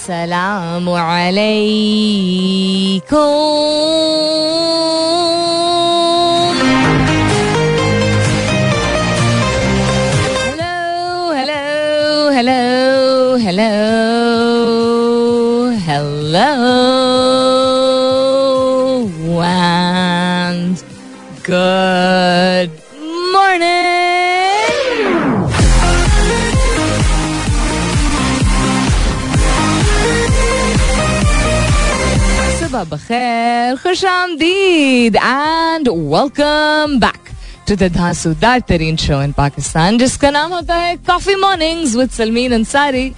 अस्सलाम 0.00 0.88
Hello, 3.10 4.29
खुश 33.82 34.04
आमदीद 34.04 35.16
and 35.16 35.88
welcome 35.88 36.98
back 37.00 37.28
to 37.68 37.74
the 37.76 37.82
धांसूदार 37.92 38.60
तरीन 38.60 38.96
शो 38.96 39.22
इन 39.22 39.32
पाकिस्तान 39.32 39.98
जिसका 39.98 40.30
नाम 40.30 40.52
होता 40.52 40.74
है 40.74 40.96
coffee 40.96 41.34
mornings 41.34 41.94
with 41.96 42.10
Salmeen 42.10 42.52
Ansari 42.52 43.12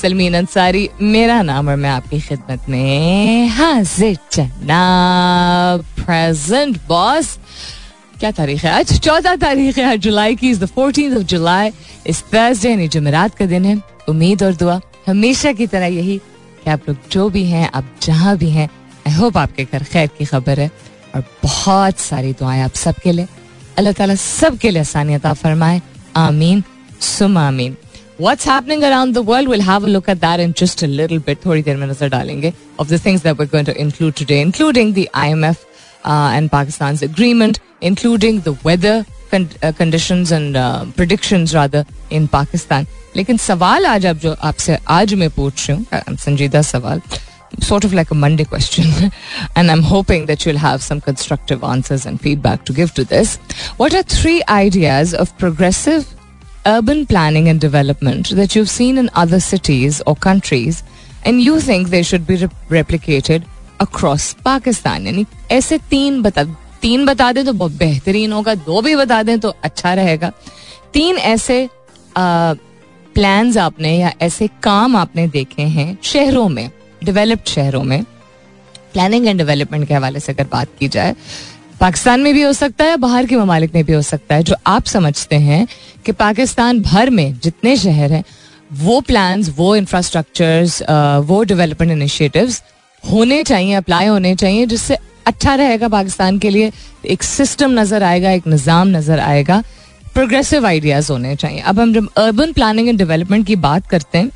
Salmeen 0.00 0.34
Ansari 0.34 0.88
मेरा 1.02 1.40
नाम 1.42 1.68
और 1.68 1.76
मैं 1.76 1.90
आपकी 1.90 2.20
खिदमत 2.20 2.68
में 2.68 3.48
हाजिर 3.48 4.16
जनाब 4.32 5.84
प्रेजेंट 5.96 6.76
बॉस 6.88 7.38
क्या 8.20 8.30
तारीख 8.30 8.64
है 8.64 8.70
आज? 8.70 8.98
चौदह 9.00 9.36
तारीख 9.36 9.78
है 9.78 9.96
जुलाई 9.98 10.36
की 10.36 10.50
is 10.50 10.60
the 10.60 10.66
fourteen 10.66 11.16
of 11.16 11.22
July 11.22 11.70
इस 12.06 12.22
थर्सडे 12.34 12.70
यानी 12.70 12.88
जुमेरात 12.88 13.34
का 13.34 13.46
दिन 13.46 13.64
है। 13.64 13.78
उम्मीद 14.08 14.42
और 14.42 14.54
दुआ, 14.54 14.80
हमेशा 15.08 15.52
की 15.52 15.66
तरह 15.66 15.86
यही 15.86 16.18
कि 16.64 16.70
आप 16.70 16.88
लोग 16.88 16.96
जो 17.12 17.28
भी 17.28 17.44
हैं, 17.44 17.70
आप 17.74 17.84
जहाँ 18.02 18.36
भी 18.36 18.50
हैं 18.50 18.68
आई 19.10 19.16
होप 19.16 19.36
आपके 19.38 19.64
घर 19.64 19.82
खैर 19.92 20.08
की 20.18 20.24
खबर 20.24 20.60
है 20.60 20.70
और 21.14 21.22
बहुत 21.42 21.98
सारी 21.98 22.32
दुआएँ 22.38 22.62
आप 22.62 22.74
सबके 22.80 23.12
लिए 23.12 23.26
अल्लाह 23.78 23.92
ताला 23.98 24.14
सबके 24.14 24.70
लिए 24.70 24.80
आसानियत 24.80 25.26
फरमाए 25.42 25.80
आमीन 26.16 26.62
सुम 27.14 27.38
आमीन 27.38 27.76
What's 28.24 28.46
happening 28.48 28.82
around 28.86 29.14
the 29.16 29.20
world? 29.28 29.48
We'll 29.50 29.62
have 29.66 29.84
a 29.84 29.90
look 29.92 30.08
at 30.12 30.18
that 30.22 30.40
in 30.40 30.50
just 30.60 30.82
a 30.86 30.88
little 30.96 31.20
bit. 31.28 31.38
थोड़ी 31.44 31.62
देर 31.62 31.76
में 31.76 31.86
नज़र 31.86 32.08
डालेंगे 32.08 32.52
of 32.82 32.90
the 32.90 32.98
things 33.04 33.22
that 33.26 33.38
we're 33.38 33.50
going 33.52 33.68
to 33.68 33.74
include 33.84 34.16
today, 34.20 34.40
including 34.46 34.92
the 34.98 35.06
IMF 35.20 35.62
uh, 36.04 36.36
and 36.36 36.52
Pakistan's 36.54 37.04
agreement, 37.08 37.60
including 37.90 38.42
the 38.48 38.54
weather 38.68 38.94
con- 39.30 39.48
uh, 39.62 39.72
conditions 39.80 40.34
and 40.38 40.60
uh, 40.64 40.84
predictions 40.98 41.56
rather 41.60 41.82
in 42.18 42.28
Pakistan. 42.36 42.86
लेकिन 43.16 43.36
सवाल 43.46 43.86
आज 43.86 44.06
आप 44.06 44.16
जो 44.26 44.36
आपसे 44.50 44.78
आज 44.98 45.14
मैं 45.22 45.30
पूछ 45.40 45.68
रही 45.70 45.78
हूँ 45.78 46.16
संजीदा 46.26 46.62
सवाल 46.74 47.00
sort 47.61 47.85
of 47.85 47.93
like 47.93 48.11
a 48.11 48.15
Monday 48.15 48.43
question, 48.43 49.11
and 49.55 49.71
I'm 49.71 49.83
hoping 49.83 50.25
that 50.25 50.45
you'll 50.45 50.57
have 50.57 50.81
some 50.83 50.99
constructive 51.01 51.63
answers 51.63 52.05
and 52.05 52.19
feedback 52.19 52.65
to 52.65 52.73
give 52.73 52.93
to 52.95 53.05
this. 53.05 53.37
What 53.77 53.93
are 53.93 54.03
three 54.03 54.41
ideas 54.49 55.13
of 55.13 55.37
progressive 55.37 56.13
urban 56.65 57.05
planning 57.05 57.47
and 57.47 57.61
development 57.61 58.31
that 58.35 58.55
you've 58.55 58.69
seen 58.69 58.97
in 58.97 59.09
other 59.13 59.39
cities 59.39 60.01
or 60.05 60.15
countries, 60.15 60.83
and 61.23 61.41
you 61.41 61.59
think 61.59 61.89
they 61.89 62.03
should 62.03 62.27
be 62.27 62.35
re- 62.35 62.49
replicated 62.69 63.45
across 63.79 64.33
Pakistan? 64.49 65.05
यानी 65.07 65.25
ऐसे 65.51 65.77
तीन 65.89 66.21
बता 66.21 66.43
तीन 66.81 67.05
बता 67.05 67.31
दें 67.31 67.45
तो 67.45 67.53
बहुत 67.53 67.71
बेहतरीन 67.77 68.31
होगा 68.31 68.55
दो 68.69 68.81
भी 68.81 68.95
बता 68.95 69.21
दें 69.23 69.39
तो 69.39 69.55
अच्छा 69.63 69.93
रहेगा 69.93 70.31
तीन 70.93 71.17
ऐसे 71.33 71.67
प्लान्स 72.17 73.57
आपने 73.57 73.97
या 73.97 74.11
ऐसे 74.21 74.47
काम 74.63 74.95
आपने 74.95 75.27
देखे 75.37 75.63
हैं 75.77 75.97
शहरों 76.03 76.47
में 76.49 76.69
डेवलप्ड 77.04 77.48
शहरों 77.48 77.82
में 77.82 78.02
प्लानिंग 78.92 79.26
एंड 79.26 79.38
डेवलपमेंट 79.38 79.86
के 79.88 79.94
हवाले 79.94 80.20
से 80.20 80.32
अगर 80.32 80.46
बात 80.52 80.68
की 80.78 80.88
जाए, 80.88 81.14
पाकिस्तान 81.80 82.20
में 82.20 82.32
भी 82.34 82.42
हो 82.42 82.52
सकता 82.52 82.84
है, 82.84 82.96
बाहर 82.98 83.26
के 83.26 83.36
ममालिक 83.36 83.74
में 83.74 83.84
भी 83.84 83.92
हो 83.92 84.02
सकता 84.02 84.34
है, 84.34 84.42
जो 84.42 84.54
आप 84.66 84.84
समझते 84.86 85.36
हैं 85.38 85.66
कि 86.06 86.12
पाकिस्तान 86.14 86.80
भर 86.82 87.10
में 87.10 87.38
जितने 87.42 87.76
शहर 87.76 88.12
हैं, 88.12 88.24
वो 88.72 89.00
प्लान्स 89.00 89.48
वो 89.56 89.74
इंफ्रास्ट्रक्चर्स 89.76 90.82
वो 91.26 91.42
डेवलपमेंट 91.44 91.92
इनिशिएटिव्स 91.92 92.62
होने 93.04 93.42
चाहिए 93.42 93.74
अप्लाई 93.74 94.06
होने 94.06 94.34
चाहिए, 94.34 94.66
जिससे 94.66 94.96
अच्छा 95.26 95.54
रहेगा 95.54 95.88
पाकिस्तान 95.88 96.38
के 96.38 96.50
लिए, 96.50 96.72
एक 97.06 97.22
सिस्टम 97.22 97.78
नज़र 97.78 98.02
आएगा, 98.02 98.30
एक 98.30 98.46
निज़ाम 98.46 98.88
नज़र 98.88 99.20
आएगा 99.20 99.62
प्रोग्रेसिव 100.14 100.66
आइडियाज़ 100.66 101.10
होने 101.12 101.34
चाहिए। 101.36 101.60
अब 101.60 101.80
हम 101.80 101.92
जब 101.94 102.08
अर्बन 102.18 102.52
प्लानिंग 102.52 102.88
एंड 102.88 102.98
डेवलपमेंट 102.98 103.46
की 103.46 103.56
बात 103.58 103.86
करते 103.88 104.18
हैं, 104.18 104.30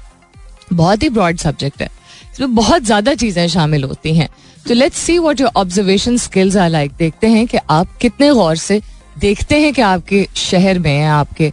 बहुत 0.73 1.03
ही 1.03 1.09
ब्रॉड 1.11 1.37
सब्जेक्ट 1.39 1.83
है। 1.83 1.89
इसमें 2.35 2.55
बहुत 2.55 2.83
ज़्यादा 2.83 3.15
चीज़ें 3.15 3.47
शामिल 3.49 3.85
होती 3.85 4.15
हैं। 4.17 4.29
तो 4.69 4.75
let's 4.75 4.99
see 4.99 5.19
what 5.19 5.41
your 5.41 5.51
observation 5.57 6.17
skills 6.17 6.57
are 6.57 6.71
like 6.71 6.93
देखते 6.99 7.27
हैं 7.27 7.47
कि 7.47 7.59
आप 7.71 7.97
कितने 8.01 8.31
गौर 8.35 8.57
से 8.57 8.81
देखते 9.19 9.61
हैं 9.61 9.73
कि 9.75 9.83
आपके 9.83 10.27
शहर 10.37 10.79
में 10.79 11.03
आपके 11.03 11.53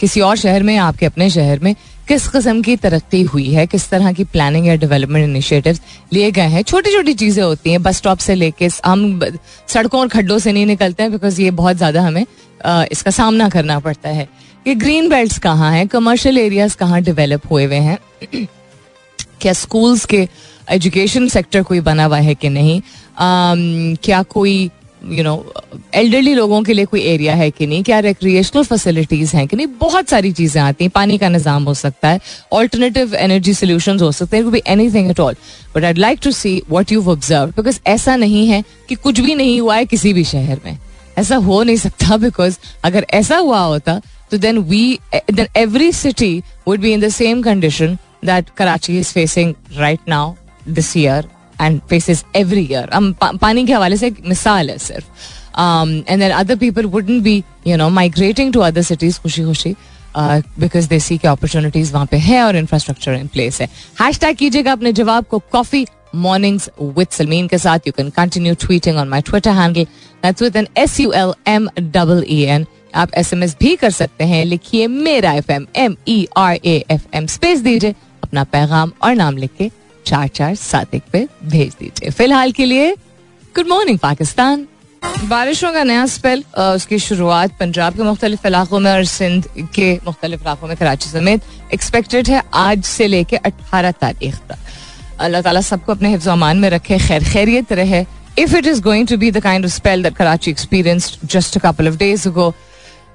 किसी 0.00 0.20
और 0.20 0.36
शहर 0.36 0.62
में 0.62 0.76
आपके 0.76 1.06
अपने 1.06 1.28
शहर 1.30 1.58
में 1.58 1.74
किस 2.08 2.26
किस्म 2.28 2.62
की 2.62 2.76
तरक्की 2.76 3.22
हुई 3.22 3.50
है 3.52 3.66
किस 3.66 3.88
तरह 3.90 4.12
की 4.12 4.24
प्लानिंग 4.24 4.66
या 4.66 4.74
डेवलपमेंट 4.76 5.24
इनिशिएटिव्स 5.24 5.80
लिए 6.12 6.30
गए 6.30 6.46
हैं। 6.48 6.62
छोटी 6.62 6.92
छोटी 6.92 7.14
चीज़ें 7.14 7.42
होती 7.42 7.70
हैं 7.70 7.82
बस 7.82 7.96
स्टॉप 7.96 8.18
से 8.18 8.34
लेके 8.34 8.68
हम 8.86 9.20
सड़कों 9.68 10.00
और 10.00 10.08
खड्डों 10.08 10.38
से 10.38 10.52
नहीं 10.52 10.66
निकलते 10.66 11.02
हैं 11.02 11.12
बिकॉज़ 11.12 11.40
ये 11.42 11.50
बहुत 11.52 11.76
ज़्यादा 11.76 12.02
हमें 12.02 12.24
आ, 12.66 12.84
इसका 12.92 13.10
सामना 13.10 13.48
करना 13.48 13.78
पड़ता 13.78 14.08
है। 14.08 14.28
कि 14.66 14.74
ग्रीन 14.74 15.08
बेल्ट 15.08 15.38
कहाँ 15.38 15.72
हैं? 15.72 15.86
कमर्शियल 15.88 16.38
एरियाज़ 16.38 16.76
कहाँ 16.76 17.00
डेवलप 17.02 17.50
हुए 17.50 17.64
हुए 17.64 17.76
हैं? 17.76 17.98
क्या 19.40 19.52
स्कूल्स 19.52 20.04
के 20.04 20.28
एजुकेशन 20.70 21.28
सेक्टर 21.28 21.62
कोई 21.62 21.80
बना 21.80 22.04
हुआ 22.04 22.18
है 22.18 22.34
कि 22.34 22.48
नहीं? 22.48 22.80
Um, 22.80 23.98
क्या 24.04 24.22
कोई 24.22 24.70
यू 25.04 25.24
नो 25.24 25.34
एल्डरली 25.94 26.32
लोगों 26.34 26.62
के 26.62 26.72
लिए 26.72 26.84
कोई 26.84 27.00
एरिया 27.00 27.34
है 27.34 27.50
कि 27.50 27.66
नहीं? 27.66 27.82
क्या 27.82 27.98
रिक्रिएशनल 28.00 28.64
फैसिलिटीज़ 28.64 29.36
हैं 29.36 29.46
कि 29.48 29.56
नहीं? 29.56 29.66
बहुत 29.80 30.08
सारी 30.08 30.32
चीज़ें 30.32 30.60
आती 30.62 30.84
हैं। 30.84 30.90
पानी 30.94 31.18
का 31.18 31.28
निज़ाम 31.28 31.64
हो 31.64 31.74
सकता 31.74 32.08
है। 32.08 32.20
ऑल्टरनेटिव 32.52 33.14
एनर्जी 33.14 33.54
सोल्यूशन 33.54 34.00
हो 34.00 34.10
सकते 34.12 34.36
हैं। 34.36 34.60
Anything 34.94 35.10
at 35.10 35.20
all 35.20 35.36
but 35.76 35.84
I 35.84 35.92
like 35.92 36.20
to 36.22 36.30
see 36.30 36.60
what 36.70 36.92
you 36.92 37.04
observe 37.10 37.50
because 37.56 37.78
ऐसा 37.86 38.16
नहीं 38.16 38.46
है 38.48 38.62
कि 38.88 38.94
कुछ 38.94 39.20
भी 39.20 39.34
नहीं 39.34 39.60
हुआ 39.60 39.76
है 39.76 39.84
किसी 39.86 40.12
भी 40.12 40.24
शहर 40.24 40.60
में। 40.64 40.78
ऐसा 41.18 41.36
हो 41.36 41.62
नहीं 41.62 41.76
सकता 41.76 42.16
बिकॉज़ 42.16 42.58
अगर 42.84 43.06
ऐसा 43.14 43.36
हुआ 43.36 43.60
होता 43.60 44.00
तो 44.30 44.38
then 44.38 44.58
we 44.58 44.98
then 45.14 45.46
every 45.56 45.92
city 45.92 46.42
would 46.68 46.80
be 46.80 46.92
in 46.92 47.00
the 47.00 47.08
same 47.08 47.42
condition 47.42 47.96
that 48.26 48.54
Karachi 48.56 48.98
is 48.98 49.12
facing 49.12 49.56
right 49.78 50.00
now 50.06 50.36
this 50.68 50.94
year 50.96 51.22
and 51.58 51.82
faces 51.84 52.24
every 52.34 52.62
year. 52.62 52.86
Um, 52.92 53.14
पानी 53.14 53.66
के 53.66 53.72
हवाले 53.72 53.96
से 53.96 54.06
एक 54.06 54.22
मिसाल 54.28 54.70
है 54.70 54.78
सिर्फ़ 54.78 55.04
and 55.58 56.20
then 56.20 56.32
other 56.32 56.56
people 56.56 56.90
wouldn't 56.94 57.22
be 57.24 57.36
you 57.66 57.76
know 57.76 57.90
migrating 57.90 58.52
to 58.52 58.62
other 58.62 58.86
cities 58.92 59.18
खुशी 59.18 59.44
खुशी 59.44 59.76
बिकॉज़ 60.16 60.88
दे 60.88 60.98
सी 61.00 61.18
के 61.18 61.28
अपॉर्चुनिटीज़ 61.28 61.92
वहाँ 61.92 62.06
पे 62.10 62.16
है 62.16 62.42
और 62.42 62.56
इंफ्रास्ट्रक्चर 62.56 63.14
इन 63.14 63.26
प्लेस 63.26 63.60
है 63.60 63.68
हैश 64.00 64.18
टैग 64.20 64.36
कीजिएगा 64.36 64.72
अपने 64.72 64.92
जवाब 64.92 65.24
को 65.30 65.38
कॉफ़ी 65.52 65.86
मॉर्निंग्स 66.14 66.70
विद 66.80 67.08
सलमीन 67.12 67.46
के 67.48 67.58
साथ 67.58 67.86
you 67.86 67.92
can 67.96 68.10
continue 68.16 68.54
tweeting 68.60 68.96
on 68.98 69.08
my 69.08 69.22
Twitter 69.22 69.50
handle 69.50 69.84
that's 70.22 70.42
with 70.42 70.56
N 70.56 70.68
S 70.78 70.98
U 71.00 71.12
L 71.12 71.32
M 71.48 71.68
double 71.80 72.24
E 72.28 72.40
N 72.54 72.66
आप 72.94 73.14
एस 73.18 73.32
एम 73.32 73.42
एस 73.42 73.56
भी 73.60 73.74
कर 73.76 73.90
सकते 73.90 74.24
हैं 74.24 74.44
लिखिए 74.44 74.86
मेरा 74.86 75.32
F 75.32 75.50
M 75.52 75.66
M 75.76 75.96
E 76.08 76.26
R 76.36 76.58
A 76.64 76.82
F 76.90 77.06
M 77.14 77.26
space 77.26 77.60
दीजिए 77.60 77.94
अपना 78.26 78.44
पैगाम 78.52 78.92
और 79.02 79.14
नाम 79.14 79.36
लिख 79.36 79.50
के 79.58 79.70
चार 80.06 80.28
चार 80.28 80.54
सात 80.56 80.94
एक 80.94 81.02
पे 81.12 81.26
भेज 81.44 81.74
दीजिए। 81.80 82.10
फ़िलहाल 82.10 82.52
के 82.52 82.64
लिए 82.64 82.94
गुड 83.54 83.68
मॉर्निंग 83.68 83.98
पाकिस्तान। 83.98 84.66
बारिशों 85.24 85.72
का 85.72 85.82
नया 85.84 86.06
स्पेल 86.08 86.42
उसकी 86.58 86.98
शुरुआत 86.98 87.52
पंजाब 87.60 87.96
के 87.96 88.02
मुख्तलिफ़ 88.02 88.46
इलाकों 88.46 88.78
में 88.80 88.90
और 88.92 89.04
सिंध 89.06 89.46
के 89.74 89.92
मुख्तलिफ़ 90.06 90.40
इलाकों 90.42 90.68
में, 90.68 90.76
कराची 90.76 91.08
समेत 91.10 91.42
एक्सपेक्टेड 91.74 92.28
है 92.28 92.42
आज 92.54 92.82
से 92.84 93.06
लेके 93.06 93.36
अट्ठारह 93.38 93.90
तारीख 94.00 94.36
तक। 94.48 94.58
अल्लाह 95.20 95.42
ताला 95.42 95.60
सबको 95.62 95.92
अपने 95.92 96.08
हिफ्ज 96.10 96.28
अमान 96.28 96.56
में 96.58 96.68
रखे, 96.70 96.98
खैर 96.98 97.24
खैरियत 97.24 97.72
रहे। 97.72 98.04
If 98.38 98.56
it 98.56 98.66
is 98.66 98.80
going 98.82 99.06
to 99.08 99.16
be 99.16 99.30
the 99.30 99.40
kind 99.42 99.64
of 99.64 99.72
spell 99.72 100.02
that 100.02 100.16
Karachi 100.16 100.50
experienced 100.50 101.28
just 101.34 101.56
a 101.56 101.60
couple 101.60 101.88
of 101.88 101.96
days 101.98 102.28
ago 102.28 102.50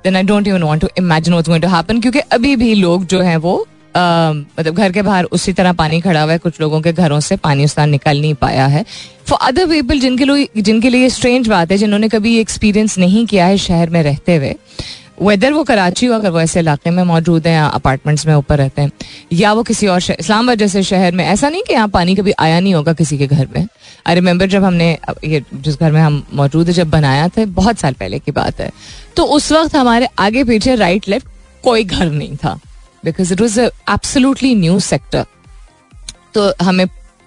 then 0.04 0.16
I 0.16 0.24
don't 0.24 0.48
even 0.48 0.64
want 0.64 0.82
to 0.82 0.88
imagine 0.98 1.34
what's 1.34 1.50
going 1.50 1.64
to 1.64 1.70
happen 1.70 2.02
क्योंकि 2.02 2.20
अभी 2.32 2.56
भी 2.56 2.74
लोग 2.76 3.06
जो 3.06 3.22
हैं 3.22 3.38
वो 3.38 3.56
मतलब 3.96 4.76
घर 4.76 4.92
के 4.92 5.02
बाहर 5.02 5.24
उसी 5.26 5.54
तरह 5.54 5.74
पानी 5.74 6.00
खड़ा 6.02 6.22
हुआ 6.22 6.32
है, 6.32 6.38
कुछ 6.38 6.60
लोगों 6.62 6.82
के 6.82 6.94
घरों 6.94 7.20
से 7.20 7.36
पानी 7.38 7.66
उस 7.66 7.76
तरह 7.76 7.86
निकल 7.88 8.22
नहीं 8.22 8.34
पाया 8.36 8.66
है। 8.68 8.86
फॉर 9.28 9.40
अदर 9.42 9.68
पीपल 9.68 10.00
जिनके 10.00 10.26
लोग 10.26 10.62
जिनके 10.62 10.90
लिए 10.90 11.10
स्ट्रेंज 11.10 11.48
बात 11.48 11.72
है, 11.72 11.78
जिन्होंने 11.78 12.10
कभी 12.10 12.38
एक्सपीरियंस 12.40 12.98
नहीं 12.98 13.26
किया 13.26 13.46
है 13.46 13.58
शहर 13.60 13.90
में 13.90 14.02
रहते 14.04 14.36
हुए 14.36 14.56
वेदर 15.22 15.52
वो 15.54 15.64
कराची 15.64 16.06
हो, 16.06 16.14
अगर 16.14 16.30
वो 16.30 16.40
ऐसे 16.42 16.60
इलाके 16.60 16.90
में 16.90 17.04
मौजूद 17.04 17.48
हैं 17.48 17.54
या 17.54 17.66
अपार्टमेंट्स 17.68 18.26
में 18.28 18.34
ऊपर 18.36 18.58
रहते 18.58 18.82
हैं, 18.82 18.92
या 19.34 19.52
वो 19.54 19.64
किसी 19.64 19.88
और 19.88 20.02
इस्लामाबाद 20.12 20.58
जैसे 20.58 20.82
शहर 20.84 21.12
में, 21.12 21.24
ऐसा 21.26 21.50
नहीं 21.50 21.62
कि 21.64 21.74
यहाँ 21.74 21.88
पानी 21.88 22.16
कभी 22.16 22.32
आया 22.40 22.60
नहीं 22.60 22.74
होगा 22.74 22.94
किसी 22.94 23.18
के 23.18 23.28
घर 23.28 23.48
में। 23.56 23.68
आई 24.08 24.16
रिमेम्बर 24.16 24.46
जब 24.46 24.64
हमने, 24.64 24.98
ये 25.24 25.44
जिस 25.54 25.80
घर 25.80 25.92
में 25.92 26.02
हम 26.02 26.22
मौजूद 26.34 26.68
है, 26.68 26.74
जब 26.74 26.90
बनाया 26.90 27.28
था, 27.28 27.46
बहुत 27.46 27.80
साल 27.80 27.94
पहले 27.94 28.20
की 28.20 28.32
बात 28.32 28.62
है। 28.62 28.72
तो 29.16 29.24
उस 29.28 29.52
वक्त 29.52 29.76
हमारे 29.76 30.08
आगे 30.20 30.44
पीछे 30.44 30.76
राइट 30.76 31.10
लेफ़्ट 31.10 31.28
कोई 31.64 31.84
घर 31.84 32.10
नहीं 32.10 32.36
था। 32.36 32.60
Because 33.04 33.34
it 33.34 33.42
was 33.42 33.60
absolutely 33.60 34.56
new 34.56 34.80
sector 34.82 35.26
तो 36.34 36.52
हमें 36.62 36.86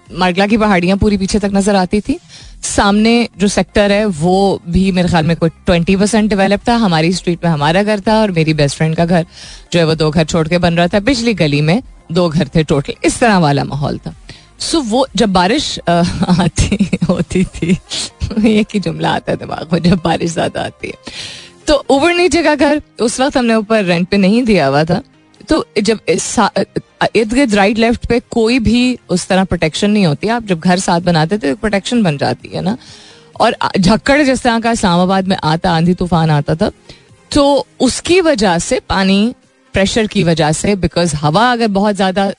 मरगला 0.09 0.45
की 0.47 0.57
पहाड़ियाँ 0.57 0.97
पूरी 0.97 1.17
पीछे 1.17 1.39
तक 1.39 1.51
नज़र 1.53 1.75
आती 1.75 1.99
थी। 2.01 2.17
सामने 2.63 3.13
जो 3.37 3.47
सेक्टर 3.47 3.91
है, 3.91 4.05
वो 4.05 4.61
भी 4.69 4.91
मेरे 4.91 5.09
ख्याल 5.09 5.25
में 5.25 5.35
कोई 5.37 5.49
ट्वेंटी 5.65 5.95
परसेंट 5.95 6.29
डेवलप 6.29 6.67
था। 6.67 6.75
हमारी 6.75 7.11
स्ट्रीट 7.13 7.43
में 7.45 7.51
हमारा 7.51 7.83
घर 7.83 7.99
था 8.07 8.19
और 8.21 8.31
मेरी 8.31 8.53
बेस्ट 8.53 8.77
फ्रेंड 8.77 8.95
का 8.95 9.05
घर 9.05 9.25
जो 9.73 9.79
है 9.79 9.85
वो 9.85 9.95
दो 9.95 10.09
घर 10.09 10.25
छोड़ 10.25 10.47
के 10.47 10.57
बन 10.57 10.73
रहा 10.73 10.87
था। 10.87 10.99
पिछली 10.99 11.33
गली 11.33 11.61
में 11.61 11.81
दो 12.11 12.27
घर 12.29 12.49
थे 12.55 12.63
टोटल 12.63 12.93
इस 13.05 13.19
तरह 13.19 13.37
वाला 13.37 13.63
माहौल 13.63 13.97
था। 13.97 14.13
सो 14.59 14.81
वो 14.83 15.05
जब 15.15 15.33
बारिश 15.33 15.79
आती 15.89 16.89
होती 17.09 17.43
थी 17.45 17.71
एक 18.49 18.67
ही 18.73 18.79
जुमला 18.79 19.09
आता 19.11 19.31
है 19.31 19.37
दिमाग 19.37 19.73
में 19.73 19.81
जब 19.83 20.01
बारिश 20.03 20.31
ज़्यादा 20.31 20.61
आती 20.61 20.87
है। 20.87 20.93
तो 21.67 21.83
ऊपर 21.89 22.13
नीचे 22.13 22.43
का 22.43 22.55
घर, 22.55 22.81
उस 23.01 23.19
वक्त 23.19 23.37
हमने 23.37 23.55
ऊपर 23.55 23.83
रेंट 23.83 24.07
पे 24.09 24.17
नहीं 24.17 24.43
दिया 24.43 24.67
हुआ 24.67 24.83
था। 24.83 25.01
तो 25.49 25.65
जब 25.79 25.99
इर्द 26.09 27.33
गिर्द 27.33 27.53
राइट 27.55 27.77
लेफ़्ट 27.77 28.05
पे 28.05 28.19
कोई 28.31 28.59
भी 28.59 28.97
उस 29.09 29.27
तरह 29.27 29.43
प्रोटेक्शन 29.45 29.91
नहीं 29.91 30.05
होती, 30.05 30.27
आप 30.29 30.45
जब 30.45 30.59
घर 30.59 30.79
साथ 30.79 31.01
बनाते 31.01 31.37
तो 31.37 31.55
प्रोटेक्शन 31.55 32.03
बन 32.03 32.17
जाती 32.17 32.49
है 32.55 32.61
ना? 32.61 32.77
और 33.35 33.55
झक्कड़ 33.79 34.21
जिस 34.23 34.41
तरह 34.43 34.59
का 34.59 34.71
इस्लामाबाद 34.71 35.27
में 35.27 35.35
आता, 35.35 35.71
आंधी 35.71 35.93
तूफ़ान 35.93 36.29
आता 36.31 36.55
था 36.55 36.71
तो 37.31 37.65
उसकी 37.81 38.19
वजह 38.21 38.57
से 38.59 38.79
पानी 38.89 39.33
प्रेशर 39.73 40.07
की 40.07 40.23
वजह 40.23 40.51
से 40.51 40.75
बिकॉज़ 40.77 41.15
हवा 41.15 41.51
अगर 41.51 41.67
बहुत 41.69 41.95
ज़्यादा 41.95 42.29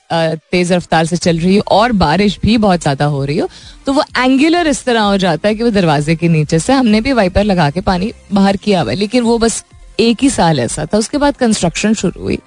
तेज 0.51 0.71
रफ्तार 0.71 1.05
से 1.05 1.17
चल 1.17 1.39
रही 1.39 1.55
हो 1.55 1.63
और 1.71 1.91
बारिश 1.93 2.37
भी 2.43 2.57
बहुत 2.57 2.81
ज़्यादा 2.81 3.05
हो 3.05 3.23
रही 3.25 3.37
हो 3.37 3.49
तो 3.85 3.93
वो 3.93 4.03
एंगुलर 4.17 4.67
इस 4.67 4.83
तरह 4.85 5.01
हो 5.01 5.17
जाता 5.17 5.47
है 5.47 5.55
कि 5.55 5.63
वो 5.63 5.69
दरवाजे 5.69 6.15
के 6.15 6.27
नीचे 6.27 6.59
से 6.59 6.73
हमने 6.73 7.01
भी 7.01 7.13
वाइपर 7.13 7.43
लगा 7.43 7.69
के 7.69 7.81
पानी 7.81 8.11
बाहर 8.33 8.57
किया 8.57 8.81
हुआ 8.81 8.93
लेकिन 8.93 9.23
वो 9.23 9.37
बस 9.37 9.63
एक 9.99 10.17
ही 10.21 10.29
साल 10.29 10.59
ऐसा 10.59 10.85
था, 10.85 10.97
उसके 10.97 11.17
बाद 11.17 11.37
कंस्ट्रक्शन 11.37 11.93
शुरू 11.93 12.21
हुई। 12.21 12.39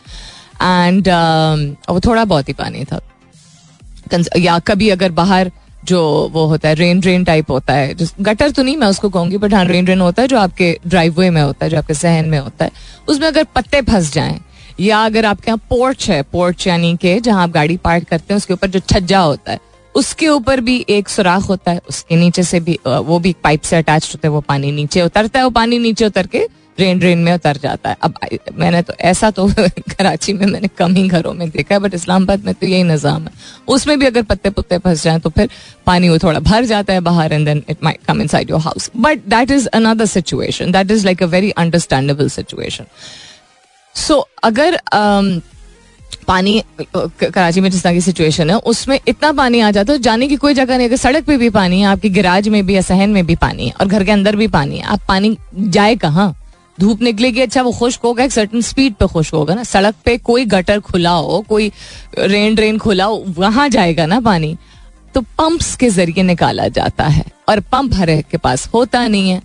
एंड 0.62 1.05
uh, 1.05 1.91
वो 1.91 2.01
थोड़ा 2.01 2.25
बहुत 2.25 2.49
ही 2.49 2.53
पानी 2.55 2.85
था। 2.85 3.01
या 4.39 4.59
कभी 4.59 4.89
अगर 4.89 5.11
बाहर 5.12 5.51
जो 5.85 6.01
वो 6.33 6.45
होता 6.47 6.69
है 6.69 6.75
रेन 6.75 7.01
ड्रेन 7.01 7.25
टाइप 7.25 7.51
होता 7.51 7.73
है 7.73 7.95
गटर 8.21 8.51
तो 8.51 8.62
नहीं 8.62 8.77
मैं 8.77 8.87
उसको 8.87 9.09
कहूँगी 9.09 9.37
बट 9.39 9.55
हाँ 9.55 9.65
रेन 9.65 9.85
ड्रेन 9.85 10.01
होता 10.01 10.23
है 10.23 10.29
जो 10.29 10.39
आपके 10.39 10.79
ड्राइववे 10.87 11.31
में 11.31 11.43
होता 11.43 11.65
है 11.65 11.71
जो 11.71 11.79
आपके 11.79 11.95
सहन 11.95 12.29
में 12.29 12.39
होता 12.39 12.65
है। 12.65 12.71
उसमें 13.09 13.27
अगर 13.29 13.45
पत्ते 13.45 13.81
फंस 13.83 14.12
जाएँ 14.12 14.41
या 14.81 15.05
अगर 15.05 15.25
आपके 15.25 15.51
यहाँ 15.51 15.59
पोर्च 15.71 16.09
है 16.11 16.23
पोर्च 16.23 16.67
यानी 16.67 16.97
के 16.97 17.19
जहाँ 17.21 17.43
आप 17.43 17.51
गाड़ी 17.51 17.77
पार्क 17.77 18.05
करते 18.05 18.35
हैं 18.35 18.37
उसके 18.37 18.55
ऊपर 18.55 18.71
जो 18.71 18.81
छज्जा 18.81 19.21
होता 19.21 19.53
है 19.53 19.61
उसके 19.95 20.29
ऊपर 20.29 20.61
भी 20.61 20.85
एक 20.89 21.09
सुराख 21.09 21.43
होता 21.43 21.71
है 21.71 21.81
उसके 21.89 22.17
नीचे 22.17 22.43
से 22.43 22.61
भी 22.61 22.79
वो 22.87 23.19
भी 23.19 23.35
पाइप 23.45 23.63
से 23.63 23.77
अटैच 23.77 24.11
होता 24.15 24.29
है 24.29 24.33
वो 24.33 24.41
पानी 24.41 24.73
नीचे 24.73 25.03
उतरता 25.03 25.39
है 25.39 25.45
वो 25.45 25.51
पानी 25.51 25.79
नीचे 25.79 26.06
उतर 26.06 26.27
के 26.27 26.47
ड्रेन 26.76 26.99
ड्रेन 26.99 27.19
में 27.19 27.32
उतर 27.32 27.56
जाता 27.56 27.90
है। 27.90 27.96
अब 28.02 28.14
मैंने 28.58 28.82
तो 28.82 28.93
ऐसा 29.00 29.31
तो 29.31 29.46
कराची 29.58 30.32
में 30.32 30.46
मैंने 30.46 30.69
कम 30.78 30.94
ही 30.94 31.06
घरों 31.08 31.32
में 31.32 31.49
देखा 31.50 31.75
है 31.75 31.81
बट 31.81 31.94
इस्लामाबाद 31.94 32.44
में 32.44 32.55
तो 32.55 32.67
यही 32.67 32.82
निज़ाम 32.82 33.22
है। 33.22 33.32
उसमें 33.69 33.99
भी 33.99 34.06
अगर 34.06 34.22
पत्ते 34.22 34.50
पुत्ते 34.50 34.78
फंस 34.78 35.05
जाए 35.05 35.19
तो 35.19 35.31
फिर 35.31 35.49
पानी 35.87 36.08
वो 36.08 36.19
थोड़ा 36.19 36.40
भर 36.40 36.64
जाता 36.64 36.93
है 36.93 37.00
बाहर 37.00 37.32
and 37.32 37.46
then 37.46 37.62
it 37.69 37.84
might 37.84 38.05
come 38.08 38.20
inside 38.20 38.50
your 38.50 38.61
house 38.61 38.90
but 38.96 39.26
that 39.28 39.50
is 39.50 39.69
another 39.69 40.06
situation 40.06 40.72
that 40.72 40.90
is 40.90 41.05
like 41.05 41.22
a 41.22 41.26
very 41.26 41.50
understandable 41.50 42.28
situation 42.28 42.84
so 43.96 44.28
अगर 44.43 44.81
um, 44.94 45.40
पानी 46.26 46.62
कराची 46.96 47.61
में 47.61 47.70
जिस 47.70 47.82
तरह 47.82 47.93
की 47.93 48.00
सिचुएशन 48.00 48.50
है 48.50 48.56
उसमें 48.56 48.99
इतना 49.08 49.32
पानी 49.32 49.61
आ 49.61 49.70
जाता 49.70 49.93
है 49.93 49.99
जाने 49.99 50.28
की 50.28 50.37
कोई 50.37 50.55
जगह 50.55 50.76
नहीं 50.76 50.88
अगर 50.88 50.96
सड़क 50.96 51.25
पे 51.25 51.37
भी 51.37 51.50
पानी 51.50 51.81
है 51.81 51.87
आपकी 51.87 52.11
गिराज 52.11 52.49
में 52.49 52.67
भी 52.67 52.76
या 52.76 52.81
सहन 52.81 53.11
में 53.11 53.26
भी 53.26 53.37
पानी 53.37 53.67
है 53.67 53.72
और 53.81 53.87
घर 53.87 54.05
के 54.05 54.11
अंदर 54.11 54.37
भी 54.37 54.46
पानी 54.49 54.78
है 54.78 54.82
आप 54.84 55.00
पानी 55.08 55.37
जाए 55.55 55.96
कहाँ? 55.96 56.34
धूप 56.81 57.03
निकलेगी 57.03 57.41
अच्छा 57.41 57.62
वो 57.62 57.73
खुश्क 57.73 58.03
होगा, 58.05 58.25
एक 58.25 58.32
सर्टन 58.32 58.61
स्पीड 58.61 58.94
पे 58.94 59.06
खुश्क 59.06 59.35
होगा 59.35 59.55
ना। 59.55 59.65
सड़क 59.65 59.94
पे 60.05 60.17
कोई 60.19 60.44
गटर 60.47 60.81
खुला 60.81 61.11
हो, 61.11 61.41
कोई 61.49 61.71
रेन 62.19 62.55
ड्रेन 62.55 62.79
खुला 62.79 63.05
हो, 63.05 63.25
वहाँ 63.29 63.69
जाएगा 63.69 64.06
ना 64.06 64.21
पानी। 64.21 64.56
तो 65.15 65.21
पंप्स 65.38 65.75
के 65.77 65.88
ज़रिए 65.91 66.23
निकाला 66.23 66.69
जाता 66.71 67.05
है, 67.05 67.25
और 67.49 67.61
पंप 67.62 67.94
हर 67.94 68.21
के 68.23 68.37
पास 68.37 68.69
होता 68.75 69.06
नहीं 69.09 69.31
है। 69.31 69.43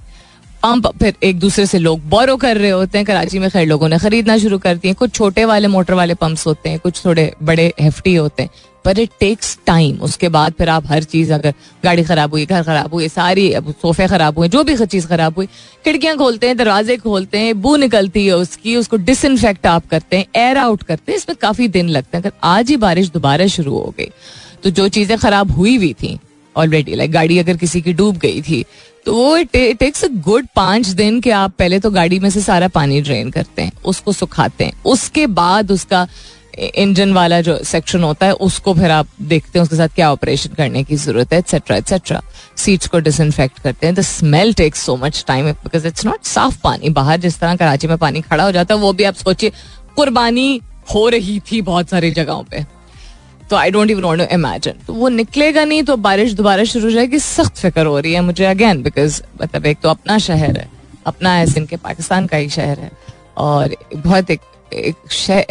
पंप 0.66 0.88
फिर 1.00 1.14
एक 1.24 1.40
दूसरे 1.40 1.66
से 1.66 1.80
लोग 1.80 2.08
बोरो 2.10 2.36
कर 2.38 2.58
रहे 2.58 2.70
होते 2.70 2.98
हैं, 2.98 3.06
कराची 3.08 3.40
में 3.40 3.50
खैर 3.50 3.66
लोगों 3.68 3.90
ने 3.90 3.98
खरीदना 4.00 4.38
शुरू 4.38 4.58
कर 4.60 4.78
दिए 4.78 4.94
कुछ 4.94 5.12
छोटे 5.14 5.44
वाले, 5.46 5.68
मोटर 5.68 5.94
वाले 5.94 6.14
पंप्स 6.16 6.46
होते 6.48 6.70
हैं, 6.70 6.80
कुछ 6.80 7.06
थोड़े 7.06 7.34
बड़े 7.44 7.74
हेफ्टी 7.80 8.16
होते 8.16 8.44
हैं। 8.44 8.50
पर 8.86 9.00
इट 9.00 9.10
टेक्स 9.20 9.58
टाइम 9.66 10.00
उसके 10.02 10.30
बाद 10.30 10.54
फिर 10.58 10.70
आप 10.70 10.88
हर 10.88 11.04
चीज़ 11.04 11.34
अगर 11.34 11.54
गाड़ी 11.84 12.04
खराब 12.04 12.32
हुई, 12.32 12.46
घर 12.46 12.64
खराब 12.64 12.94
हुई, 12.94 13.08
सारी 13.10 13.54
सोफे 13.82 14.08
खराब 14.08 14.38
हुए, 14.40 14.48
जो 14.48 14.64
भी 14.64 14.76
चीज़ 14.78 15.08
खराब 15.08 15.36
हुई, 15.38 15.46
खिड़कियाँ 15.86 16.16
खोलते 16.18 16.48
हैं, 16.48 16.58
दरवाजे 16.58 16.98
खोलते 16.98 17.38
हैं, 17.38 17.62
बू 17.62 17.76
निकलती 17.76 18.26
है 18.28 18.36
उसकी, 18.38 18.76
उसको 18.76 18.98
डिसइनफेक्ट 19.00 19.68
आप 19.68 19.88
करते 19.88 20.18
हैं 20.18 20.26
एयर 20.36 20.58
आउट 20.58 20.84
करते 20.84 21.12
हैं। 21.12 21.18
इसमें 21.18 21.36
काफ़ी 21.42 21.68
दिन 21.68 21.90
लगते 21.90 22.18
हैं। 22.18 22.24
अगर 22.24 22.38
आज 22.44 22.70
ही 22.70 22.78
बारिश 22.80 23.10
दोबारा 23.10 23.48
शुरू 23.48 23.78
हो 23.78 23.94
गई 23.98 24.10
तो 24.64 24.70
जो 24.72 24.88
चीज़ें 24.90 25.18
खराब 25.18 25.52
हुई 25.52 25.76
हुई 25.78 25.94
थी 25.94 26.18
ऑलरेडी 26.56 26.96
लाइक 26.96 27.12
गाड़ी 27.12 27.38
अगर 27.40 27.58
किसी 27.58 27.82
की 27.82 27.94
डूब 27.94 28.18
गई 28.18 28.42
थी 28.42 28.64
तो 29.06 29.14
वो 29.14 29.38
टेक्स 29.54 30.04
अ 30.06 30.08
गुड 30.24 30.48
पाँच 30.56 30.88
दिन 30.90 31.20
के 31.22 31.32
आप 31.32 31.54
पहले 31.60 31.80
तो 31.80 31.92
गाड़ी 31.92 32.20
में 32.20 32.30
से 32.30 32.42
सारा 32.42 32.68
पानी 32.70 33.02
ड्रेन 33.02 33.30
करते 33.32 33.62
हैं, 33.62 33.72
उसको 33.86 34.12
सुखाते 34.14 34.66
हैं। 34.66 34.82
उसके 34.86 35.28
बाद 35.30 35.72
उसका 35.72 36.08
इंजन 36.58 37.12
वाला 37.14 37.40
जो 37.42 37.58
सेक्शन 37.64 38.04
होता 38.04 38.26
है, 38.26 38.34
उसको 38.34 38.74
फिर 38.74 38.92
आप 38.92 39.08
देखते 39.22 39.60
हैं, 39.60 39.64
उसके 39.64 39.76
साथ 39.76 39.96
क्या 39.96 40.12
ऑपरेशन 40.12 40.54
करने 40.54 40.84
की 40.84 40.96
ज़रूरत 40.96 41.34
है 41.34 41.40
एक्सेट्रा 41.40 41.78
एक्सेट्रा 41.78 42.22
सीट्स 42.58 42.88
को 42.88 43.00
डिसइनफेक्ट 43.00 43.60
करते 43.60 43.88
हैं। 43.88 43.96
The 43.96 44.02
smell 44.02 44.54
takes 44.54 44.86
so 44.86 44.96
much 44.98 45.24
time 45.28 45.52
because 45.54 45.88
it's 45.88 46.06
not 46.06 46.24
साफ़ 46.26 46.58
पानी। 46.64 46.90
बाहर 46.92 47.20
जिस 47.20 47.40
तरह 47.40 47.56
कराची 47.56 47.88
में 47.88 47.98
पानी 47.98 48.22
खड़ा 48.22 48.44
हो 48.44 48.52
जाता 48.52 48.76
है, 48.76 48.80
वो 48.82 48.94
भी 48.94 49.04
आप 49.04 49.16
सोचिए, 49.16 49.52
कुर्बानी 49.96 50.62
हो 50.94 51.08
रही 51.10 51.40
थी 51.52 51.62
बहुत 51.64 51.90
सारी 51.90 52.12
जगहों 52.12 52.44
पे। 52.44 52.66
तो 53.50 53.56
I 53.56 53.72
don't 53.72 53.92
even 53.92 54.18
to 54.18 54.34
imagine 54.36 54.74
तो 54.88 54.94
वो 54.94 55.10
निकलेगा 55.10 55.64
नहीं 55.66 55.84
तो 55.84 55.96
बारिश 55.98 56.34
दोबारा 56.34 56.64
शुरू 56.64 56.86
हो 56.86 56.92
जाएगी 56.92 57.20
सख्त 57.20 57.58
फ़िक्र 57.58 57.86
हो 57.86 58.00
रही 58.00 58.14
है 58.14 58.22
मुझे 58.22 58.46
अगेन 58.46 58.82
बिकॉज़ 58.84 59.22
मतलब 59.42 59.66
एक 59.66 59.78
तो 59.84 59.90
अपना 59.90 60.18
शहर 60.18 60.58
है 60.58 60.70
अपना 61.06 61.34
है 61.34 61.46
सिंह 61.46 61.66
के 61.66 61.76
पाकिस्तान 61.76 62.28
का 62.28 62.38
ही 62.38 62.50
शहर 62.50 62.80
है 62.80 62.92
और 63.38 63.76
बहुत 63.96 64.30
एक 64.30 64.40
एक, 64.74 64.96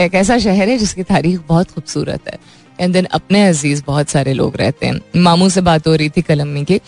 एक 0.00 0.14
ऐसा 0.14 0.38
शहर 0.38 0.68
है 0.68 0.78
जिसकी 0.78 1.02
तारीख 1.02 1.40
बहुत 1.48 1.70
खूबसूरत 1.70 2.28
है। 2.28 2.38
एंड 2.80 2.92
देन 2.92 3.04
अपने 3.04 3.46
अज़ीज़ 3.48 3.82
बहुत 3.86 4.08
सारे 4.08 4.32
लोग 4.32 4.56
रहते 4.56 4.86
हैं। 4.86 5.00
मामू 5.16 5.48
से 5.48 5.60
बात 5.60 5.86
हो 5.88 5.94
रही 5.94 6.08
थी 6.08 6.22
कलमी 6.22 6.64
की 6.64 6.80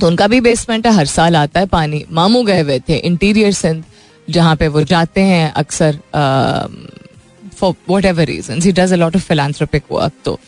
तो 0.00 0.06
उनका 0.06 0.26
भी 0.26 0.40
बेसमेंट 0.40 0.86
है 0.86 0.92
हर 0.92 1.06
साल 1.06 1.36
आता 1.36 1.60
है 1.60 1.66
पानी। 1.66 2.04
मामू 2.12 2.42
गए 2.42 2.60
हुए 2.62 2.78
थे 2.88 2.96
इंटीरियर 2.96 3.52
सिंध 3.52 3.84
जहाँ 4.28 4.56
पे 4.56 4.68
वो 4.68 4.82
जाते 4.84 5.20
हैं 5.20 5.52
अक्सर 5.52 5.98
for 7.60 7.74
whatever 8.04 8.24
reason 8.24 8.62
he 8.62 8.72
does 8.72 8.92
a 8.92 8.96
lot 8.96 9.16
of 9.16 9.22
philanthropic 9.22 9.82
work 9.92 10.12
तो। 10.24 10.38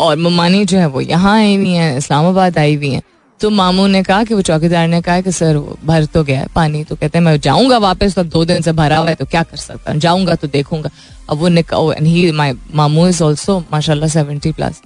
और 0.00 0.16
ममानी 0.16 0.64
जो 0.64 0.78
है, 0.78 0.86
वो 0.86 1.00
यहाँ 1.00 1.34
आई 1.34 1.56
हुई 1.56 1.72
हैं, 1.72 1.96
इस्लामाबाद 1.98 2.58
आई 2.58 2.74
हुई 2.74 2.90
हैं। 2.90 3.02
तो 3.40 3.50
मामू 3.50 3.86
ने 3.86 4.02
कहा 4.02 4.24
कि 4.24 4.34
वो 4.34 4.42
चौकीदार 4.42 4.86
ने 4.88 5.00
कहा 5.02 5.20
कि, 5.20 5.32
सर, 5.32 5.56
वो 5.56 5.76
भर 5.84 6.04
तो 6.04 6.22
गया 6.24 6.40
है 6.40 6.46
पानी। 6.54 6.82
तो 6.84 6.96
कहते 6.96 7.18
हैं, 7.18 7.24
मैं 7.24 7.36
जाऊँगा 7.40 7.78
वापस 7.78 8.14
तो 8.14 8.22
दो 8.24 8.44
दिन 8.44 8.62
से 8.62 8.72
भरा 8.72 8.98
हुआ 8.98 9.08
है 9.08 9.14
तो 9.14 9.24
क्या 9.24 9.42
कर 9.42 9.56
सकता 9.56 9.92
हूँ? 9.92 10.00
जाऊँगा 10.00 10.34
तो 10.34 10.48
देखूँगा। 10.48 10.90
अब 11.30 11.38
वो 11.38 11.48
निकल 11.48 11.94
ही 12.02 12.30
माई 12.32 12.52
मामू 12.74 13.06
इज़ 13.08 13.22
ऑल्सो 13.22 13.58
माशाला 13.72 14.06
सेवेंटी 14.08 14.52
प्लस 14.52 14.80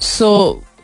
सो 0.00 0.30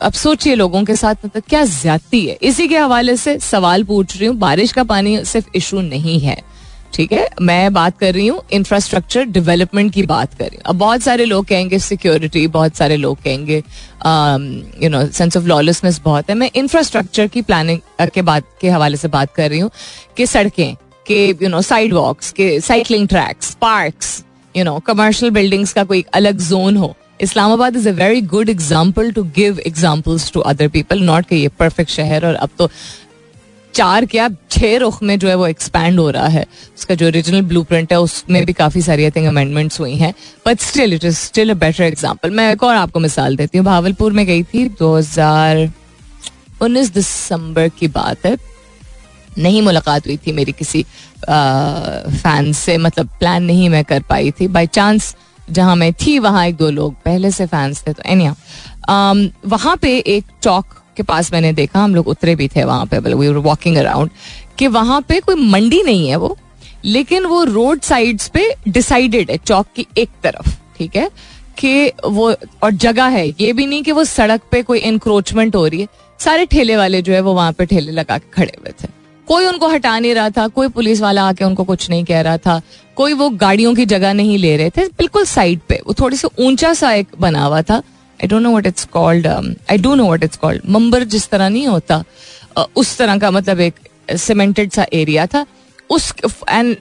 अब 0.03 0.13
सोचिए 0.13 0.55
लोगों 0.55 0.85
के 0.85 0.97
साथ 0.97 1.15
मतलब 1.25 1.43
क्या 1.49 1.65
ज्यादती 1.65 2.25
है। 2.27 2.37
इसी 2.43 2.69
के 2.69 2.79
हवाले 2.79 3.17
से 3.17 3.39
सवाल 3.39 3.85
पूछ 3.85 4.17
रही 4.17 4.27
हूँ, 4.27 4.37
बारिश 4.37 4.73
का 4.73 4.85
पानी 4.85 5.25
सिर्फ़ 5.25 5.47
इशू 5.55 5.81
नहीं 5.81 6.19
है। 6.21 6.37
ठीक 6.95 7.13
है? 7.13 7.29
मैं 7.43 7.73
बात 7.73 7.99
कर 7.99 8.15
रही 8.15 8.27
हूँ 8.27 8.43
इंफ्रास्ट्रक्चर 8.53 9.25
डेवलपमेंट 9.27 9.93
की 9.93 10.03
बात 10.05 10.35
कर 10.35 10.45
रही 10.45 10.57
हूँ। 10.57 10.63
अब 10.67 10.79
बहुत 10.79 11.03
सारे 11.03 11.25
लोग 11.25 11.47
कहेंगे 11.47 11.79
सिक्योरिटी 11.79 12.47
बहुत 12.49 12.77
सारे 12.77 12.97
लोग 12.97 13.23
कहेंगे 13.25 13.57
you 14.83 14.89
know 14.91 15.07
sense 15.09 15.37
of 15.37 15.45
lawlessness 15.47 16.01
बहुत 16.05 16.31
है। 16.31 16.35
मैं 16.37 16.51
इंफ्रास्ट्रक्चर 16.57 17.27
की 17.27 17.43
प्लानिंग 17.43 17.81
के 18.05 18.23
बात, 18.23 18.45
के 18.61 18.71
हवाले 18.71 18.97
से 18.97 19.09
बात 19.09 19.35
कर 19.35 19.51
रही 19.51 19.59
हूँ 19.59 19.71
कि 20.17 20.27
सड़कें, 20.27 20.75
के 21.07 21.27
यू 21.43 21.49
नो 21.49 21.63
साइड 21.63 21.93
वॉक्स 21.93 22.33
के 22.33 22.61
cycling 22.61 23.09
tracks 23.09 23.55
parks 23.61 24.23
you 24.55 24.65
know 24.65 24.79
commercial 24.87 25.33
buildings 25.33 25.73
का 25.73 25.85
कोई 25.85 26.05
अलग 26.15 26.39
जोन 26.41 26.77
हो। 26.77 26.95
Islamabad 27.21 27.77
is 27.77 27.89
a 27.89 27.93
very 27.95 28.21
good 28.23 28.49
example 28.49 29.11
to 29.13 29.23
give 29.37 29.59
examples 29.67 30.31
to 30.33 30.41
other 30.43 30.69
people 30.69 31.03
not 31.03 31.27
कि 31.27 31.37
ये 31.37 31.49
परफेक्ट 31.59 31.91
शहर 31.91 32.27
और 32.27 32.35
अब 32.35 32.51
तो 32.59 32.69
चार 33.77 34.05
क्या 34.07 34.29
छह 34.51 34.77
रुख 34.79 35.03
में 35.03 35.19
जो 35.19 35.29
है 35.29 35.35
वो 35.35 35.47
एक्सपैंड 35.47 35.99
हो 36.01 36.09
रहा 36.11 36.27
है। 36.29 36.45
उसका 36.77 36.95
जो 36.95 37.07
ओरिजिनल 37.07 37.43
ब्लू 37.45 37.63
प्रिंट 37.65 37.93
है, 37.93 37.99
उसमें 38.01 38.45
भी 38.45 38.53
काफ़ी 38.55 38.83
सारी 38.83 39.05
आई 39.05 39.11
थिंक 39.11 39.29
अमेंडमेंट्स 39.29 39.81
हुई 39.81 39.95
हैं। 39.97 40.13
But 40.47 40.61
still 40.61 40.95
it 40.95 41.05
is 41.05 41.17
still 41.17 41.51
a 41.51 41.55
better 41.57 41.83
example 41.85 42.31
मैं 42.31 42.51
एक 42.53 42.63
और 42.63 42.77
आपको 42.77 43.01
मिसाल 43.01 43.37
देती 43.37 43.59
हूँ। 43.59 43.65
भावलपुर 43.67 44.13
में 44.13 44.25
गई 44.27 44.43
थी 44.45 44.69
दो 44.71 44.97
हज़ार 44.97 45.71
उन्नीस 46.63 46.93
दिसंबर 46.93 47.69
की 47.79 47.89
बात 47.91 48.27
है। 48.27 48.37
नहीं 49.39 49.63
मुलाकात 49.63 50.07
हुई 50.07 50.17
थी 50.17 50.33
मेरी 50.33 50.53
किसी 50.55 50.83
फ़ैन 51.23 52.53
से। 52.55 52.77
मतलब 52.79 53.09
प्लान 53.19 53.45
नहीं 53.45 53.69
मैं 53.69 53.85
कर 53.85 54.03
पाई 54.09 54.31
थी। 54.31 54.49
बाई 54.49 54.67
चांस 54.69 55.15
जहाँ 55.51 55.75
मैं 55.77 55.93
थी, 55.95 56.19
वहाँ 56.19 56.47
एक 56.47 56.57
दो 56.57 56.71
लोग 56.71 56.95
पहले 57.05 57.31
से 57.31 57.47
फैंस 57.47 57.83
थे। 57.87 57.93
तो 57.93 58.03
एनिया 58.07 58.35
वहाँ 59.47 59.77
पे 59.77 59.97
एक 59.99 60.25
चौक 60.43 60.75
के 60.97 61.03
पास 61.03 61.33
मैंने 61.33 61.53
देखा, 61.53 61.81
हम 61.81 61.95
लोग 61.95 62.09
उतरे 62.09 62.35
भी 62.35 62.49
थे 62.49 62.65
वहाँ 62.65 62.87
पे 62.87 62.99
वी 62.99 63.29
वर 63.29 63.37
वॉकिंग 63.39 63.77
अराउंड 63.77 64.11
कि 64.59 64.67
वहाँ 64.69 65.01
पे 65.01 65.21
कोई 65.21 65.35
मंडी 65.43 65.83
नहीं 65.83 66.09
है 66.09 66.17
वो, 66.17 66.37
लेकिन 66.85 67.27
वो 67.27 67.43
रोड 67.45 67.81
साइड्स 67.83 68.29
पे 68.29 68.55
डिसाइडेड 68.69 69.31
है, 69.31 69.37
चौक 69.37 69.67
की 69.77 69.87
एक 69.99 70.11
तरफ़, 70.23 70.51
ठीक 70.79 70.97
है, 70.97 71.09
कि 71.59 71.93
वो, 72.05 72.31
और 72.63 72.71
जगह 72.73 73.07
है, 73.07 73.29
ये 73.31 73.53
भी 73.53 73.67
नहीं 73.67 73.83
कि 73.83 73.93
वो 73.93 74.05
सड़क 74.05 74.41
पे 74.51 74.63
कोई 74.63 74.79
इंक्रोचमेंट 74.81 75.57
हो 75.57 75.67
रही 75.67 75.81
है, 75.81 75.89
सारे 76.21 76.47
ठेले 76.47 76.77
वाले 76.77 77.01
जो 77.03 77.13
है 77.13 77.21
वो 77.21 77.33
वहाँ 77.35 77.53
पे 77.53 77.67
ठेले 77.67 77.93
लगा 77.93 78.19
के 78.19 78.31
खड़े 78.33 78.53
हुए 78.59 78.73
थे। 78.83 78.89
कोई 79.29 79.47
उनको 79.47 79.69
हटा 79.69 79.99
नहीं 79.99 80.15
रहा 80.15 80.31
था, 80.31 80.47
कोई 80.49 80.69
पुलिस 80.69 81.01
वाला 81.01 81.23
आके 81.29 81.45
उनको 81.45 81.65
कुछ 81.65 81.89
नहीं 81.91 82.05
कह 82.05 82.21
रहा 82.21 82.37
था, 82.39 82.61
कोई 82.97 83.13
वो 83.13 83.29
गाड़ियों 83.31 83.75
की 83.75 83.85
जगह 83.87 84.13
नहीं 84.13 84.39
ले 84.39 84.57
रहे 84.57 84.71
थे, 84.71 84.87
बिल्कुल 84.89 85.25
साइड 85.25 85.61
पे, 85.69 85.81
वो 85.87 85.95
थोड़ी 86.01 86.17
सी 86.17 86.29
ऊँचा 86.41 86.73
सा 86.75 86.93
एक 86.93 87.09
बना 87.21 87.45
हुआ 87.45 87.63
था 87.63 87.83
I 88.23 88.29
don't 88.29 88.43
know 88.43 88.51
what 88.51 88.67
it's 88.67 88.85
called 88.93 89.27
I 89.27 89.79
don't 89.79 89.97
know 89.99 90.05
what 90.05 90.25
it's 90.25 90.37
called 90.37 90.71
मंबर 90.71 91.05
जिस 91.07 91.29
तरह 91.31 91.49
नहीं 91.49 91.67
होता 91.67 92.05
उस 92.77 92.97
तरह 92.99 93.19
का 93.19 93.31
मतलब 93.31 93.61
एक 93.61 93.75
सीमेंटेड 94.19 94.71
सा 94.73 94.87
एरिया 94.93 95.27
था। 95.27 95.45
उस 95.91 96.13
एंड 96.49 96.77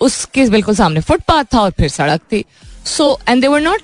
उसके 0.00 0.44
बिल्कुल 0.50 0.74
सामने 0.74 1.00
फुटपाथ 1.00 1.44
था 1.54 1.60
और 1.60 1.70
फिर 1.78 1.88
सड़क 1.88 2.20
थी। 2.32 2.44
So 2.86 3.18
and 3.28 3.42
they 3.42 3.48
were 3.48 3.60
not 3.60 3.82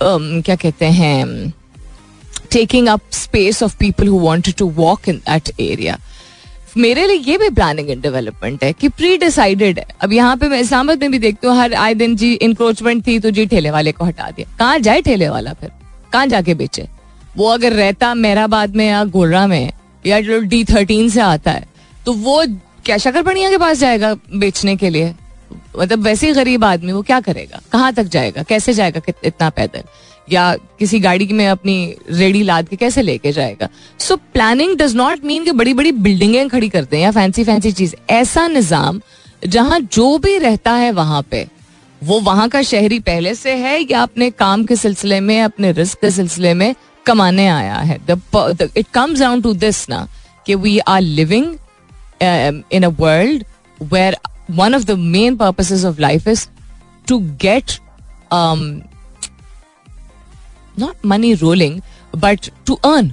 क्या 0.00 0.56
कहते 0.56 0.86
हैं 0.92 1.52
taking 2.52 2.88
up 2.88 3.00
space 3.12 3.62
of 3.62 3.76
people 3.78 4.08
who 4.08 4.18
wanted 4.20 4.54
to 4.54 4.68
walk 4.76 5.08
in 5.08 5.16
that 5.18 5.52
area 5.60 5.98
मेरे 6.76 7.06
लिए 7.06 7.16
ये 7.26 7.36
भी 7.38 7.48
प्लानिंग 7.50 7.90
एंड 7.90 8.02
डेवलपमेंट 8.02 8.64
है 8.64 8.72
कि 8.72 8.88
प्री 8.90 9.16
डिसाइडेड 9.18 9.78
है 9.78 9.86
अब 10.00 10.12
यहाँ 10.12 10.36
पे 10.36 10.48
मैं 10.48 10.60
इस्लामाबाद 10.60 11.02
में 11.02 11.10
भी 11.10 11.18
देखती 11.18 11.46
हूँ, 11.46 11.56
हर 11.56 11.74
आए 11.74 11.94
दिन 11.94 12.16
जी 12.16 12.32
इंक्रोचमेंट 12.34 13.06
थी 13.06 13.18
तो 13.18 13.30
जी 13.30 13.46
ठेले 13.46 13.70
वाले 13.70 13.92
को 13.92 14.04
हटा 14.04 14.30
दिया। 14.30 14.56
कहाँ 14.58 14.78
जाए 14.78 15.02
ठेले 15.02 15.28
वाला 15.28 15.52
फिर? 15.52 15.70
कहाँ 16.16 16.26
जाके 16.26 16.54
बेचे? 16.56 16.88
वो 17.36 17.48
अगर 17.48 17.72
रहता 17.74 18.14
मेहराबाद 18.16 18.76
में 18.76 18.86
या 18.88 19.02
गोलरा 19.06 19.46
में, 19.46 19.72
या 20.04 20.20
जो 20.20 20.38
डी 20.42 20.62
थर्टीन 20.64 21.08
से 21.10 21.20
आता 21.20 21.50
है 21.50 21.66
तो 22.06 22.12
वो 22.14 22.42
क्या 22.84 22.96
शकर 22.98 23.22
पड़िया 23.22 23.50
के 23.50 23.58
पास 23.58 23.78
जाएगा 23.78 24.14
बेचने 24.34 24.76
के 24.76 24.90
लिए? 24.90 25.14
मतलब 25.78 26.02
वैसे 26.02 26.26
ही 26.26 26.32
गरीब 26.32 26.64
आदमी, 26.64 26.92
वो 26.92 27.02
क्या 27.02 27.18
करेगा? 27.20 27.60
कहाँ 27.72 27.92
तक 27.92 28.04
जाएगा? 28.04 28.42
कैसे 28.42 28.72
जाएगा 28.74 29.00
इतना 29.24 29.48
पैदल? 29.50 29.82
या 30.28 30.54
किसी 30.78 31.00
गाड़ी 31.00 31.26
में 31.28 31.46
अपनी 31.48 31.76
रेडी 32.10 32.42
लाद 32.42 32.68
के 32.68 32.76
कैसे 32.76 33.02
लेके 33.02 33.32
जाएगा? 33.32 33.68
So 33.98 34.16
planning 34.16 34.76
does 34.78 34.94
not 34.96 35.24
mean 35.24 35.44
कि 35.44 35.52
बड़ी 35.52 35.74
बड़ी 35.74 35.92
बिल्डिंगें 35.92 36.48
खड़ी 36.48 36.68
करते 36.68 36.96
हैं 36.96 37.04
या 37.04 37.10
फैंसी 37.10 37.44
फैंसी 37.44 37.72
चीज़। 37.72 37.94
ऐसा 38.10 38.46
निज़ाम, 38.48 39.00
जहाँ 39.46 39.80
जो 39.82 40.16
भी 40.18 40.36
रहता 40.38 40.72
है 40.74 40.90
वहाँ 40.92 41.22
पे 41.30 41.46
वो 42.04 42.18
वहाँ 42.20 42.48
का 42.48 42.62
शहरी 42.62 42.98
पहले 43.00 43.34
से 43.34 43.54
है 43.56 43.78
या 43.90 44.02
अपने 44.02 44.30
काम 44.30 44.64
के 44.64 44.76
सिलसिले 44.76 45.20
में, 45.20 45.40
अपने 45.42 45.72
रिस्क 45.72 46.00
के 46.00 46.10
सिलसिले 46.10 46.52
में 46.54 46.74
कमाने 47.06 47.46
आया 47.48 47.76
है? 47.76 47.96
It 48.76 48.86
comes 48.94 49.20
down 49.20 49.42
to 49.42 49.52
this 49.54 49.88
ना, 49.90 50.06
कि 50.46 50.54
we 50.54 50.78
are 50.78 51.00
living 51.00 51.54
in 52.72 52.82
a 52.82 52.88
world 53.00 53.44
where 53.80 54.16
one 54.50 54.74
of 54.74 54.84
the 54.84 54.98
main 54.98 55.36
purposes 55.36 55.84
of 55.84 56.00
life 56.00 56.28
is 56.28 56.46
to 57.08 57.18
get 57.42 57.78
not 60.78 61.06
money 61.06 61.34
rolling 61.34 61.80
but 62.16 62.50
to 62.66 62.74
earn 62.84 63.12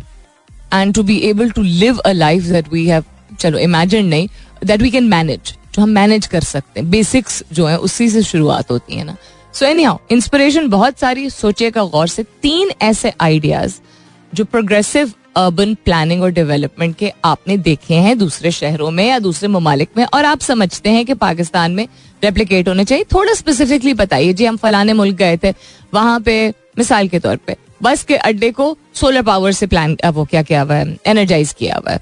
and 0.74 0.94
to 0.96 1.04
be 1.04 1.18
able 1.30 1.52
to 1.52 1.62
live 1.62 1.98
a 1.98 2.12
life 2.12 2.52
that 2.52 2.72
we 2.74 2.88
have, 2.92 3.04
चलो 3.40 3.58
imagine 3.60 4.06
नहीं 4.08 4.28
that 4.64 4.82
we 4.82 4.92
can 4.92 5.08
manage 5.10 5.56
जो 5.76 5.82
हम 5.82 5.90
manage 5.90 6.28
कर 6.28 6.42
सकते 6.44 6.80
हैं। 6.80 6.90
Basics 6.90 7.44
जो 7.54 7.66
है, 7.66 7.78
उसी 7.78 8.10
से 8.10 8.22
शुरुआत 8.24 8.72
होती 8.72 8.96
है 8.96 9.04
ना। 9.04 9.16
सो 9.54 9.66
एनी 9.66 9.84
हाउ 9.84 9.98
इंस्पिरेशन 10.12 10.68
बहुत 10.70 11.00
सारी 11.00 11.30
सोचेगा 11.30 11.84
गौर 11.86 12.08
से। 12.08 12.24
तीन 12.42 12.72
ऐसे 12.82 13.14
आइडियाज़ 13.22 13.80
जो 14.34 14.46
प्रोग्रेसिव 14.46 15.12
अर्बन 15.38 15.74
प्लानिंग 15.76 16.24
और 16.24 16.32
डेवलपमेंट 16.32 16.96
के 16.96 17.12
आपने 17.26 17.58
देखे 17.58 17.96
हैं 17.96 18.18
दूसरे 18.18 18.52
शहरों 18.52 18.90
में 18.92 19.06
या 19.08 19.20
दूसरे 19.20 19.48
ममालिक 19.48 19.90
में, 19.98 20.04
और 20.06 20.26
आप 20.26 20.40
समझते 20.40 20.90
हैं 20.90 21.06
कि 21.06 21.14
पाकिस्तान 21.14 21.72
में 21.72 21.88
रेप्लीकेट 22.24 22.68
होने 22.70 22.86
चाहिए। 22.86 23.04
थोड़ा 23.14 23.34
स्पेसिफिकली 23.34 23.94
बताइए। 23.94 24.34
जी, 24.34 24.46
हम 24.46 24.58
फलाने 24.58 24.94
मुल्क 24.94 25.16
गए 25.16 25.38
थे, 25.38 25.54
वहाँ 25.94 26.20
पे, 26.20 26.50
मिसाल 26.78 27.08
के 27.08 27.20
तौर 27.20 27.36
पे, 27.38 27.56
बस 27.84 28.04
के 28.04 28.16
अड्डे 28.18 28.52
को 28.52 28.78
सोलर 28.94 29.22
पावर 29.22 29.52
से 29.52 29.68
प्लान 29.68 29.98
वो 30.06 30.26
क्या 30.26 30.42
किया 30.42 30.62
हुआ 30.62 30.76
है 30.76 30.98
एनर्जाइज 31.06 31.54
किया 31.54 31.76
हुआ 31.76 31.92
है। 31.92 32.00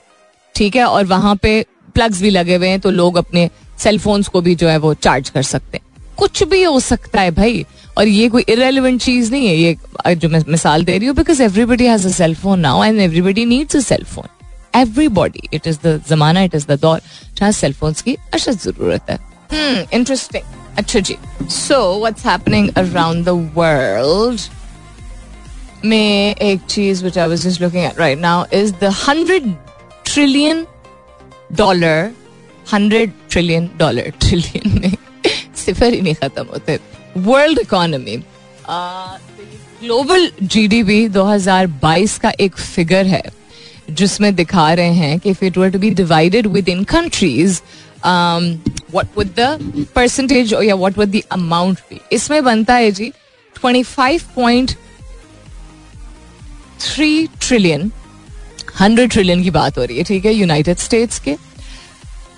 ठीक 0.55 0.75
है? 0.75 0.83
और 0.83 1.05
वहाँ 1.05 1.35
पे 1.35 1.65
प्लग्स 1.95 2.21
भी 2.21 2.29
लगे 2.29 2.55
हुए 2.55 2.67
हैं 2.67 2.79
तो 2.79 2.91
लोग 2.91 3.17
अपने 3.17 3.49
सेलफोन्स 3.79 4.27
को 4.27 4.41
भी 4.41 4.55
जो 4.55 4.67
है 4.69 4.77
वो 4.77 4.93
चार्ज 4.95 5.29
कर 5.29 5.43
सकते 5.43 5.77
हैं। 5.77 5.85
कुछ 6.17 6.43
भी 6.43 6.61
हो 6.63 6.79
सकता 6.79 7.21
है 7.21 7.31
भाई 7.31 7.65
और 7.97 8.07
ये 8.07 8.27
कोई 8.29 8.45
इरेलीवेंट 8.49 9.01
चीज़ 9.01 9.31
नहीं 9.31 9.47
है। 9.47 9.55
ये 9.55 10.15
जो 10.15 10.29
मैं 10.29 10.43
मिसाल 10.49 10.83
दे 10.85 10.97
रही 10.97 11.07
हूँ 11.07 11.15
because 11.15 11.41
everybody 11.43 11.85
has 11.85 12.07
a 12.07 12.11
cell 12.11 12.35
phone 12.35 12.59
now 12.59 12.83
and 12.83 12.99
everybody 12.99 13.45
needs 13.45 13.75
a 13.75 13.79
cell 13.79 14.03
phone 14.13 14.27
everybody 14.75 15.49
it 15.53 15.67
is 15.67 15.77
the 15.85 16.01
जमाना 16.09 16.41
इट 16.43 16.55
इज़ 16.55 16.67
द 16.67 16.79
दौर 16.81 17.01
जहाँ 17.37 17.51
सेल 17.51 17.73
फ़ोन 17.73 17.93
की 18.05 18.17
अशद 18.33 18.59
ज़रूरत 18.59 19.09
है। 19.09 19.19
इंटरेस्टिंग 19.93 20.43
hmm, 20.43 20.77
अच्छा 20.77 20.99
जी। 20.99 21.17
So 21.49 21.77
what's 21.99 22.25
happening 22.25 22.69
around 22.77 23.25
the 23.25 23.29
world 23.55 24.41
में 25.85 26.35
एक 26.35 26.59
चीज़ 26.69 27.03
which 27.03 27.17
I 27.17 27.27
was 27.27 27.47
just 27.47 27.61
looking 27.61 27.83
at 27.85 27.99
right 27.99 28.19
now 28.19 28.45
is 28.53 28.73
the 28.81 28.93
hundred 29.07 29.53
trillion 30.05 30.65
dollar 31.57 32.11
hundred 32.73 33.11
trillion 33.29 33.69
dollar 33.77 34.09
trillion 34.21 34.79
में 34.81 34.95
सिफर 35.55 35.93
ही 35.93 36.01
नहीं 36.01 36.15
खत्म 36.15 36.45
होते 36.51 36.79
वर्ल्ड 37.19 37.59
इकोनॉमी 37.59 38.15
ग्लोबल 39.81 40.31
जीडीपी 40.43 41.07
2022 41.09 42.17
का 42.19 42.31
एक 42.39 42.55
फिगर 42.57 43.05
है 43.05 43.23
जिसमें 43.91 44.33
दिखा 44.35 44.73
रहे 44.73 44.93
हैं 44.93 45.19
कि 45.19 45.29
if 45.29 45.43
it 45.45 45.57
were 45.57 45.69
to 45.71 45.79
be 45.79 45.89
divided 45.95 46.47
within 46.69 46.83
countries 46.91 47.61
what 48.05 49.07
would 49.17 49.27
the 49.39 49.85
percentage 49.95 50.53
या 50.63 50.75
what 50.75 50.97
would 50.97 51.09
the 51.11 51.21
amount 51.31 51.79
be 51.89 51.99
इसमें 52.11 52.43
बनता 52.43 52.73
है 52.75 52.91
जी 52.91 53.11
25.3 53.55 54.75
ट्रिलियन 57.41 57.91
100 58.79 59.11
ट्रिलियन 59.11 59.43
की 59.43 59.51
बात 59.51 59.77
हो 59.77 59.83
रही 59.83 59.97
है, 59.97 60.03
ठीक 60.03 60.25
है 60.25 60.33
यूनाइटेड 60.33 60.77
स्टेट्स 60.77 61.19
के। 61.19 61.35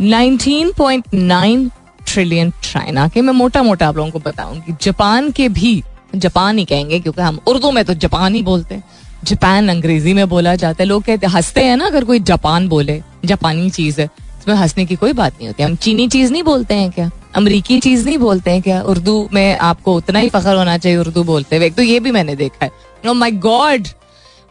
19.9 0.02 1.70
ट्रिलियन 2.08 2.52
चाइना 2.64 3.08
के। 3.08 3.22
मैं 3.22 3.34
मोटा 3.34 3.64
मोटा 3.64 3.88
आप 3.88 3.98
लोगों 3.98 4.12
को 4.12 4.20
बताऊँगी, 4.20 4.76
जापान 4.82 5.32
के 5.32 5.50
भी, 5.50 5.84
जापान 6.16 6.58
ही 6.58 6.66
कहेंगे, 6.66 7.00
क्योंकि 7.00 7.22
हम 7.22 7.40
उर्दू 7.48 7.72
में 7.72 7.86
तो 7.86 7.94
जापान 7.94 8.36
ही 8.36 8.42
बोलते 8.42 8.76
हैं। 8.76 8.84
जापान 9.24 9.70
अंग्रेज़ी 9.70 10.14
में 10.14 10.30
बोला 10.30 10.56
जाता 10.56 10.84
है, 10.84 10.88
लोग 10.88 11.04
कहते 11.04 11.28
हँसते 11.28 11.62
हैं 11.62 11.78
ना, 11.78 11.86
अगर 11.86 12.04
कोई 12.04 12.20
जापान 12.20 12.68
बोले, 12.68 13.02
जापानी 13.26 13.70
चीज़ 13.70 14.02
है, 14.02 14.10
इसमें 14.40 14.56
हंसने 14.56 14.86
की 14.86 14.96
कोई 14.96 15.14
बात 15.14 15.34
नहीं 15.34 15.48
होती। 15.48 15.64
हम 15.64 15.76
चीनी 15.76 16.08
चीज़ 16.08 16.32
नहीं 16.32 16.44
बोलते 16.44 16.74
हैं 16.74 16.92
क्या? 16.92 17.12
अमरीकी 17.36 17.80
चीज़ 17.80 18.06
नहीं 18.06 18.18
बोलते 18.18 18.52
हैं 18.52 18.62
क्या? 18.62 18.82
उर्दू 18.82 19.30
में 19.34 19.58
आपको 19.58 19.96
उतना 19.96 20.20
ही 20.20 20.30
फखर 20.30 20.56
होना 20.56 20.78
चाहिए 20.78 20.98
उर्दू 20.98 21.24
बोलते 21.24 21.58
हुए। 21.58 21.70
तो 21.70 21.82
ये 21.82 22.00
भी 22.00 22.12
मैंने 22.12 22.36
देखा 22.36 22.66
है। 22.66 22.72
My 23.14 23.32
God 23.32 23.88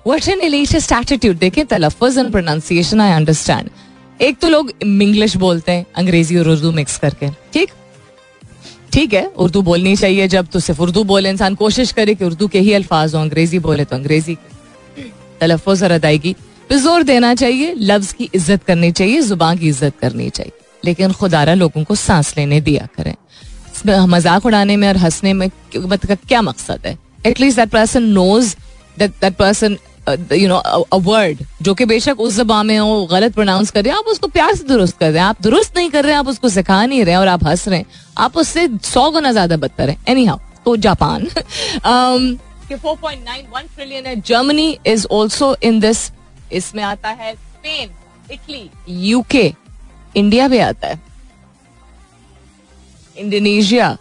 what 0.07 0.29
an 0.29 0.41
एलिशियस 0.43 0.91
attitude 0.93 1.39
देखें 1.39 1.65
तलफ़ुज 1.67 2.19
एंड 2.19 2.31
प्रोनाउंसिएशन 2.33 3.01
आई 3.01 3.13
अंडरस्टैंड 3.13 3.69
एक 4.21 4.39
तो 4.39 4.49
लोग 4.49 4.73
इंग्लिश 4.83 5.37
बोलते 5.37 5.73
हैं, 5.73 5.87
अंग्रेज़ी 5.97 6.37
और 6.39 6.49
उर्दू 6.49 6.71
मिक्स 6.73 6.99
करके। 6.99 7.29
ठीक? 7.53 7.71
ठीक 8.93 9.15
है, 9.15 9.25
उर्दू 9.37 9.63
बोलनी 9.63 9.95
चाहिए 9.97 10.27
जब 10.29 10.47
तो 10.53 10.61
सिर्फ़ 10.61 10.81
उर्दू 10.83 11.05
बोले। 11.05 11.31
इंसान 11.31 11.55
कोशिश 11.55 11.93
करे 11.93 12.15
कि 12.15 12.25
उर्दू 12.25 12.49
के 12.49 12.61
ही 12.61 12.73
अल्फाज 12.73 13.15
हो, 13.15 13.21
अंग्रेज़ी 13.21 13.59
बोले 13.59 13.85
तो 13.85 13.97
अंग्रेज़ी 13.97 14.37
तलफ़ुज 15.41 15.83
और 15.83 15.91
अदायगी। 15.91 16.35
पे 16.69 16.77
ज़ोर 16.79 17.03
देना 17.03 17.35
चाहिए, 17.35 17.75
लफ्ज 17.77 18.13
की 18.13 18.29
इज़्ज़त 18.35 18.63
करनी 18.65 18.91
चाहिए, 18.93 19.21
ज़ुबान 19.23 19.59
की 19.59 19.69
इज़्ज़त 19.69 19.95
करनी 20.01 20.29
चाहिए। 20.31 20.53
लेकिन 20.85 21.13
खुदारा 21.13 21.55
लोगों 21.55 21.85
को 21.85 21.95
सांस 21.97 22.35
लेने 22.37 22.61
दिया 22.61 22.89
करें। 22.97 23.15
मज़ाक 24.09 24.47
उड़ाने 24.47 24.77
में 24.77 24.89
और 24.89 24.97
हंसने 24.97 25.33
में 25.33 25.51
मतलब 25.77 26.19
क्या 26.29 26.43
मकसद 26.43 26.87
है? 26.87 26.97
At least 27.27 27.59
that 27.59 27.71
person 27.71 28.03
knows 28.13 28.55
that 28.99 29.35
person 29.35 29.77
you 30.09 30.49
know 30.49 30.57
a 30.57 30.97
word 30.99 31.39
जो 31.63 31.75
कि 31.75 31.85
बेशक 31.85 32.21
उस 32.21 32.37
जबान 32.37 32.67
में 32.67 32.79
हो, 32.79 33.07
गलत 33.07 33.35
प्रोनाउंस 33.35 33.71
कर 33.71 33.85
रहे 33.85 33.93
हैं, 33.93 33.99
आप 33.99 34.07
उसको 34.07 34.27
प्यार 34.29 34.55
से 34.55 34.65
दुरुस्त 34.65 34.99
कर 34.99 35.11
रहे 35.11 35.19
हैं, 35.19 35.29
आप 35.29 35.43
दुरुस्त 35.43 35.77
नहीं 35.77 35.91
कर 35.91 36.05
रहे 36.05 36.13
हैं 36.13 36.19
आप 36.19 36.29
उसको 36.29 36.49
सिखा 36.51 36.85
नहीं 36.87 37.05
रहे 37.05 37.15
हैं 37.15 37.21
और 37.21 37.29
आप 37.29 37.45
हंस 37.47 37.67
रहे 37.69 37.79
हैं, 37.79 37.87
आप 38.19 38.37
उससे 38.37 38.69
सौ 38.85 39.11
गुना 39.11 39.33
ज़्यादा 39.33 39.57
बदतर 39.59 39.91
है। 39.91 39.97
एनी 40.09 40.25
हाउ 40.25 40.39
तो 40.65 40.77
Japan. 40.79 41.29
Four 42.73 42.97
point 42.97 43.25
nine 43.25 43.47
one 43.55 43.63
trillion 43.75 44.07
है। 44.07 44.21
Germany 44.23 44.79
is 44.87 45.07
also 45.13 45.55
in 45.63 45.81
this 45.81 46.11
इसमें 46.53 46.83
आता 46.83 47.09
है 47.11 47.35
स्पेन 47.35 47.91
इटली 48.33 48.69
यूके 49.09 49.53
इंडिया 50.17 50.47
भी 50.49 50.59
आता 50.61 50.89
है। 50.89 51.01
इंडोनेशिया 53.17 53.97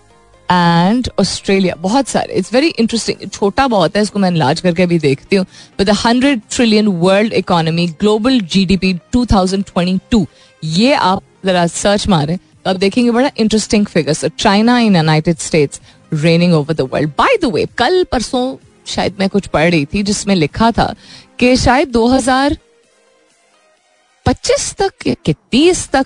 एंड 0.52 1.10
ऑस्ट्रेलिया 1.20 1.76
बहुत 1.80 2.08
सारे. 2.08 2.34
इट्स 2.34 2.54
वेरी 2.54 2.68
इंटरेस्टिंग 2.70 3.30
छोटा 3.30 3.68
बहुत 3.68 3.96
है, 3.96 4.02
इसको 4.02 4.20
मैं 4.20 4.32
लाज 4.32 4.62
करके 4.62 4.86
भी 4.86 5.00
देखती 5.00 5.36
हूँ. 5.36 5.46
With 5.80 5.90
hundred 6.06 6.42
trillion 6.52 6.88
world 6.88 7.34
economy 7.34 7.88
global 8.00 8.40
G 8.42 8.66
D 8.66 8.78
P 8.78 8.94
two 9.14 9.26
thousand 9.26 9.64
twenty 9.66 10.00
two 10.12 10.26
ये 10.64 10.94
आप 10.94 11.24
जरा 11.46 11.68
सर्च 11.68 12.08
मारे. 12.08 12.38
तो 12.38 12.70
आप 12.70 12.76
देखेंगे 12.78 13.12
बड़ा 13.12 13.32
interesting 13.40 13.86
figure 13.86 14.30
China 14.30 14.80
in 14.80 14.96
United 14.96 15.38
States 15.40 15.82
reigning 16.14 16.54
over 16.54 16.74
the 16.74 16.82
world 16.94 17.10
by 17.18 17.38
the 17.42 17.46
way 17.54 17.66
कल 17.78 18.04
परसों 18.12 18.58
शायद 18.88 19.16
मैं 19.20 19.30
कुछ 19.30 19.48
पढ़ 19.48 19.72
रही 19.72 19.86
थी 19.86 20.04
जिसमें 20.04 20.36
लिखा 20.36 20.72
था 20.72 20.94
कि 21.40 21.56
शायद 21.58 21.92
2025 21.94 24.74
तक 24.80 24.94
या 25.08 25.34
तीस 25.52 25.90
तक 25.90 26.06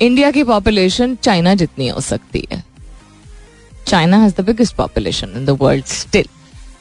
इंडिया 0.00 0.30
की 0.30 0.44
पॉपुलेशन 0.44 1.14
चाइना 1.22 1.54
जितनी 1.54 1.88
हो 1.88 2.00
सकती 2.00 2.46
है. 2.52 2.67
China 3.88 4.22
has 4.22 4.34
the 4.40 4.44
biggest 4.46 4.74
population 4.76 5.36
in 5.36 5.44
the 5.46 5.58
world 5.62 5.84
still 6.00 6.26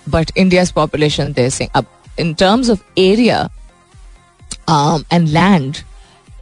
but 0.09 0.31
India's 0.35 0.71
population, 0.71 1.33
they're 1.33 1.49
saying, 1.49 1.71
up 1.75 1.85
in 2.17 2.33
terms 2.35 2.69
of 2.69 2.83
area 2.97 3.49
um, 4.67 5.05
and 5.11 5.31
land 5.33 5.83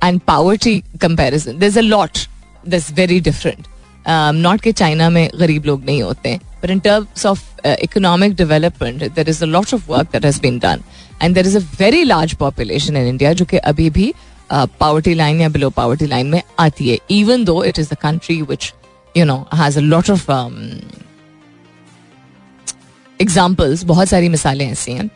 and 0.01 0.25
poverty 0.25 0.83
comparison, 0.99 1.57
there's 1.59 1.77
a 1.77 1.81
lot 1.81 2.27
that's 2.65 2.89
very 2.91 3.19
different. 3.19 3.67
Um, 4.05 4.41
not 4.41 4.61
कि 4.61 4.71
China 4.71 5.09
में 5.09 5.29
गरीब 5.39 5.65
लोग 5.65 5.85
नहीं 5.85 6.01
होते 6.03 6.29
हैं 6.29 6.39
but 6.61 6.71
in 6.73 6.81
terms 6.81 7.25
of 7.25 7.39
uh, 7.65 7.75
economic 7.85 8.35
development 8.41 9.05
there 9.15 9.29
is 9.33 9.41
a 9.41 9.47
lot 9.47 9.73
of 9.73 9.87
work 9.89 10.11
that 10.11 10.27
has 10.29 10.39
been 10.39 10.59
done 10.65 10.83
and 11.19 11.39
there 11.39 11.47
is 11.51 11.55
a 11.55 11.63
very 11.79 12.03
large 12.05 12.37
population 12.43 12.99
in 13.01 13.09
India 13.13 13.33
जो 13.33 13.45
कि 13.45 13.57
अभी 13.71 13.89
भी 13.89 14.13
पावर्टी 14.51 15.11
uh, 15.11 15.17
लाइन 15.17 15.41
या 15.41 15.49
बिलो 15.49 15.69
पावर्टी 15.79 16.07
लाइन 16.07 16.27
में 16.27 16.41
आती 16.59 16.89
है 16.89 16.97
even 17.11 17.43
though 17.45 17.63
it 17.63 17.79
is 17.79 17.89
the 17.93 17.97
country 18.01 18.41
which 18.41 18.73
you 19.17 19.25
know 19.25 19.45
has 19.55 19.79
lot 19.79 20.09
of 20.09 20.31
examples 23.19 23.83
बहुत 23.83 24.07
सारी 24.09 24.29
मिसालें 24.29 24.71
ऐसी 24.71 24.91
हैं 24.91 25.09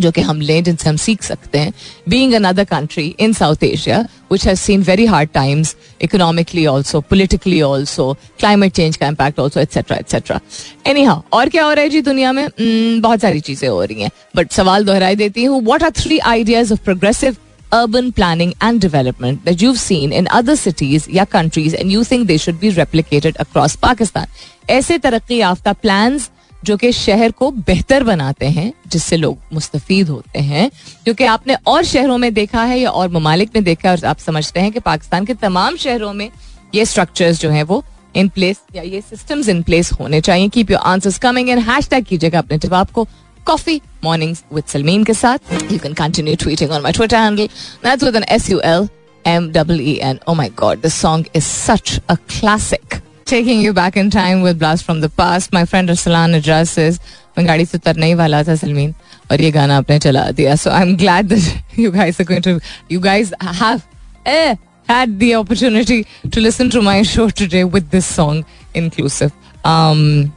जो 0.00 0.10
कि 0.10 0.20
हम 0.20 0.40
लें 0.40 0.62
जिनसे 0.64 0.88
हम 0.88 0.96
सीख 0.96 1.22
सकते 1.22 1.58
हैं. 1.58 1.72
Being 2.08 2.32
another 2.34 2.64
country 2.64 3.04
in 3.20 3.32
South 3.32 3.64
Asia 3.64 3.98
which 4.32 4.46
has 4.46 4.58
seen 4.58 4.82
very 4.82 5.06
hard 5.06 5.30
times 5.34 5.74
economically 6.02 6.64
also 6.66 7.00
politically 7.00 7.60
also 7.62 8.12
climate 8.38 8.72
change 8.72 8.96
का 8.96 9.06
impact 9.06 9.40
also 9.40 9.60
et cetera 9.60 9.96
et cetera 9.96 10.40
anyhow 11.04 11.20
और 11.32 11.48
क्या 11.48 11.64
हो 11.64 11.72
रहा 11.72 11.82
है 11.82 11.88
जी 11.88 12.00
दुनिया 12.02 12.32
में? 12.32 12.46
Hmm, 12.46 13.02
बहुत 13.02 13.20
सारी 13.20 13.40
चीज़ें 13.40 13.68
हो 13.68 13.84
रही 13.84 14.02
हैं. 14.02 14.10
बट 14.36 14.52
सवाल 14.52 14.84
दोहराई 14.84 15.16
देती 15.16 15.44
हूँ 15.44 15.62
what 15.64 15.82
are 15.82 15.90
three 15.90 16.18
ideas 16.18 16.72
of 16.72 16.80
progressive 16.80 17.36
urban 17.74 18.10
planning 18.12 18.52
and 18.60 18.80
development 18.80 19.44
that 19.44 19.62
you've 19.62 19.80
seen 19.80 20.12
in 20.12 20.28
other 20.38 20.56
cities 20.56 21.08
या 21.14 21.24
countries 21.24 21.74
and 21.74 21.92
you 21.92 22.04
think 22.04 22.26
they 22.28 22.38
should 22.38 22.60
be 22.60 22.72
replicated 22.74 23.40
across 23.40 23.76
Pakistan. 23.76 24.26
ऐसे 24.70 24.98
तरक्की 24.98 25.36
याफ्ता 25.36 25.74
plans 25.74 26.30
जो 26.64 26.76
कि 26.76 26.92
शहर 26.92 27.30
को 27.30 27.50
बेहतर 27.50 28.02
बनाते 28.02 28.46
हैं, 28.46 28.72
जिससे 28.88 29.16
लोग 29.16 29.38
मुस्तफ़ 29.52 29.92
होते 30.10 30.38
हैं, 30.38 30.70
क्योंकि 31.04 31.24
आपने 31.24 31.56
और 31.66 31.84
शहरों 31.84 32.18
में 32.18 32.34
देखा 32.34 32.62
है 32.62 32.80
या 32.80 32.90
और 32.90 33.08
ममालिक 33.08 33.50
में 33.54 33.64
देखा 33.64 33.90
है 33.90 33.96
और 33.96 34.04
आप 34.04 34.18
समझते 34.18 34.60
हैं 34.60 34.72
कि 34.72 34.80
पाकिस्तान 34.80 35.24
के 35.24 35.34
तमाम 35.34 35.76
शहरों 35.76 36.12
में 36.12 36.30
ये 36.74 36.84
स्ट्रक्चर्स 36.84 37.40
जो 37.40 37.50
हैं 37.50 37.62
वो 37.62 37.84
इन 38.16 38.28
प्लेस 38.28 38.60
या 38.74 38.82
ये 38.82 39.00
सिस्टम्स 39.00 39.48
इन 39.48 39.62
प्लेस 39.62 39.92
होने 39.92 40.20
चाहिए. 40.20 40.48
Keep 40.48 40.70
your 40.70 40.80
answers 40.80 41.18
coming 41.18 41.50
and 41.50 41.60
hashtag 41.88 42.04
कीजिएगा 42.04 42.38
अपने 42.38 42.58
जवाब 42.58 42.88
को. 42.88 43.08
कॉफ़ी 43.46 43.80
मॉर्निंग्स 44.04 44.42
विद 44.52 44.64
सलमीन 44.72 45.04
के 45.04 45.14
साथ 45.14 45.52
you 45.72 45.78
can 45.78 45.92
continue 45.94 46.34
tweeting 46.42 46.70
on 46.70 46.82
my 46.82 46.92
Twitter 46.92 47.16
handle 47.16 47.46
that's 47.84 48.04
with 48.04 48.16
N 48.16 48.24
S 48.36 48.50
U 48.50 48.60
L 48.64 48.88
M 49.24 49.50
W 49.52 49.86
E 49.86 49.98
N 50.02 50.18
oh 50.28 50.34
my 50.34 50.50
God 50.58 50.80
this 50.82 51.00
song 51.00 51.26
is 51.36 51.44
such 51.44 52.00
a 52.08 52.14
classic 52.14 53.00
taking 53.30 53.60
you 53.62 53.72
back 53.72 53.96
in 54.00 54.08
time 54.12 54.40
with 54.44 54.56
blast 54.60 54.84
from 54.86 55.00
the 55.02 55.08
past. 55.18 55.52
My 55.56 55.60
friend 55.72 55.90
Arsalan 55.92 56.32
Najraz 56.36 56.70
says, 56.76 56.96
मैं 57.38 57.46
गाड़ी 57.46 57.64
से 57.64 57.78
उतरने 57.78 58.06
ही 58.06 58.14
वाला 58.14 58.42
था 58.44 58.54
सलमीन 58.62 58.94
और 59.32 59.40
ये 59.40 59.50
गाना 59.50 59.76
आपने 59.78 59.98
चला 59.98 60.24
दिया 60.38 60.56
so 60.62 60.70
I 60.70 60.82
am 60.82 60.96
glad 60.96 61.26
that 61.28 61.78
you 61.78 61.90
guys 61.92 62.20
are 62.20 62.26
going 62.26 62.42
to 62.44 62.58
you 62.92 63.00
guys 63.00 63.32
have 63.60 63.80
eh, 64.26 64.56
had 64.88 65.18
the 65.20 65.34
opportunity 65.34 66.04
to 66.30 66.40
listen 66.40 66.70
to 66.70 66.82
my 66.82 67.02
show 67.02 67.28
today 67.30 67.62
with 67.64 67.90
this 67.90 68.06
song 68.06 68.44
inclusive. 68.74 69.32
Um, 69.64 70.32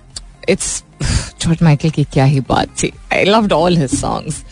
it's 0.47 0.83
George 1.39 1.61
Michael 1.61 1.91
की 1.91 2.03
क्या 2.13 2.25
ही 2.25 2.39
बात 2.39 2.75
थी. 2.83 2.91
All 3.51 3.75
his 3.75 3.99
songs. 3.99 4.43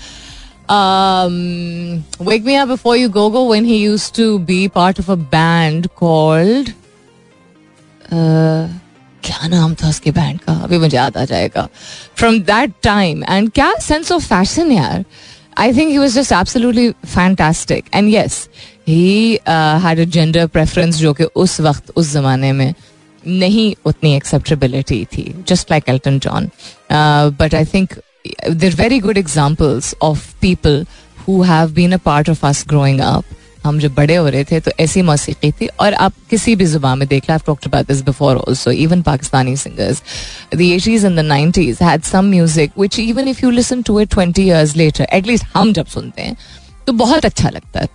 Um, 0.69 2.03
Wake 2.19 2.45
Me 2.45 2.55
Up 2.55 2.69
Before 2.69 2.95
You 2.95 3.09
Go 3.09 3.29
Go 3.29 3.45
when 3.45 3.65
he 3.65 3.77
used 3.77 4.15
to 4.15 4.39
be 4.39 4.69
part 4.69 4.99
of 4.99 5.09
a 5.09 5.17
band 5.17 5.93
called 5.95 6.73
क्या 9.23 9.47
नाम 9.47 9.73
था 9.75 9.89
उसके 9.89 10.11
band 10.11 10.39
का 10.39 10.53
अभी 10.63 10.77
मुझे 10.77 10.95
याद 10.97 11.17
आ 11.17 11.23
जाएगा 11.25 11.67
फ्रॉम 12.17 12.39
दैट 12.43 12.73
टाइम 12.83 13.23
एंड 13.23 13.51
क्या 13.51 13.73
सेंस 13.81 14.11
ऑफ़ 14.11 14.25
फ़ैशन 14.27 14.71
यार 14.71 15.03
I 15.59 15.73
think 15.73 15.89
he 15.89 15.97
was 15.97 16.15
just 16.19 16.31
absolutely 16.31 16.89
fantastic 17.05 17.85
and 17.93 18.09
yes 18.09 18.47
he 18.87 19.39
had 19.83 19.99
a 19.99 20.03
gender 20.03 20.47
preference 20.47 20.95
जो 20.97 21.13
कि 21.13 21.23
उस 21.43 21.59
वक्त 21.61 21.91
उस 21.95 22.11
जमाने 22.13 22.51
में 22.51 22.73
नहीं 23.27 23.75
उतनी 23.85 24.15
एक्सेप्टेबिलिटी 24.15 25.05
थी 25.05 25.43
just 25.47 25.71
like 25.71 25.83
Elton 25.89 26.19
John 26.19 26.49
but 27.39 27.55
I 27.55 27.65
think 27.65 27.93
there 28.51 28.75
very 28.75 28.99
good 28.99 29.17
examples 29.17 29.95
of 30.01 30.35
people 30.41 30.85
who 31.27 31.41
have 31.41 31.71
been 31.71 31.91
a 31.91 31.97
part 31.97 32.29
of 32.29 32.45
us 32.45 32.65
growing 32.67 32.99
up 32.99 33.23
हम 33.65 33.79
जब 33.79 33.93
बड़े 33.93 34.15
हो 34.15 34.29
रहे 34.29 34.43
थे 34.43 34.59
तो 34.59 34.71
ऐसी 34.79 35.01
मौसीकी 35.01 35.51
थी 35.51 35.67
और 35.67 35.93
आप 35.93 36.13
किसी 36.29 36.55
भी 36.55 36.65
ज़ुबान 36.65 36.99
में 36.99 37.07
देख 37.07 37.29
लो 37.29 37.37
talked 37.45 37.65
about 37.65 37.87
this 37.87 38.01
before 38.01 38.37
also 38.37 38.71
even 38.71 39.01
Pakistani 39.01 39.55
singers 39.57 40.03
the 40.55 40.61
eighties 40.61 41.05
and 41.05 41.19
the 41.19 41.77
had 41.81 42.01
some 42.01 42.25
music 42.25 42.71
which 42.77 42.99
even 42.99 43.27
if 43.27 43.45
you 43.45 43.51
listen 43.51 43.81
to 43.81 43.99
it 43.99 44.15
20 44.15 44.39
years 44.39 44.75
later 44.75 45.07
at least 45.13 45.45
हम 45.55 45.73
जब 45.73 45.85
सुनते 45.85 46.21
हैं 46.21 46.37
तो 46.87 46.93
बहुत 46.93 47.25
अच्छा 47.25 47.49
लगता 47.49 47.79
है। 47.79 47.87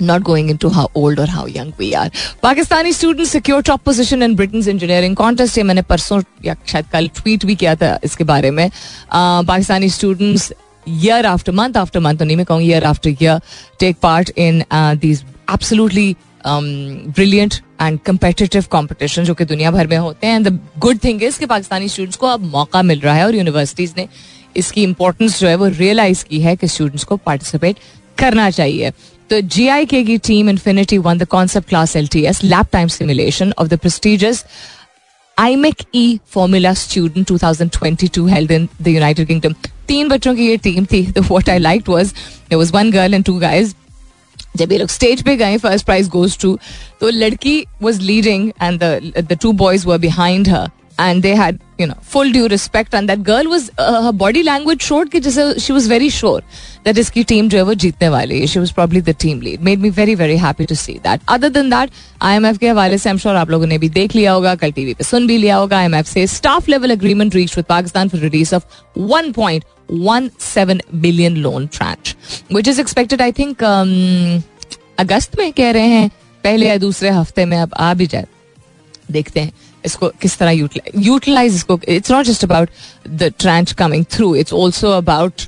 Not 0.00 0.22
going 0.22 0.48
into 0.48 0.68
how 0.68 0.88
old 0.94 1.18
or 1.18 1.26
how 1.26 1.46
young 1.46 1.72
we 1.78 1.94
are. 1.94 2.08
Pakistani 2.42 2.92
students 2.92 3.30
secure 3.30 3.62
top 3.62 3.84
position 3.84 4.22
in 4.22 4.36
Britain's 4.36 4.68
engineering 4.68 5.14
contest. 5.14 5.58
ये 5.58 5.64
मैंने 5.64 5.82
परसों 5.82 6.22
या 6.44 6.56
शायद 6.66 6.86
कल 6.92 7.08
ट्वीट 7.16 7.44
भी 7.44 7.56
किया 7.56 7.74
था 7.76 7.98
इसके 8.04 8.24
बारे 8.24 8.50
में 8.50 8.70
Pakistani 9.10 9.88
students 9.90 10.52
year 10.86 11.22
after 11.26 11.52
month 11.52 11.76
after 11.76 12.00
month, 12.00 12.22
नहीं 12.22 12.36
मैं 12.36 12.46
कहूँगी 12.46 13.16
year, 13.18 13.40
take 13.78 14.00
part 14.00 14.30
in 14.36 14.64
uh, 14.70 14.94
these 14.94 15.24
absolutely 15.48 16.16
um, 16.44 17.12
brilliant 17.12 17.62
and 17.82 17.98
competitive 18.06 18.64
competition 18.70 19.24
जो 19.24 19.34
कि 19.34 19.44
दुनिया 19.44 19.70
भर 19.70 19.86
में 19.86 19.96
होते 19.96 20.26
हैं 20.26 20.42
द 20.42 20.58
गुड 20.78 20.98
थिंग 21.04 21.22
इज़ 21.22 21.38
कि 21.38 21.46
पाकिस्तानी 21.46 21.88
स्टूडेंट्स 21.88 22.16
को 22.16 22.26
अब 22.26 22.44
मौका 22.52 22.82
मिल 22.82 23.00
रहा 23.00 23.14
है 23.14 23.24
और 23.26 23.34
यूनिवर्सिटीज 23.34 23.94
ने 23.96 24.08
इसकी 24.56 24.82
इंपॉर्टेंस 24.82 25.40
जो 25.40 25.48
है 25.48 25.54
वो 25.54 25.66
रियलाइज़ 25.68 26.24
की 26.24 26.40
है 26.40 26.56
कि 26.56 26.68
स्टूडेंट्स 26.68 27.04
को 27.04 27.16
पार्टिसिपेट 27.16 27.76
करना 28.18 28.48
चाहिए 28.50 28.92
तो 29.30 29.40
जी 29.40 29.66
आई 29.68 29.86
के 29.86 30.02
की 30.04 30.16
team 30.26 30.50
infinity 30.50 30.98
one 31.00 31.18
the 31.18 31.26
concept 31.28 31.68
class 31.68 31.96
L 31.96 32.08
T 32.08 32.24
S 32.26 32.42
lap 32.44 32.66
time 32.72 32.88
simulation 32.88 33.52
of 33.58 33.68
the 33.68 33.78
prestigious 33.78 34.44
IMEC 35.36 35.82
E 35.92 36.18
Formula 36.26 36.74
Student 36.74 37.28
2022 37.28 38.26
held 38.26 38.50
in 38.50 38.68
the 38.80 38.92
United 38.92 39.26
Kingdom. 39.28 39.54
तीन 39.88 40.08
बच्चों 40.08 40.34
की 40.34 40.46
ये 40.48 40.56
टीम 40.58 40.84
थी 40.92 41.02
तो 41.12 41.22
what 41.22 41.48
I 41.50 41.58
like 41.58 41.88
was 41.88 42.12
there 42.12 42.56
was 42.56 42.70
one 42.74 42.90
girl 42.90 43.14
and 43.14 43.24
two 43.24 43.34
guys 43.40 43.74
जब 44.56 44.72
ये 44.72 44.78
लोग 44.78 44.88
stage 44.88 45.22
पे 45.22 45.36
गए 45.36 45.58
फ़र्स्ट 45.58 45.86
प्राइज 45.86 46.08
गोज 46.08 46.38
टू 46.38 46.58
तो 47.00 47.10
लड़की 47.10 47.60
was 47.82 48.00
leading 48.02 48.50
and 48.62 48.82
the 49.18 49.38
two 49.42 49.52
boys 49.54 49.86
were 49.86 49.98
behind 49.98 50.48
her 50.48 50.70
and 51.00 51.22
they 51.22 51.34
had 51.34 51.58
you 51.80 51.86
know 51.86 51.94
full 52.10 52.32
due 52.32 52.46
respect 52.46 52.94
and 52.94 53.08
that 53.08 53.18
girl 53.26 53.48
was 53.48 53.70
body 54.14 54.42
language 54.42 54.80
showed 54.82 55.10
कि 55.10 55.20
जैसे 55.20 55.52
she 55.60 55.72
was 55.72 55.88
very 55.88 56.10
sure 56.10 56.42
that 56.86 56.98
इसकी 56.98 57.22
team 57.24 57.48
जो 57.48 57.58
है 57.58 57.62
वो 57.64 57.74
जीतने 57.74 58.08
वाली 58.08 58.40
है 58.40 58.46
she 58.46 58.58
was 58.58 58.72
probably 58.72 59.00
the 59.00 59.14
team 59.20 59.40
lead 59.40 59.62
made 59.62 59.78
me 59.80 59.90
very 59.90 60.14
very 60.14 60.36
happy 60.38 60.64
to 60.64 60.74
see 60.74 60.92
that 61.04 61.20
other 61.28 61.48
than 61.48 61.70
that 61.70 61.90
IMF 62.22 62.58
के 62.58 62.68
हवाले 62.68 62.98
से 62.98 63.08
आई 63.08 63.12
एम 63.12 63.18
श्योर 63.18 63.36
आप 63.36 63.50
लोगों 63.50 63.66
ने 63.66 63.78
भी 63.78 63.88
देख 63.88 64.14
लिया 64.14 64.32
होगा, 64.32 64.54
कल 64.54 64.72
टीवी 64.72 64.94
पे 64.94 65.04
सुन 65.04 65.26
भी 65.26 65.36
लिया 65.38 65.56
होगा 65.56 65.78
आईएमएफ 65.78 66.06
से 66.06 66.26
staff 66.26 66.68
level 66.68 66.90
agreement 66.90 67.34
reach 67.34 67.56
with 67.56 67.64
Pakistan 67.68 68.08
for 68.08 68.20
release 68.20 68.54
of 68.54 68.64
1.17 68.98 70.80
billion 70.94 71.36
loan 71.36 71.66
tranche 71.72 72.14
which 72.54 72.68
is 72.68 72.80
expected 72.80 73.22
I 73.22 73.32
think 73.32 73.62
अगस्त 74.98 75.38
में 75.38 75.52
कह 75.52 75.70
रहे 75.70 75.86
हैं। 75.88 76.10
पहले 76.44 76.66
या 76.66 76.76
दूसरे 76.76 77.10
हफ़्ते 77.10 77.44
में 77.44 77.56
अब 77.58 77.74
आ 77.74 77.92
भी 77.94 78.06
जाए। 78.06 78.26
देखते 79.12 79.40
हैं 79.40 79.52
इसको 79.84 80.08
किस 80.20 80.38
तरह 80.38 80.50
यूटिलाइज 80.50 81.54
इसको। 81.54 81.78
It's 81.88 82.10
not 82.10 82.24
just 82.26 82.44
about 82.44 82.70
the 83.08 83.32
tranche 83.38 83.72
coming 83.72 84.04
through 84.12 84.34
it's 84.36 84.52
also 84.52 84.90
about 84.92 85.42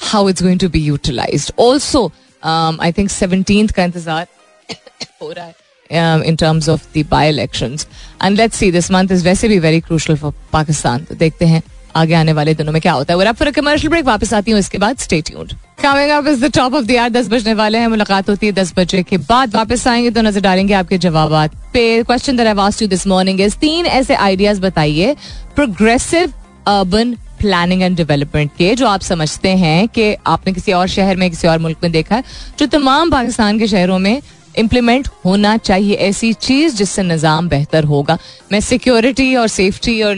how 0.00 0.28
it's 0.28 0.42
going 0.42 0.60
to 0.60 0.68
be 0.68 0.84
utilise 0.84 1.50
also 1.58 2.06
I 2.42 2.92
think 2.92 3.10
seventeen 3.10 3.66
का 3.66 3.84
इंतज़ार 3.84 4.26
हो 5.22 5.32
रहा 5.32 5.44
है 5.44 6.22
in 6.28 6.36
terms 6.36 6.68
of 6.68 6.86
the 6.96 7.04
by 7.10 7.28
election 7.28 7.76
and 8.24 8.36
let's 8.36 8.56
see 8.56 8.70
this 8.72 8.90
month 8.90 9.12
is 9.12 9.24
वैसे 9.24 9.48
भी 9.48 9.58
very 9.58 9.80
crucial 9.80 10.16
for 10.16 10.32
Pakistan 10.52 11.04
तो 11.04 11.14
देखते 11.14 11.46
हैं 11.46 11.62
आगे 11.96 12.14
आने 12.14 12.32
वाले 12.32 12.54
दिनों 12.54 12.72
में 12.72 12.80
क्या 12.82 12.92
होता 12.92 13.14
है. 13.14 13.32
फॉर 13.32 13.50
कमर्शियल 13.50 13.90
ब्रेक 13.90 14.04
वापस 14.04 14.32
आती 14.34 14.50
हूँ 14.50 14.60
इसके 14.60 14.78
बाद. 14.78 14.98
Stay 14.98 15.20
tuned 15.22 15.52
coming 15.82 16.10
up 16.10 16.26
is 16.28 16.44
the 16.44 16.50
top 16.54 16.74
of 16.74 16.84
the 16.84 16.96
hour 16.98 17.10
दस 17.10 17.28
बजने 17.28 17.54
वाले 17.54 17.78
हैं, 17.78 17.88
मुलाकात 17.88 18.30
होती 18.30 18.46
है 18.46 18.52
दस 18.52 18.72
बजे 18.76 19.02
के 19.02 19.16
बाद. 19.18 19.54
वापस 19.56 19.86
आएँगे 19.88 20.10
तो 20.10 20.22
नज़र 20.22 20.40
डालेंगे 20.40 20.74
आपके 20.74 20.98
जवाब 20.98 21.32
पे. 21.72 22.02
Question 22.02 22.36
that 22.36 22.46
I 22.46 22.66
asked 22.66 22.82
you 22.82 22.88
this 22.88 23.06
morning 23.06 23.40
is 23.40 23.56
तीन 23.56 23.86
ऐसे 23.86 24.14
आइडियाज़ 24.16 24.60
बताइए. 24.60 25.14
Progressive 25.56 26.32
urban 26.68 27.16
planning 27.44 27.82
and 27.82 27.96
development 27.96 28.50
के, 28.58 28.74
जो 28.74 28.86
आप 28.86 29.00
समझते 29.02 29.48
हैं 29.56 29.88
कि 29.88 30.14
आपने 30.26 30.52
किसी 30.52 30.72
और 30.72 30.88
शहर 30.88 31.16
में, 31.16 31.28
किसी 31.30 31.48
और 31.48 31.58
मुल्क 31.58 31.78
में 31.82 31.92
देखा 31.92 32.16
है 32.16 32.24
जो 32.58 32.66
तमाम 32.68 33.10
पाकिस्तान 33.10 33.58
के 33.58 33.66
शहरों 33.68 33.98
में 33.98 34.20
इम्प्लीमेंट 34.58 35.08
होना 35.24 35.56
चाहिए, 35.58 35.94
ऐसी 35.96 36.32
चीज़ 36.32 36.76
जिससे 36.76 37.02
निज़ाम 37.02 37.48
बेहतर 37.48 37.84
होगा। 37.84 38.18
मैं 38.52 38.60
सिक्योरिटी 38.62 39.34
और 39.36 39.48
सेफ्टी 39.48 40.00
और 40.02 40.16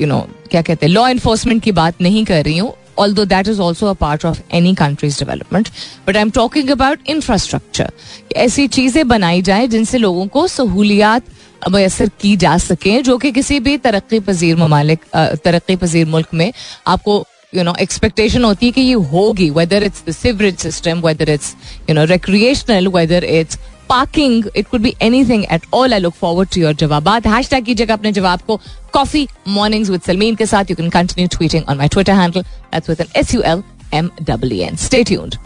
यू 0.00 0.06
नो 0.06 0.20
क्या 0.50 0.62
कहते 0.62 0.86
हैं 0.86 0.92
लॉ 0.92 1.08
इन्फोर्समेंट 1.08 1.62
की 1.62 1.72
बात 1.72 2.00
नहीं 2.02 2.24
कर 2.24 2.44
रही 2.44 2.58
हूँ, 2.58 2.72
although 2.98 3.24
that 3.30 3.48
is 3.50 3.58
also 3.60 3.88
a 3.88 3.94
part 3.96 4.24
of 4.28 4.38
any 4.58 4.74
country's 4.74 5.16
development, 5.18 5.68
but 6.06 6.16
I'm 6.16 6.30
talking 6.38 6.70
about 6.70 7.10
infrastructure 7.14 7.90
ऐसी 8.36 8.66
चीज़ें 8.68 9.06
बनाई 9.08 9.42
जाए 9.42 9.66
जिनसे 9.68 9.98
लोगों 9.98 10.26
को 10.28 10.46
सहूलियात 10.48 11.22
मैसर 11.70 12.10
की 12.20 12.36
जा 12.36 12.56
सके, 12.58 13.00
जो 13.02 13.16
कि 13.18 13.32
किसी 13.32 13.58
भी 13.60 13.76
तरक्की 13.78 14.20
पजीर 14.20 14.56
ममालिक 14.56 15.04
तरक्की 15.44 15.76
पजीर 15.76 16.06
मुल्क 16.06 16.34
में 16.34 16.52
आपको 16.86 17.24
यू 17.54 17.62
नो 17.64 17.74
एक्सपेक्टेशन 17.80 18.44
होती 18.44 18.66
है 18.66 18.72
कि 18.72 18.80
ये 18.80 18.94
होगी 19.12 19.48
whether 19.50 19.82
it's 19.82 20.02
the 20.08 20.12
sewerage 20.12 20.56
system 20.58 21.00
whether 21.06 21.30
it's 21.30 21.54
you 21.88 21.94
know 21.94 22.04
recreational 22.04 22.88
whether 22.96 23.24
it's 23.24 23.58
parking 23.88 24.44
it 24.56 24.68
could 24.68 24.80
be 24.82 24.94
anything 25.02 25.44
at 25.52 25.66
all 25.74 25.92
I 25.94 26.00
look 26.00 26.14
forward 26.14 26.48
to 26.54 26.60
your 26.60 26.74
जवाब 26.80 27.08
हैश 27.26 27.48
टैग 27.50 27.64
कीजिएगा 27.64 27.94
अपने 27.94 28.12
जवाब 28.12 28.40
को. 28.46 28.60
कॉफ़ी 28.92 29.26
मॉर्निंग्स 29.48 29.90
विद 29.90 30.00
सलमीन 30.06 30.34
के 30.34 30.46
साथ. 30.46 30.70
You 30.70 30.76
can 30.76 30.90
continue 30.90 31.28
tweeting 31.36 31.68
on 31.68 31.76
my 31.78 31.88
Twitter 31.88 32.12
handle 32.12 32.44
N 32.74 33.06
S 33.16 33.34
U 33.34 33.42
L 33.42 33.62
M 33.94 34.10
W 34.22 34.62
N 34.66 34.76
stay 34.76 35.02
tuned 35.04 35.36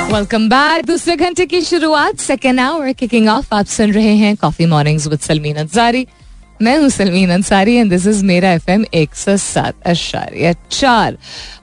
welcome 0.00 0.48
back 0.48 0.84
दूसरे 0.86 1.14
घंटे 1.16 1.44
की 1.46 1.60
शुरुआत 1.60 2.18
सेकेंड 2.20 2.60
आवर 2.60 2.92
किकिंग 2.92 3.28
ऑफ़ 3.28 3.48
आप 3.54 3.66
सुन 3.66 3.92
रहे 3.92 4.14
हैं 4.16 4.34
coffee 4.36 4.66
mornings 4.66 5.06
with 5.08 5.18
Salmeen 5.20 5.56
Ansari 5.56 6.06
मैं 6.62 6.76
हूँ 6.78 6.88
Salmeen 6.88 7.30
Ansari 7.30 7.74
and 7.76 7.90
this 7.90 8.06
is 8.06 8.24
मेरा 8.24 8.52
एफ़ 8.52 8.70
एम 8.70 8.84
एक 8.94 9.14
सौ 9.14 9.36
सात 9.36 9.82
अशारिया 9.86 10.52
चार. 10.70 11.16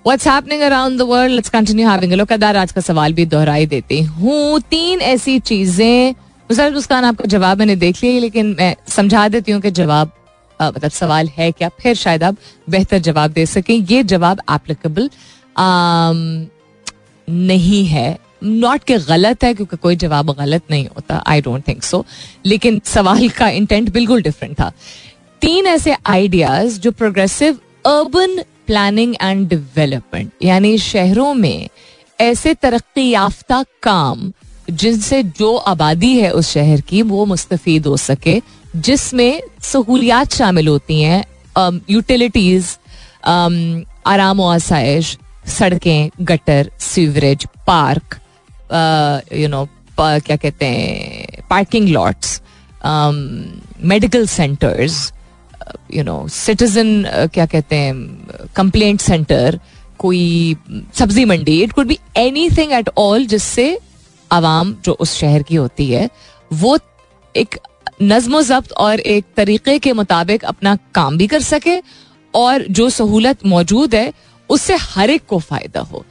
What's 0.06 0.28
happening 0.28 0.62
around 0.62 1.00
the 1.00 1.02
world 1.10 1.34
let's 1.34 1.50
continue 1.50 1.88
having 1.90 2.14
look 2.14 2.34
other 2.34 2.58
आज 2.58 2.72
का 2.72 2.82
सवाल 2.82 3.14
भी 3.14 3.26
दोहराई 3.26 3.66
देती 3.66 4.02
हूँ. 4.02 4.60
तीन 4.62 5.02
ऐसी 5.02 5.38
चीज़ें 5.42 6.12
मुसर 6.50 6.74
मुस्कान 6.74 7.06
आपका 7.06 7.26
जवाब 7.28 7.60
मैंने 7.60 7.76
देख 7.76 8.04
लिया 8.04 8.20
लेकिन 8.22 8.56
मैं 8.60 8.76
समझा 8.88 9.28
देती 9.28 9.52
हूँ 9.52 9.62
कि 9.62 9.72
जवाब 9.72 10.12
मतलब 10.60 10.92
सवाल 10.92 11.30
है 11.38 11.52
क्या? 11.52 11.70
फिर 11.82 11.96
शायद 11.96 12.24
आप 12.24 12.36
बेहतर 12.70 13.00
जवाब 13.00 13.32
दे 13.32 13.46
सकें। 13.46 13.76
ये 13.76 14.04
जवाब 14.06 14.42
एप्लीकेबल 14.52 15.10
नहीं 17.28 17.86
है। 17.88 18.18
नॉट 18.46 18.84
के 18.84 18.98
गलत 18.98 19.44
है 19.44 19.54
क्योंकि 19.54 19.78
कोई 19.78 19.96
जवाब 19.96 20.32
गलत 20.32 20.62
नहीं 20.72 20.88
होता 20.88 21.24
आई 21.28 21.42
डोंट 21.42 21.68
थिंक 21.68 21.84
सो 21.84 22.06
लेकिन 22.46 22.82
सवाल 22.86 23.30
का 23.30 23.50
इंटेंट 23.50 23.92
बिल्कुल 23.92 24.22
डिफरेंट 24.22 24.60
था. 24.60 24.72
तीन 25.42 25.68
ऐसे 25.68 25.96
आइडियाज़ 26.06 26.80
जो 26.80 26.92
progressive 26.92 27.60
urban 27.86 28.44
planning 28.68 29.16
and 29.22 29.50
development 29.50 30.32
यानी 30.42 30.78
शहरों 30.78 31.34
में 31.34 31.70
ऐसे 32.22 32.54
तरक्की 32.54 33.10
याफ्ता 33.10 33.66
काम 33.84 34.32
जिनसे 34.70 35.24
जो 35.24 35.56
आबादी 35.56 36.20
है 36.20 36.32
उस 36.32 36.50
शहर 36.50 36.82
की 36.82 37.02
वो 37.02 37.26
मुस्तफ़ 37.26 37.70
हो 37.88 37.98
सके 37.98 38.42
जिसमें 38.76 39.42
सहूलियात 39.62 40.32
शामिल 40.32 40.68
होती 40.68 41.02
हैं 41.02 41.26
यूटिलिटीज 41.90 42.66
um, 42.66 43.82
um, 43.82 43.86
आराम 44.06 44.42
आसाइश 44.42 45.18
सड़कें 45.48 46.10
gutter 46.22 46.72
sewerage 46.80 47.48
park 47.68 48.20
you 48.72 49.48
know 49.48 49.68
क्या 50.00 50.36
कहते 50.36 50.66
हैं 50.66 51.44
parking 51.50 51.90
lots 51.90 52.42
medical 53.86 54.26
centres 54.28 55.12
you 55.94 56.04
know 56.04 56.28
citizen 56.32 57.04
क्या 57.34 57.46
कहते 57.46 57.76
हैं 57.76 58.48
कंप्लेंट 58.56 59.02
सेंटर 59.02 59.60
कोई 60.00 60.56
सब्ज़ी 61.00 61.26
मंडी 61.26 61.62
it 61.64 61.72
could 61.74 61.88
be 61.88 62.00
anything 62.58 62.72
at 62.74 62.90
all 62.98 63.26
जिससे 63.26 63.78
आवाम 64.32 64.76
जो 64.86 64.94
उस 65.00 65.14
शहर 65.14 65.44
की 65.44 65.56
होती 65.56 65.90
है 65.90 66.10
वो 66.52 66.78
एक 67.36 67.58
नज्म 68.02 68.42
जब्त 68.42 68.72
और 68.78 69.00
एक 69.00 69.26
तरीके 69.38 69.78
के 69.80 69.94
मुताबिक 69.94 70.44
अपना 70.46 70.76
काम 70.96 71.18
भी 71.18 71.28
कर 71.28 71.42
सके 71.42 71.80
और 72.34 72.66
जो 72.70 72.90
सहूलत 72.90 73.46
मौजूद 73.46 73.96
है 73.96 74.12
उससे 74.50 74.76
हर 74.80 75.10
एक 75.10 75.26
को 75.26 75.40
फ़ायदा 75.40 75.82
हो 75.82 76.04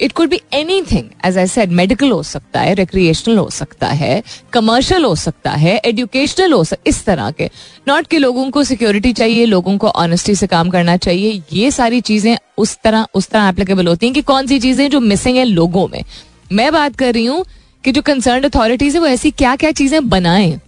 it 0.00 0.12
could 0.12 0.28
be 0.30 0.40
anything 0.82 1.08
as 1.26 1.38
I 1.38 1.46
said 1.46 1.72
medical 1.72 2.10
हो 2.10 2.22
सकता 2.22 2.60
है 2.60 2.74
रिक्रिएशनल 2.74 3.38
हो 3.38 3.48
सकता 3.50 3.86
है 3.88 4.22
कमर्शियल 4.52 5.04
हो 5.04 5.14
सकता 5.16 5.50
है 5.52 5.76
एजुकेशनल 5.84 6.52
हो 6.52 6.62
सकता 6.64 6.88
इस 6.88 7.04
तरह 7.04 7.30
के। 7.30 7.50
नॉट 7.88 8.06
कि 8.06 8.18
लोगों 8.18 8.50
को 8.50 8.64
सिक्योरिटी 8.64 9.12
चाहिए, 9.12 9.44
लोगों 9.46 9.76
को 9.78 9.88
ऑनेस्टी 9.88 10.34
से 10.34 10.46
काम 10.46 10.70
करना 10.70 10.96
चाहिए, 10.98 11.42
ये 11.52 11.70
सारी 11.70 12.00
चीज़ें 12.00 12.36
उस 12.58 12.76
तरह 12.84 13.06
उस 13.14 13.28
तरह 13.28 13.48
एप्लीकेबल 13.48 13.86
होती 13.88 14.06
हैं 14.06 14.14
कि 14.14 14.22
कौन 14.22 14.46
सी 14.46 14.58
चीज़ें 14.60 14.88
जो 14.90 15.00
मिसिंग 15.00 15.36
है 15.36 15.44
लोगों 15.44 15.86
में। 15.88 16.02
मैं 16.52 16.72
बात 16.72 16.96
कर 16.96 17.12
रही 17.14 17.24
हूँ 17.24 17.44
कि 17.84 17.92
जो 17.92 18.02
कंसर्न 18.02 18.44
अथॉरिटीज 18.44 18.94
है 18.94 19.00
वो 19.00 19.06
ऐसी 19.06 19.30
क्या 19.32 19.54
क्या 19.56 19.70
चीज़ें 19.72 20.08
बनाएँ। 20.08 20.58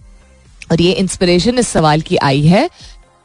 और 0.71 0.81
ये 0.81 0.91
इंस्पिरेशन 0.93 1.57
इस 1.59 1.67
सवाल 1.67 2.01
की 2.01 2.17
आई 2.17 2.41
है, 2.41 2.69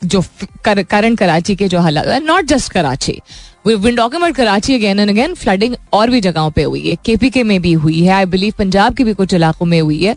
जो 0.03 0.23
करंट 0.65 1.19
कराची 1.19 1.55
के 1.57 1.69
जो 1.69 1.81
हालात 1.81 2.23
not 2.23 2.45
just 2.45 2.73
Karachi 2.73 3.21
Karachi 3.67 4.75
again 4.75 5.01
and 5.01 5.11
again 5.11 5.35
flooding 5.35 5.75
और 5.93 6.11
भी 6.11 6.21
जगहों 6.21 6.51
पे 6.51 6.63
हुई 6.63 6.89
है। 6.89 6.97
केपीके 7.05 7.43
में 7.43 7.61
भी 7.63 7.73
हुई 7.75 8.01
है। 8.03 8.13
आई 8.15 8.25
बिलीव 8.27 8.55
पंजाब 8.59 8.95
के 8.95 9.05
भी 9.05 9.15
कुछ 9.15 9.35
इलाकों 9.35 9.67
में 9.67 9.81
हुई 9.81 10.03
है। 10.05 10.17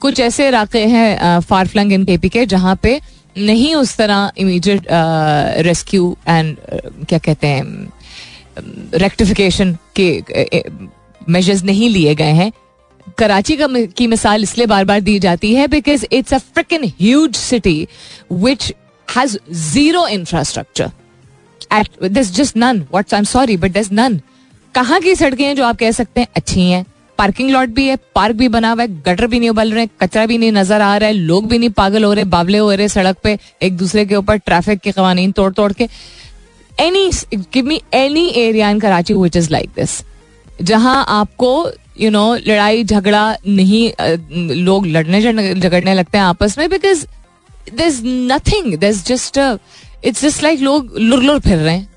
कुछ 0.00 0.20
ऐसे 0.20 0.48
इलाके 0.48 0.84
हैं 0.86 1.40
फार 1.40 1.66
फ्लंग 1.68 1.92
इन 1.92 2.04
केपीके 2.04 2.44
जहाँ 2.46 2.78
पे 2.82 3.00
नहीं 3.38 3.74
उस 3.74 3.96
तरह 3.96 4.30
इमीडिएट 4.38 4.86
रेस्क्यू 5.66 6.16
एंड 6.28 6.56
क्या 7.08 7.18
कहते 7.18 7.46
हैं 7.46 7.92
रेक्टिफिकेशन 8.94 9.76
के 10.00 10.62
मेजर्स 11.28 11.62
नहीं 11.64 11.90
लिए 11.90 12.14
गए 12.14 12.32
हैं। 12.32 12.52
कराची 13.18 13.56
का 13.56 13.66
की 13.96 14.06
मिसाल 14.06 14.42
इसलिए 14.42 14.66
बार 14.66 14.84
बार 14.84 15.00
दी 15.00 15.18
जाती 15.18 15.54
है 15.54 15.66
because 15.68 16.04
it's 16.12 16.34
a 16.34 16.38
freaking 16.38 16.84
huge 17.00 17.36
city 17.36 17.86
which 18.32 18.72
has 19.08 19.36
zero 19.52 20.06
infrastructure 20.08 20.90
just 21.72 22.56
none 22.56 22.80
what's 22.90 23.14
I'm 23.18 23.24
sorry 23.26 23.56
but 23.56 23.72
this 23.72 23.92
none 23.92 24.20
कहाँ 24.74 25.00
की 25.00 25.14
सड़कें 25.14 25.44
हैं 25.44 25.54
जो 25.56 25.64
आप 25.64 25.78
कह 25.78 25.90
सकते 25.92 26.20
हैं 26.20 26.28
अच्छी 26.36 26.70
हैं? 26.70 26.84
पार्किंग 27.18 27.50
लॉट 27.50 27.68
भी 27.68 27.86
है 27.86 27.96
पार्क 28.14 28.36
भी 28.36 28.48
बना 28.48 28.70
हुआ 28.70 28.82
है 28.82 28.88
गटर 29.02 29.26
भी 29.26 29.38
नहीं 29.38 29.50
उबल 29.50 29.72
रहे, 29.72 29.86
कचरा 30.02 30.24
भी 30.26 30.38
नहीं 30.38 30.52
नज़र 30.52 30.80
आ 30.80 30.96
रहा 30.96 31.08
है, 31.08 31.14
लोग 31.14 31.48
भी 31.48 31.58
नहीं 31.58 31.70
पागल 31.70 32.04
हो 32.04 32.12
रहे, 32.12 32.24
बावले 32.24 32.58
हो 32.58 32.70
रहे 32.72 32.88
सड़क 32.88 33.16
पे, 33.22 33.36
एक 33.62 33.76
दूसरे 33.76 34.04
के 34.06 34.16
ऊपर 34.16 34.36
ट्रैफ़िक 34.36 34.80
के 34.80 34.92
कवानीन 34.92 35.32
तोड़ 35.32 35.52
तोड़ 35.52 35.72
के। 35.72 35.88
Any 36.78 37.10
give 37.34 37.66
me 37.66 37.80
any 37.94 38.26
area 38.36 38.70
in 38.70 38.80
Karachi 38.80 39.14
which 39.14 39.36
is 39.36 39.50
like 39.50 39.70
this 39.76 40.00
जहाँ 40.62 41.04
आपको 41.08 41.50
यू 42.00 42.10
नो 42.10 42.34
लड़ाई, 42.36 42.84
झगड़ा 42.84 43.36
नहीं 43.46 44.54
लोग 44.56 44.86
लड़ने 44.86 45.20
झगड़ने 45.54 45.94
लगते 45.94 46.18
हैं 46.18 46.24
आपस 46.24 46.58
में 46.58 46.68
because 46.70 47.04
there 47.74 47.84
is 47.84 48.00
nothing 48.04 48.76
there 48.76 48.88
is 48.88 49.04
just 49.06 49.38
it's 50.04 50.22
just 50.22 50.42
like 50.42 50.60
लोग 50.60 50.98
लुर 50.98 51.22
लुर 51.22 51.38
फिर 51.40 51.58
रहे 51.58 51.74
हैं। 51.74 51.88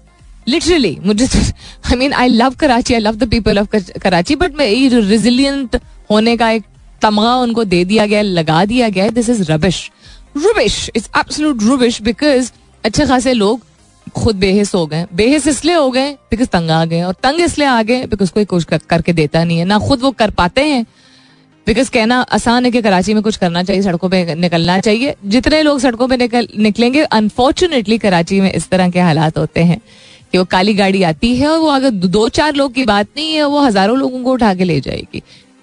लिटरली 0.48 0.98
मुझे 1.06 1.26
I 1.26 1.96
mean 1.96 2.14
I 2.14 2.28
love 2.28 2.56
Karachi 2.60 2.94
I 2.94 3.00
love 3.00 3.16
the 3.16 3.30
people 3.30 3.60
of 3.60 3.76
Karachi 4.00 4.36
but 4.36 4.60
resilient 4.60 5.80
होने 6.12 6.36
का 6.38 6.50
एक 6.52 6.64
तमगा 7.02 7.36
उनको 7.36 7.64
दे 7.64 7.84
दिया 7.86 8.06
गया, 8.06 8.22
लगा 8.22 8.64
दिया 8.66 8.90
गया 8.90 9.10
this 9.10 9.30
is 9.30 9.52
rubbish 9.52 9.90
rubbish 10.38 10.90
it's 10.96 11.10
absolute 11.18 11.64
rubbish 11.64 12.02
because 12.02 12.52
अच्छे 12.84 13.06
खासे 13.06 13.34
लोग 13.34 13.62
खुद 14.16 14.36
बेहिस 14.36 14.74
हो 14.76 14.86
गए 14.88 15.06
बेहिस 15.16 15.48
इसलिए 15.48 15.76
हो 15.76 15.90
गए 15.92 16.12
बिकॉज़ 16.32 16.48
तंग 16.48 16.70
आ 16.72 16.84
गए 16.86 17.02
और 17.04 17.14
तंग 17.24 17.40
इसलिए 17.42 17.68
आ 17.68 17.82
गए 17.84 18.06
बिकॉज़ 18.08 18.32
कोई 18.32 18.46
कुछ 18.46 18.64
करके 18.90 19.14
देता 19.14 19.44
नहीं 19.44 19.58
है। 19.58 19.66
ना 19.66 19.80
खुद 19.80 20.02
वो 20.02 20.12
कर 20.12 20.32
पाते 20.32 20.62
हैं 20.62 20.86
बिकॉज़ 21.68 21.90
कहना 21.92 22.20
आसान 22.32 22.66
है 22.66 22.72
कि 22.72 22.82
कराची 22.82 23.14
में 23.14 23.22
कुछ 23.24 23.36
करना 23.38 23.64
चाहिए, 23.64 23.82
सड़कों 23.82 24.10
पे 24.10 24.36
निकलना 24.36 24.80
चाहिए। 24.80 25.14
जितने 25.26 25.62
लोग 25.64 25.80
सड़कों 25.80 26.08
पे 26.08 26.18
निकल, 26.18 26.48
निकलेंगे 26.58 27.04
अनफॉर्चुनेटली 27.04 27.98
कराची 27.98 28.40
में 28.42 28.52
इस 28.52 28.70
तरह 28.70 28.90
के 28.90 29.00
हालात 29.02 29.38
होते 29.38 29.64
हैं 29.64 29.80
कि 30.34 30.38
वो 30.38 30.44
काली 30.46 30.74
गाड़ी 30.74 31.04
आती 31.04 31.36
है 31.38 31.48
और 31.48 31.60
वो 31.60 31.68
अगर 31.70 31.90
दो 31.90 32.28
चार 32.30 32.54
लोग 32.56 32.74
की 32.74 32.86
बात 32.86 33.08
नहीं 33.18 33.34
है, 33.34 33.44
वो 33.46 33.60
हज़ारों 33.60 33.98
लोगों 33.98 34.24
को 34.24 34.34
उठा 34.34 34.54
के 34.54 34.64
ले 34.64 34.80
जाएगी। 34.82 35.22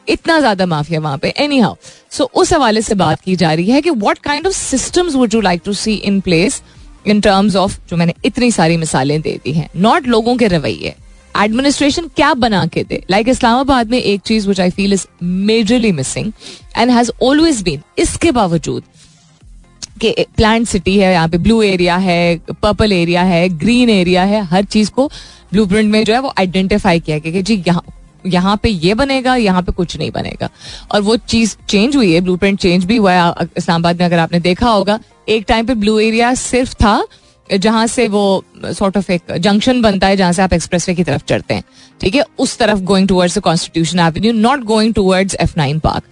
इतना 0.09 0.39
ज़्यादा 0.39 0.67
माफिया 0.67 1.01
वहाँ 1.01 1.19
पे। 1.19 1.33
एनी 1.39 1.59
हाउ 1.59 1.75
सो 2.13 2.25
उस 2.35 2.53
हवाले 2.53 2.83
से 2.83 2.95
बात 2.97 3.21
की 3.21 3.37
जा 3.37 3.53
रही 3.53 3.71
है 3.71 3.81
कि 3.83 3.91
what 3.91 4.19
kind 4.21 4.47
of 4.47 4.55
systems 4.55 5.15
would 5.15 5.35
you 5.35 5.41
like 5.41 5.63
to 5.65 5.73
see 5.75 5.95
in 5.95 6.21
place 6.21 6.63
in 7.07 7.21
terms 7.21 7.57
of 7.57 7.79
जो 7.91 7.97
मैंने 7.97 8.15
इतनी 8.25 8.51
सारी 8.53 8.77
मिसालें 8.77 9.21
दे 9.21 9.39
दी 9.45 9.53
हैं। 9.53 9.69
नॉट 9.77 10.07
लोगों 10.07 10.37
के 10.37 10.49
रवैये। 10.49 10.95
एडमिनिस्ट्रेशन 11.37 12.07
क्या 12.17 12.33
बना 12.35 12.65
के 12.67 12.85
दे? 12.85 13.03
लाइक 13.11 13.25
like 13.25 13.37
इस्लामाबाद 13.37 13.91
में 13.91 13.99
एक 13.99 14.21
चीज़ 14.21 14.49
which 14.49 14.61
I 14.61 14.71
feel 14.71 14.93
is 14.93 15.07
majorly 15.23 15.93
missing 15.93 16.33
and 16.77 16.91
has 16.91 17.11
always 17.23 17.63
been 17.63 17.83
इसके 17.99 18.33
बावजूद 18.33 18.83
कि 20.01 20.15
प्लांट 20.37 20.67
सिटी 20.67 20.97
है, 20.99 21.13
यहाँ 21.13 21.29
पे 21.29 21.39
ब्लू 21.39 21.63
एरिया 21.63 21.97
है 21.99 22.37
पर्पल 22.53 22.93
एरिया 22.93 23.23
है 23.23 23.49
ग्रीन 23.49 23.91
एरिया 23.91 24.23
है, 24.25 24.43
हर 24.43 24.65
चीज़ 24.65 24.91
को 24.91 25.07
ब्लू 25.53 25.67
प्रिंट 25.67 25.91
में 25.93 26.05
जो 26.05 26.13
है 26.15 26.21
वो 26.21 26.33
आइडेंटिफाई 26.39 27.01
किया 27.01 27.19
गया 27.19 27.33
कि 27.33 27.43
जी 27.43 27.63
यहाँ 27.67 27.83
यहाँ 28.27 28.57
पे 28.63 28.69
ये 28.69 28.95
बनेगा, 28.95 29.35
यहाँ 29.37 29.63
पे 29.63 29.73
कुछ 29.73 29.97
नहीं 29.97 30.11
बनेगा। 30.11 30.49
और 30.93 31.03
वो 31.03 31.17
चीज़ 31.19 31.55
चेंज 31.69 31.97
हुई 31.97 32.13
है 32.13 32.21
ब्लू 32.21 32.37
प्रिंट 32.37 32.59
चेंज 32.61 32.85
भी 32.85 32.97
हुआ 32.97 33.13
है। 33.13 33.47
इस्लामाबाद 33.57 33.99
में 33.99 34.05
अगर 34.07 34.19
आपने 34.19 34.41
देखा 34.41 34.71
होगा, 34.71 34.99
एक 35.29 35.45
टाइम 35.49 35.67
पे 35.67 35.75
ब्लू 35.75 35.99
एरिया 35.99 36.33
सिर्फ़ 36.35 36.75
था 36.75 37.03
जहाँ 37.53 37.87
से 37.87 38.07
वो 38.09 38.45
सॉर्ट 38.59 38.97
ऑफ़ 38.97 39.11
एक 39.13 39.37
जंक्शन 39.39 39.81
बनता 39.83 40.07
है, 40.07 40.17
जहाँ 40.17 40.33
से 40.33 40.43
आप 40.43 40.53
एक्सप्रेस 40.53 40.87
की 40.87 41.05
तरफ़ 41.05 41.23
चढ़ते 41.29 41.55
हैं। 41.55 41.65
ठीक 42.01 42.15
है? 42.15 42.25
उस 42.39 42.57
तरफ़ 42.59 42.81
going 42.83 43.09
towards 43.09 43.39
constitution 43.39 43.99
avenue 43.99 44.33
not 44.33 44.65
going 44.65 44.95
towards 44.95 45.37
F 45.41 45.55
nine 45.57 45.79
park 45.79 46.05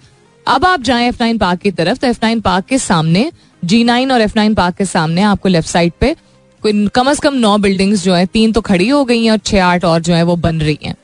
अब 0.45 0.65
आप 0.65 0.81
जाए 0.81 1.07
एफ़ 1.07 1.17
नाइन 1.21 1.37
पार्क 1.37 1.59
की 1.59 1.71
तरफ़ 1.71 1.97
तो 1.97 2.07
एफ़ 2.07 2.19
नाइन 2.23 2.39
पार्क 2.41 2.65
के 2.65 2.77
सामने 2.77 3.31
जी 3.63 3.83
नाइन 3.83 4.11
और 4.11 4.21
एफ़ 4.21 4.33
नाइन 4.35 4.53
पार्क 4.53 4.75
के 4.75 4.85
सामने 4.85 5.21
आपको 5.21 5.49
लेफ़्ट 5.49 5.69
साइड 5.69 5.93
पे 5.99 6.15
कोई 6.63 6.87
कम 6.87 7.09
अज 7.09 7.19
कम 7.19 7.33
नौ 7.33 7.57
बिल्डिंग्स 7.57 8.03
जो 8.03 8.13
है, 8.13 8.25
तीन 8.25 8.51
तो 8.51 8.61
खड़ी 8.61 8.87
हो 8.89 9.03
गई 9.05 9.23
हैं 9.23 9.31
और 9.31 9.37
छह 9.37 9.63
आठ 9.65 9.85
और 9.85 10.01
जो 10.01 10.13
है 10.13 10.23
वो 10.23 10.35
बन 10.35 10.59
रही 10.59 10.77
हैं। 10.83 10.95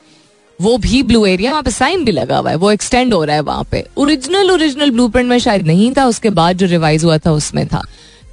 वो 0.58 0.76
भी 0.78 1.02
ब्लू 1.02 1.24
एरिया 1.26 1.50
वहाँ 1.50 1.62
पे 1.62 1.70
साइन 1.70 2.04
भी 2.04 2.12
लगा 2.12 2.36
हुआ 2.38 2.50
है, 2.50 2.56
वो 2.56 2.70
एक्सटेंड 2.72 3.14
हो 3.14 3.24
रहा 3.24 3.36
है 3.36 3.42
वहाँ 3.42 3.64
पे। 3.70 3.84
ओरिजिनल 3.96 4.50
ओरिजिनल 4.50 4.90
ब्लू 4.90 5.10
में 5.16 5.38
शायद 5.38 5.66
नहीं 5.66 5.92
था, 5.96 6.04
उसके 6.06 6.30
बाद 6.30 6.56
जो 6.56 6.66
रिवाइज 6.66 7.04
हुआ 7.04 7.18
था, 7.18 7.32
उसमें 7.32 7.66
था। 7.66 7.82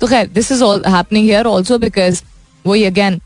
तो 0.01 0.07
खैर 0.07 0.27
this 0.33 0.51
is 0.51 0.63
all 0.63 0.83
happening 0.87 1.25
here 1.25 1.45
also 1.47 1.77
because 1.77 2.21
वही 2.65 2.83
again 2.85 3.19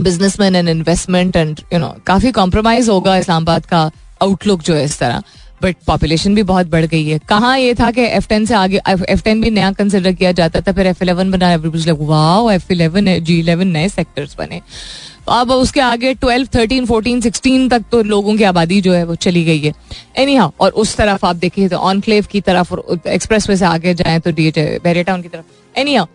businessman 0.00 0.56
and 0.56 0.68
investment 0.68 1.36
and 1.36 1.60
you 1.72 1.78
know 1.78 1.94
काफ़ी 2.06 2.32
कॉम्प्रोमाइज 2.32 2.88
होगा 2.88 3.16
इस्लामाबाद 3.16 3.66
का 3.66 3.90
आउटलुक 4.22 4.62
जो 4.62 4.74
है 4.74 4.84
इस 4.84 4.98
तरह। 4.98 5.22
बट 5.62 5.76
पॉपुलेशन 5.86 6.34
भी 6.34 6.42
बहुत 6.44 6.66
बढ़ 6.68 6.84
गई 6.86 7.04
है। 7.04 7.18
कहाँ 7.28 7.58
ये 7.58 7.74
था 7.74 7.90
कि 7.90 8.02
एफ़ 8.02 8.28
टेन 8.28 8.46
से 8.46 8.54
आगे 8.54 8.80
एफ़ 8.88 9.22
टेन 9.24 9.40
भी 9.40 9.50
नया 9.50 9.70
कंसिडर 9.72 10.12
किया 10.12 10.32
जाता 10.32 10.60
था, 10.60 10.72
फिर 10.72 10.86
एफ़ 10.86 11.02
इलेवन 11.02 11.30
बना 11.30 11.54
वाह 11.90 12.52
एफ़ 12.54 12.72
इलेवन 12.72 13.18
जी 13.20 13.38
इलेवन 13.38 13.68
नए 13.68 13.88
सेक्टर्स 13.90 14.36
बने. 14.38 14.60
अब 15.28 15.50
उसके 15.50 15.80
आगे 15.80 16.12
ट्वेल्व 16.14 16.48
थर्टीन 16.54 16.86
फोर्टीन 16.86 17.20
सिक्सटीन 17.20 17.68
तक 17.68 17.82
तो 17.90 18.02
लोगों 18.04 18.36
की 18.36 18.44
आबादी 18.44 18.80
जो 18.80 18.92
है 18.92 19.04
वो 19.04 19.14
चली 19.16 19.44
गई 19.44 19.58
है। 19.58 19.72
एनी 20.18 20.34
हाउ 20.36 20.50
और 20.60 20.70
उस 20.72 20.96
तरफ़ 20.96 21.26
आप 21.26 21.36
देखिए 21.36 21.68
तो 21.68 21.76
ऑनक्लेव 21.78 22.26
की 22.30 22.40
तरफ़ 22.40 22.72
और 22.74 23.00
एक्सप्रेस 23.08 23.48
वे 23.50 23.56
से 23.56 23.64
आगे 23.66 23.94
जाए 23.94 24.18
तो 24.18 24.30
डी 24.32 24.50
बेरे 24.58 25.02
टाउन 25.02 25.22
की 25.22 25.28
तरफ़। 25.28 25.78
Anyhow 25.94 26.06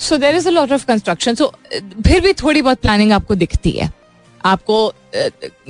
so 0.00 0.16
there 0.16 0.36
is 0.36 0.48
a 0.48 0.50
lot 0.50 0.72
of 0.72 0.84
construction 0.86 1.34
so 1.34 1.52
फिर 2.06 2.20
भी 2.20 2.32
थोड़ी 2.34 2.62
बहुत 2.62 2.80
प्लानिंग 2.80 3.12
आपको 3.12 3.34
दिखती 3.34 3.70
है। 3.70 3.90
आपको 4.46 4.78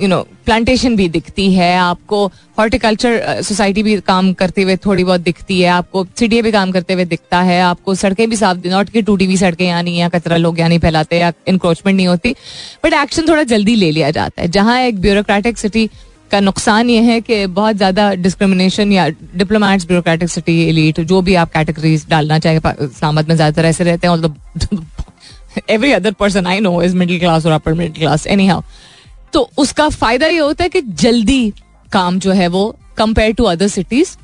यू 0.01 0.07
नो 0.07 0.21
प्लांटेशन 0.45 0.95
भी 0.95 1.07
दिखती 1.09 1.51
है, 1.53 1.75
आपको 1.77 2.25
हॉर्टिकल्चर 2.57 3.41
सोसाइटी 3.43 3.83
भी 3.83 3.95
काम 4.01 4.31
करते 4.33 4.63
हुए 4.63 4.75
थोड़ी 4.85 5.03
बहुत 5.03 5.21
दिखती 5.21 5.59
है, 5.61 5.69
आपको 5.69 6.05
सिटी 6.19 6.41
भी 6.41 6.51
काम 6.51 6.71
करते 6.71 6.93
हुए 6.93 7.05
दिखता 7.05 7.41
है, 7.41 7.61
आपको 7.61 7.95
सड़कें 7.95 8.29
भी 8.29 8.35
साफ़ 8.35 8.67
नॉट 8.67 8.89
की 8.89 9.01
टूटी 9.01 9.25
हुई 9.25 9.37
सड़कें 9.37 9.65
यहाँ 9.65 9.83
नहीं 9.83 9.97
या 9.99 10.09
कचरा 10.09 10.37
लोग 10.37 10.59
यहाँ 10.59 10.69
नहीं 10.69 10.79
फैलाते 10.79 11.19
या 11.19 11.31
इंक्रोचमेंट 11.47 11.95
नहीं 11.95 12.07
होती 12.07 12.35
बट 12.83 12.93
एक्शन 12.95 13.27
थोड़ा 13.27 13.43
जल्दी 13.45 13.75
ले 13.75 13.91
लिया 13.91 14.11
जाता 14.11 14.41
है। 14.41 14.47
जहाँ 14.49 14.79
एक 14.81 15.01
ब्यूरोक्रेटिक 15.01 15.57
सिटी 15.57 15.89
का 16.31 16.39
नुकसान 16.39 16.89
ये 16.89 17.01
है 17.01 17.19
कि 17.21 17.45
बहुत 17.47 17.75
ज़्यादा 17.75 18.13
डिस्क्रिमिनेशन 18.15 18.91
या 18.91 19.07
डिप्लोमेट्स 19.09 19.85
ब्यूरोक्रेटिक 19.87 20.29
सिटी 20.29 20.61
एलिट 20.63 20.99
जो 21.01 21.21
भी 21.21 21.35
आप 21.35 21.51
कैटेगरीज 21.51 22.05
डालना 22.09 22.39
चाहे 22.39 22.57
इस्लामाबाद 22.57 23.29
में 23.29 23.35
ज़्यादातर 23.35 23.65
ऐसे 23.65 23.83
रहते 23.83 24.07
हैं 24.07 25.06
every 25.69 25.91
other 25.91 26.11
person 26.13 26.47
I 26.47 26.59
know 26.59 26.81
is 26.81 26.95
middle 26.95 27.19
class 27.19 27.45
और 27.45 27.51
upper 27.51 27.73
middle 27.73 28.01
class 28.01 28.27
any 28.27 28.47
how 28.47 28.61
तो 29.33 29.49
उसका 29.57 29.89
फ़ायदा 29.91 30.27
ये 30.27 30.37
होता 30.39 30.63
है 30.63 30.69
कि 30.69 30.81
जल्दी 30.81 31.53
काम 31.91 32.19
जो 32.19 32.31
है 32.31 32.47
वो 32.49 32.75
कंपेयर 32.97 33.33
टू 33.33 33.43
अदर 33.45 33.67
सिटीज़ 33.69 34.15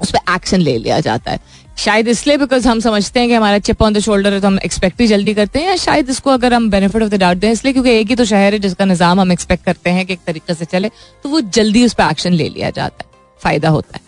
उस 0.00 0.10
पर 0.10 0.34
एक्शन 0.34 0.60
ले 0.60 0.76
लिया 0.78 0.98
जाता 1.00 1.32
है। 1.32 1.40
शायद 1.78 2.08
इसलिए 2.08 2.36
बिकॉज़ 2.36 2.66
हम 2.68 2.80
समझते 2.80 3.20
हैं 3.20 3.28
कि 3.28 3.34
हमारा 3.34 3.58
चिप 3.58 3.82
ऑन 3.82 3.94
द 3.94 3.98
शोल्डर 4.00 4.32
है 4.32 4.40
तो 4.40 4.46
हम 4.46 4.58
एक्सपेक्ट 4.64 4.98
भी 4.98 5.06
जल्दी 5.06 5.34
करते 5.34 5.58
हैं 5.58 5.66
या 5.66 5.76
शायद 5.76 6.08
इसको 6.10 6.30
अगर 6.30 6.54
हम 6.54 6.68
बेनिफिट 6.70 7.02
ऑफ़ 7.02 7.10
द 7.10 7.14
डाउट 7.20 7.36
दें 7.36 7.50
इसलिए 7.50 7.72
क्योंकि 7.72 7.90
एक 7.90 8.08
ही 8.08 8.16
तो 8.16 8.24
शहर 8.24 8.52
है 8.52 8.58
जिसका 8.58 8.84
निज़ाम 8.84 9.20
हम 9.20 9.32
एक्सपेक्ट 9.32 9.64
करते 9.64 9.90
हैं 9.90 10.06
कि 10.06 10.12
एक 10.12 10.20
तरीके 10.26 10.54
से 10.54 10.64
चले 10.64 10.88
तो 11.24 11.28
वो 11.28 11.40
जल्दी 11.40 11.84
उस 11.84 11.94
पर 11.94 12.10
एक्शन 12.10 12.32
ले 12.32 12.48
लिया 12.48 12.70
जाता 12.70 13.04
है 13.04 13.10
फ़ायदा 13.40 13.68
होता 13.68 13.96
है। 13.96 14.02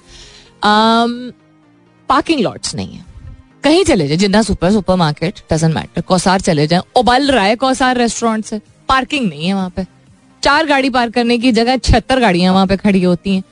पार्किंग 2.09 2.39
um, 2.39 2.45
लॉट्स 2.45 2.75
नहीं 2.75 2.95
है। 2.95 3.05
कहीं 3.65 3.83
चले 3.85 4.07
जाए 4.09 4.17
Jinnah 4.17 4.41
super 4.43 4.71
supermarket 4.97 5.41
doesn't 5.53 5.75
matter 5.75 6.01
Kohsar 6.01 6.41
चले 6.41 6.67
जाए 6.67 6.83
उबल 6.97 7.31
रहा 7.31 7.45
है 7.45 7.57
कौसार 7.57 7.97
रेस्टोरेंट 7.99 8.45
से। 8.45 8.61
पार्किंग 8.89 9.29
नहीं 9.29 9.47
है 9.47 9.55
वहाँ 9.55 9.71
पे। 9.77 9.85
चार 10.43 10.67
गाड़ी 10.67 10.91
पार्क 10.91 11.15
करने 11.15 11.37
की 11.39 11.53
जगह 11.53 11.77
छहत्तर 11.79 12.21
गाड़ियाँ 12.21 12.53
वहाँ 12.55 12.67
पे 12.67 12.77
खड़ी 12.77 13.03
होती 13.03 13.35
हैं। 13.35 13.43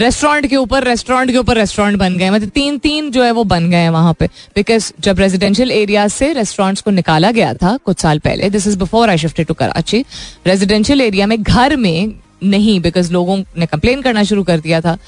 रेस्टोरेंट 0.00 0.46
के 0.46 0.56
ऊपर 0.56 0.84
रेस्टोरेंट 0.84 1.30
के 1.30 1.36
ऊपर 1.38 1.56
रेस्टोरेंट 1.56 1.98
बन 1.98 2.16
गए 2.18 2.30
मतलब 2.30 2.48
तीन 2.48 2.78
तीन 2.78 3.10
जो 3.10 3.22
है 3.24 3.30
वो 3.30 3.44
बन 3.44 3.68
गए 3.70 3.76
हैं 3.76 3.90
वहाँ 3.90 4.14
पे। 4.18 4.26
बिकॉज़ 4.54 4.90
जब 5.00 5.18
रेजिडेंशियल 5.18 5.70
एरिया 5.72 6.06
से 6.08 6.32
रेस्टोरेंट्स 6.32 6.82
को 6.82 6.90
निकाला 6.90 7.30
गया 7.30 7.52
था 7.54 7.76
कुछ 7.84 8.00
साल 8.00 8.18
पहले 8.18 8.50
this 8.50 8.66
is 8.66 8.78
before 8.78 9.10
I 9.10 9.18
shifted 9.18 9.46
to 9.46 9.54
Karachi 9.54 10.04
residential 10.46 11.00
area 11.00 11.26
में 11.26 11.42
घर 11.42 11.76
में 11.76 12.14
नहीं 12.44 12.80
बिकॉज़ 12.80 13.12
लोगों 13.12 13.36
ने 13.58 13.66
कंप्लेन 13.66 14.02
करना 14.02 14.22
शुरू 14.24 14.44
कर 14.44 14.60
दिया 14.60 14.80
था। 14.80 14.98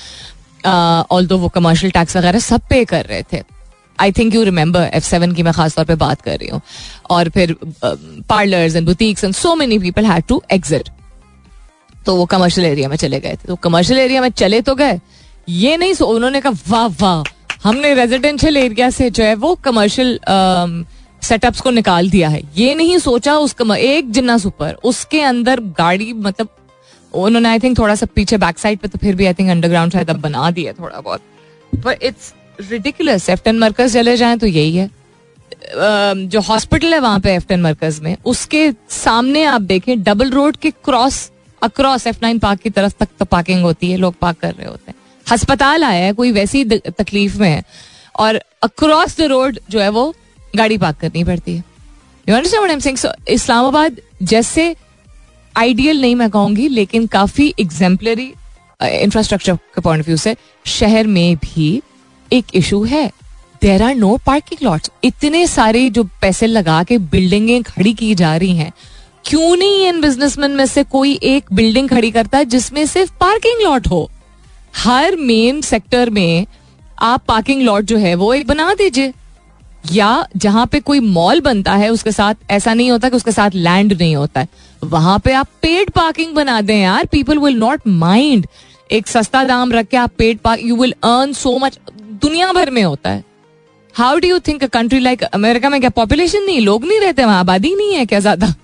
ऑल 1.11 1.27
uh, 1.27 1.33
वो 1.33 1.49
कमर्शियल 1.49 1.93
टैक्स 1.93 2.17
वगैरह 2.17 2.39
सब 2.41 2.61
पे 2.71 2.85
कर 2.85 3.05
रहे 3.05 3.23
थे। 3.33 3.43
I 4.01 4.13
think 4.13 4.35
you 4.35 4.43
remember 4.45 4.91
F 4.95 5.05
seven 5.05 5.33
की 5.33 5.43
मैं 5.43 5.53
खासतौर 5.53 5.85
पर 5.85 5.95
बात 5.97 6.21
कर 6.21 6.39
रही 6.39 6.49
हूँ। 6.49 6.61
और 7.11 7.29
फिर 7.31 7.57
parlours 7.85 8.77
and 8.77 8.87
boutiques 8.87 9.25
and 9.25 9.35
so 9.35 9.55
many 9.55 9.79
people 9.79 10.07
had 10.07 10.25
to 10.29 10.43
exit 10.53 10.89
तो 12.07 12.15
वो 12.17 12.25
कमर्शियल 12.27 12.67
एरिया 12.67 12.89
में 12.89 12.97
चले 12.97 13.21
गए 13.21 13.33
थे। 13.33 13.49
तो 13.49 13.57
कमर्शियल 13.59 13.99
एरिया 13.99 14.21
में 14.21 14.29
चले 14.31 14.61
तो 14.63 14.75
गए। 14.75 14.99
ये 15.49 15.77
नहीं 15.77 15.95
सो 15.95 16.07
उन्होंने 16.07 16.41
कहा, 16.41 16.53
वाह 16.69 16.87
वाह, 17.01 17.23
हमने 17.63 17.93
रेजिडेंशियल 17.95 18.57
एरिया 18.57 18.91
से 18.91 19.11
जो 19.11 19.25
है 19.25 19.35
वो 19.37 19.55
कमर्शियल 19.65 20.19
सेटअप्स 21.23 21.61
को 21.61 21.71
निकाल 21.71 22.11
दिया 22.11 22.29
है। 22.29 22.43
ये 22.57 22.75
नहीं 22.75 22.99
सोचा 22.99 23.37
उस 23.39 23.55
एक 23.71 24.11
जिन्ना 24.13 24.39
सुपर 24.39 24.75
उसके 24.85 25.21
अंदर 25.23 25.61
गाड़ी 25.79 26.13
मतलब 26.13 26.49
उन्होंने 27.15 27.49
आई 27.49 27.59
थिंक 27.59 27.79
थोड़ा 27.79 27.95
सा 27.95 28.07
पीछे 28.15 28.37
बैक 28.39 28.59
साइड 28.59 28.79
पे 28.79 28.89
तो 28.89 28.99
फिर 28.99 29.15
भी 29.17 29.27
आई 29.27 29.35
थिंक 29.35 29.51
अंडरग्राउंड 29.51 29.93
शायद 29.93 30.11
अब 30.11 30.21
बना 30.21 30.51
दिया 30.51 30.73
थोड़ा 30.73 31.01
बहुत। 31.01 31.21
पर 31.73 31.99
इट्स 32.03 32.33
रिडिकुलस 32.59 33.29
एफ्टन 33.31 33.59
मरकज 33.59 33.93
चले 33.95 34.17
जाए 34.17 34.37
तो 34.37 34.47
यही 34.47 34.77
है। 34.77 34.91
जो 36.27 36.41
हॉस्पिटल 36.41 36.95
है 36.95 36.99
वहाँ 37.01 37.21
पे 37.21 37.35
एफ्टन 37.35 37.61
मरकज 37.61 38.01
में, 38.01 38.17
उसके 38.25 38.73
सामने 38.91 39.45
आप 39.45 39.63
देखें 39.63 40.03
डबल 40.03 40.31
रोड 40.31 40.57
के 40.57 40.71
cross 40.85 41.31
across 41.63 42.07
F 42.07 42.19
nine 42.23 42.39
park 42.39 42.61
की 42.61 42.71
तरफ़ 42.71 42.95
तक 43.01 43.09
तो 43.19 43.25
पार्किंग 43.25 43.63
होती 43.63 43.91
है, 43.91 43.97
लोग 43.97 44.15
पार्क 44.21 44.39
कर 44.39 44.55
रहे 44.55 44.69
होते 44.69 44.91
हैं। 44.91 44.95
अस्पताल 45.27 45.85
आया 45.85 46.05
है, 46.05 46.13
कोई 46.13 46.33
वैसी 46.33 46.65
तकलीफ़ 46.65 47.39
में 47.41 47.49
है। 47.49 47.63
और 48.19 48.41
अक्रॉस 48.63 49.17
द 49.19 49.23
रोड 49.23 49.59
जो 49.71 49.81
है 49.81 49.89
वो 49.89 50.15
गाड़ी 50.57 50.79
पार्क 50.79 50.97
करनी 50.97 51.25
पड़ती 51.25 51.57
है। 51.57 51.65
यू 52.27 52.35
अंडरस्टैंड 52.35 52.81
सेइंग 52.81 52.99
इस्लामाबाद 53.29 53.97
जैसे 54.23 54.75
आइडियल 55.55 56.01
नहीं 56.01 56.15
मैं 56.15 56.31
कहूँगी, 56.31 56.69
लेकिन 56.69 57.07
काफ़ी 57.07 57.55
एग्जाम्पलरी 57.61 58.33
इंफ्रास्ट्रक्चर 58.83 59.55
के 59.55 59.81
पॉइंट 59.81 60.01
ऑफ़ 60.01 60.07
व्यू 60.07 60.17
से, 60.17 60.37
शहर 60.67 61.07
में 61.07 61.37
भी 61.37 61.83
एक 62.33 62.47
इशू 62.55 62.83
है। 62.85 63.11
There 63.63 63.83
are 63.83 63.95
no 63.95 64.17
parking 64.27 64.65
lots 64.67 64.91
इतने 65.05 65.47
सारे 65.47 65.89
जो 65.91 66.05
पैसे 66.21 66.47
लगा 66.47 66.83
के 66.83 66.99
बिल्डिंगें 66.99 67.63
खड़ी 67.63 67.93
की 67.95 68.15
जा 68.15 68.37
रही 68.37 68.57
हैं। 68.57 68.73
क्यों 69.25 69.57
नहीं 69.57 69.87
इन 69.87 70.01
बिजनेसमैन 70.01 70.51
में 70.51 70.67
से 70.67 70.85
कोई 70.85 71.13
एक 71.23 71.53
बिल्डिंग 71.53 71.89
खड़ी 71.89 72.11
करता 72.11 72.39
है 72.39 72.45
जिसमें 72.45 72.87
सिर्फ़ 72.87 73.13
पार्किंग 73.21 73.63
लॉट 73.63 73.87
हो? 73.87 74.11
हर 74.77 75.17
मेन 75.17 75.61
सेक्टर 75.61 76.11
में 76.11 76.47
आप 76.99 77.25
पार्किंग 77.29 77.63
लॉट 77.63 77.85
जो 77.85 77.97
है 77.97 78.15
वो 78.15 78.33
एक 78.35 78.47
बना 78.47 78.73
दीजिए। 78.75 79.13
या 79.93 80.27
जहाँ 80.37 80.67
पे 80.67 80.81
कोई 80.81 81.01
मॉल 81.01 81.41
बनता 81.41 81.73
है 81.75 81.89
उसके 81.91 82.13
साथ 82.13 82.35
ऐसा 82.51 82.75
नहीं 82.75 82.91
होता 82.91 83.09
कि 83.09 83.17
उसके 83.17 83.33
साथ 83.33 83.51
लैंड 83.55 83.93
नहीं 83.93 84.17
होता 84.17 84.41
है। 84.41 84.49
वहाँ 84.85 85.19
पे 85.19 85.33
आप 85.33 85.49
पेड 85.63 85.91
पार्किंग 85.91 86.35
बना 86.35 86.61
दें 86.61 86.77
यार। 86.77 87.07
पीपल 87.07 87.39
विल 87.39 87.57
नॉट 87.57 87.81
माइंड 87.87 88.47
एक 88.93 89.07
सस्ता 89.09 89.45
दाम 89.45 89.73
रख 89.73 89.87
के 89.87 89.97
आप 89.97 90.13
paid 90.19 90.39
park 90.39 90.61
you 90.63 90.77
will 90.77 90.93
earn 91.05 91.33
so 91.33 91.59
much 91.59 91.79
दुनिया 92.23 92.53
भर 92.53 92.71
में 92.71 92.83
होता 92.83 93.11
है। 93.11 93.25
How 93.95 94.19
do 94.19 94.29
you 94.29 94.39
think 94.39 94.65
country 94.65 94.99
like 95.01 95.23
America 95.25 95.69
में 95.69 95.81
क्या 95.81 95.91
पॉपुलेशन 95.91 96.43
नहीं, 96.43 96.61
लोग 96.61 96.85
नहीं 96.85 97.01
रहते 97.01 97.25
वहाँ? 97.25 97.41
आबादी 97.41 97.75
नहीं 97.75 97.95
है 97.95 98.05
क्या 98.07 98.21
ज़्यादा? 98.21 98.55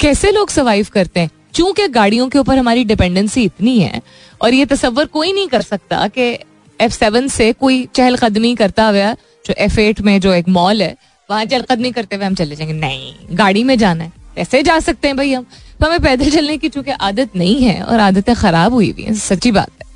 कैसे 0.00 0.30
लोग 0.32 0.50
सर्वाइव 0.50 0.86
करते 0.92 1.20
हैं? 1.20 1.30
चूँकि 1.54 1.88
गाड़ियों 1.88 2.28
के 2.28 2.38
ऊपर 2.38 2.58
हमारी 2.58 2.84
डिपेंडेंसी 2.84 3.44
इतनी 3.44 3.78
है, 3.78 4.00
और 4.40 4.54
ये 4.54 4.64
तस्वर 4.66 5.06
कोई 5.06 5.32
नहीं 5.32 5.48
कर 5.48 5.62
सकता 5.62 6.06
कि 6.08 6.30
एफ़ 6.78 6.92
सेवन 6.92 7.28
से 7.28 7.52
कोई 7.52 7.86
चहलकदमी 7.94 8.54
करता 8.54 8.86
हुआ, 8.86 9.12
जो 9.44 9.54
एफ़ 9.58 9.80
एट 9.80 10.00
में 10.00 10.20
जो 10.20 10.32
एक 10.32 10.48
मॉल 10.48 10.82
है, 10.82 10.96
वहाँ 11.28 11.44
चहलकदमी 11.44 11.92
करते 11.92 12.16
हुए 12.16 12.24
हम 12.24 12.34
चले 12.34 12.56
जाएँगे। 12.56 12.74
नहीं, 12.74 13.14
गाड़ी 13.32 13.64
में 13.64 13.76
जाना 13.78 14.04
है। 14.04 14.12
ऐसे 14.38 14.62
जा 14.62 14.78
सकते 14.80 15.08
हैं 15.08 15.16
भाई 15.16 15.32
हम? 15.32 15.46
तो 15.80 15.86
हमें 15.86 16.00
पैदल 16.00 16.30
चलने 16.30 16.56
की 16.58 16.68
चूँकि 16.68 16.90
आदत 16.90 17.36
नहीं 17.36 17.62
है, 17.62 17.82
और 17.82 18.00
आदतें 18.00 18.34
खराब 18.34 18.72
हुई 18.72 18.90
हुई 18.90 19.02
हैं, 19.02 19.14
सच्ची 19.14 19.52
बात 19.52 19.70
है। 19.72 19.90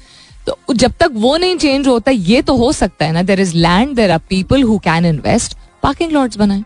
तो 0.47 0.75
जब 0.75 0.93
तक 1.01 1.11
वो 1.15 1.37
नहीं 1.37 1.57
चेंज 1.59 1.87
होता 1.89 2.11
ये 2.11 2.41
तो 2.43 2.57
हो 2.57 2.71
सकता 2.73 3.05
है 3.05 3.13
ना 3.13 3.23
there 3.23 3.41
is 3.41 3.55
land 3.57 3.95
there 3.97 4.11
are 4.11 4.19
people 4.29 4.63
who 4.63 4.79
can 4.85 5.07
invest 5.07 5.57
parking 5.83 6.13
lots 6.13 6.37
बनाए। 6.39 6.63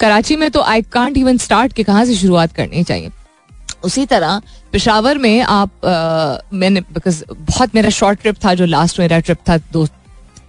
कराची 0.00 0.36
में 0.36 0.50
तो 0.50 0.60
आई 0.62 0.82
कांट 0.92 1.16
इवन 1.18 1.38
स्टार्ट 1.38 1.72
के 1.72 1.82
कहाँ 1.84 2.04
से 2.04 2.14
शुरुआत 2.14 2.52
करनी 2.52 2.82
चाहिए। 2.84 3.10
उसी 3.84 4.04
तरह 4.06 4.40
पिशावर 4.72 5.18
में 5.18 5.40
आप 5.42 5.84
आ, 5.84 6.38
मैंने 6.52 6.80
बिकॉज़ 6.82 7.22
बहुत 7.30 7.74
मेरा 7.74 7.90
शॉर्ट 7.90 8.20
ट्रिप 8.20 8.36
था 8.44 8.54
जो 8.54 8.66
लास्ट 8.66 9.00
मेरा 9.00 9.18
ट्रिप 9.20 9.38
था 9.48 9.56
दो 9.72 9.84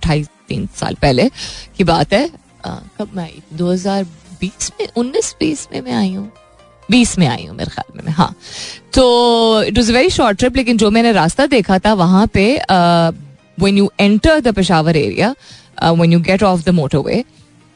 ढाई 0.06 0.23
तीन 0.47 0.67
साल 0.75 0.95
पहले 1.02 1.30
की 1.78 1.84
बात 1.84 2.13
है। 2.13 2.30
आ, 2.65 2.75
कब 2.99 3.12
मैं 3.15 3.23
आई? 3.23 3.41
दो 3.54 3.71
हज़ार 3.71 4.04
बीस 4.39 4.71
में 4.80 4.88
उन्नीस 4.97 5.36
बीस 5.39 5.67
में 5.73 5.82
मैं 5.82 5.93
आई 5.93 6.13
हूँ। 6.13 6.32
बीस 6.91 7.17
में 7.19 7.28
आई 7.28 7.45
हूँ 7.45 7.56
मेरे 7.58 7.71
ख्याल 7.71 8.02
में 8.06 8.12
हाँ। 8.13 8.34
तो 8.93 9.63
it 9.63 9.78
was 9.78 9.91
very 9.93 10.10
short 10.10 10.39
trip 10.39 10.56
लेकिन 10.58 10.78
जो 10.78 10.91
मैंने 10.91 11.12
रास्ता 11.12 11.45
देखा 11.47 11.80
था 11.80 11.93
वहाँ 11.95 12.25
पे 12.34 12.45
when 13.58 13.78
you 13.78 13.91
enter 13.99 14.39
the 14.41 14.54
Peshawar 14.56 14.97
area 14.97 15.34
when 15.84 16.13
you 16.13 16.19
get 16.21 16.43
off 16.43 16.63
the 16.65 16.69
motorway 16.99 17.23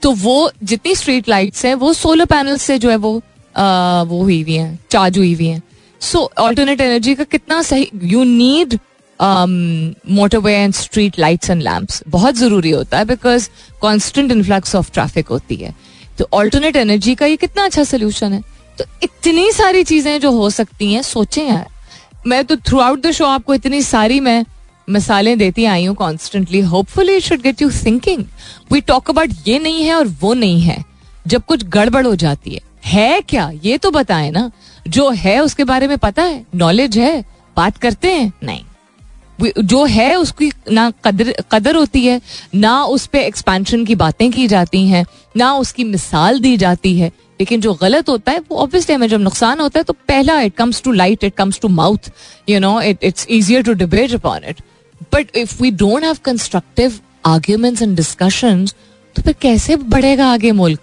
तो 0.01 0.11
वो 0.13 0.51
जितनी 0.63 0.95
स्ट्रीट 0.95 1.29
लाइट्स 1.29 1.65
हैं, 1.65 1.73
वो 1.75 1.93
सोलर 1.93 2.25
पैनल 2.25 2.57
से 2.57 2.77
जो 2.77 2.89
है 2.89 2.95
वो 2.97 3.11
वो 3.55 4.21
हुई 4.21 4.41
हुई 4.41 4.53
हैं 4.53 4.79
चार्ज 4.91 5.17
हुई 5.17 5.33
हुई 5.33 5.47
हैं। 5.47 5.61
सो 6.01 6.29
ऑल्टरनेट 6.39 6.81
एनर्जी 6.81 7.13
का 7.15 7.23
कितना 7.23 7.61
सही 7.61 7.89
you 8.03 8.23
need 8.23 8.77
motorway 9.19 10.53
and 10.53 10.73
street 10.73 11.19
lights 11.19 11.49
and 11.49 11.61
lamps 11.61 12.03
बहुत 12.07 12.35
ज़रूरी 12.35 12.71
होता 12.71 12.97
है 12.97 13.05
because 13.05 13.49
constant 13.81 14.31
influx 14.31 14.75
of 14.75 14.91
traffic 14.93 15.27
होती 15.27 15.55
है। 15.55 15.73
तो 16.17 16.27
ऑल्टरनेट 16.33 16.75
एनर्जी 16.75 17.15
का 17.15 17.25
ये 17.25 17.35
कितना 17.35 17.65
अच्छा 17.65 17.83
सोल्यूशन 17.83 18.33
है? 18.33 18.41
तो 18.77 18.85
इतनी 19.03 19.51
सारी 19.51 19.83
चीज़ें 19.83 20.19
जो 20.19 20.31
हो 20.31 20.49
सकती 20.49 20.93
हैं, 20.93 21.01
सोचें 21.01 21.47
यार। 21.47 21.67
मैं 22.27 22.43
तो 22.45 22.55
थ्रू 22.55 22.79
आउट 22.79 23.01
द 23.01 23.11
शो 23.11 23.25
आपको 23.25 23.53
इतनी 23.53 23.81
सारी 23.81 24.19
मैं 24.19 24.45
मिसालें 24.89 25.37
देती 25.37 25.65
आई 25.65 25.85
हूँ 25.85 25.95
constantly 25.95 26.59
hopefully 26.59 27.15
it 27.15 27.23
should 27.23 27.41
get 27.41 27.61
you 27.61 27.69
thinking 27.85 28.23
we 28.71 28.81
talk 28.81 29.09
about 29.09 29.29
ये 29.47 29.59
नहीं 29.59 29.83
है 29.83 29.93
और 29.93 30.07
वो 30.07 30.33
नहीं 30.33 30.61
है। 30.61 30.83
जब 31.27 31.43
कुछ 31.45 31.63
गड़बड़ 31.63 32.05
हो 32.07 32.15
जाती 32.15 32.51
है। 32.51 32.61
है 32.85 33.21
क्या? 33.21 33.51
ये 33.63 33.77
तो 33.77 33.91
बताए 33.91 34.31
ना। 34.31 34.51
जो 34.87 35.09
है 35.09 35.39
उसके 35.39 35.63
बारे 35.63 35.87
में 35.87 35.97
पता 35.97 36.23
है? 36.23 36.45
नॉलेज 36.55 36.97
है? 36.97 37.25
बात 37.57 37.77
करते 37.77 38.11
हैं? 38.11 38.33
नहीं। 38.43 38.63
जो 39.63 39.85
है 39.85 40.15
उसकी 40.15 40.51
ना 40.71 40.91
कदर 41.05 41.33
कदर 41.51 41.75
होती 41.75 42.05
है, 42.05 42.21
ना 42.55 42.83
उस 42.83 43.05
पर 43.05 43.19
एक्सपेंशन 43.19 43.85
की 43.85 43.95
बातें 43.95 44.31
की 44.31 44.47
जाती 44.47 44.87
हैं, 44.87 45.05
ना 45.37 45.53
उसकी 45.53 45.83
मिसाल 45.83 46.39
दी 46.39 46.57
जाती 46.57 46.99
है। 46.99 47.11
लेकिन 47.39 47.61
जो 47.61 47.73
गलत 47.73 48.09
होता 48.09 48.31
है, 48.31 48.39
वो 48.39 48.57
ऑब्वियसली 48.57 48.95
हमें 48.95 49.07
जब 49.07 49.19
नुकसान 49.19 49.59
होता 49.59 49.79
है 49.79 49.83
तो 49.83 49.93
पहला 50.07 50.39
it 50.41 50.55
comes 50.55 50.81
to 50.81 50.91
light 50.91 51.23
it 51.23 51.35
comes 51.35 51.59
to 51.59 51.67
mouth 51.67 52.11
you 52.49 52.59
know 52.59 52.79
it 52.81 53.03
it's 53.03 53.27
easier 53.29 53.63
to 53.63 53.73
debate 53.73 54.13
upon 54.13 54.49
it 54.49 54.61
but 55.13 55.37
if 55.37 55.61
we 55.61 55.71
don't 55.71 56.03
have 56.03 56.17
constructive 56.25 56.99
arguments 57.25 57.81
and 57.81 57.95
discussion 57.95 58.65
तो 59.15 59.21
फिर 59.21 59.33
कैसे 59.41 59.75
बढ़ेगा 59.75 60.27
आगे 60.33 60.51
मुल्क? 60.51 60.79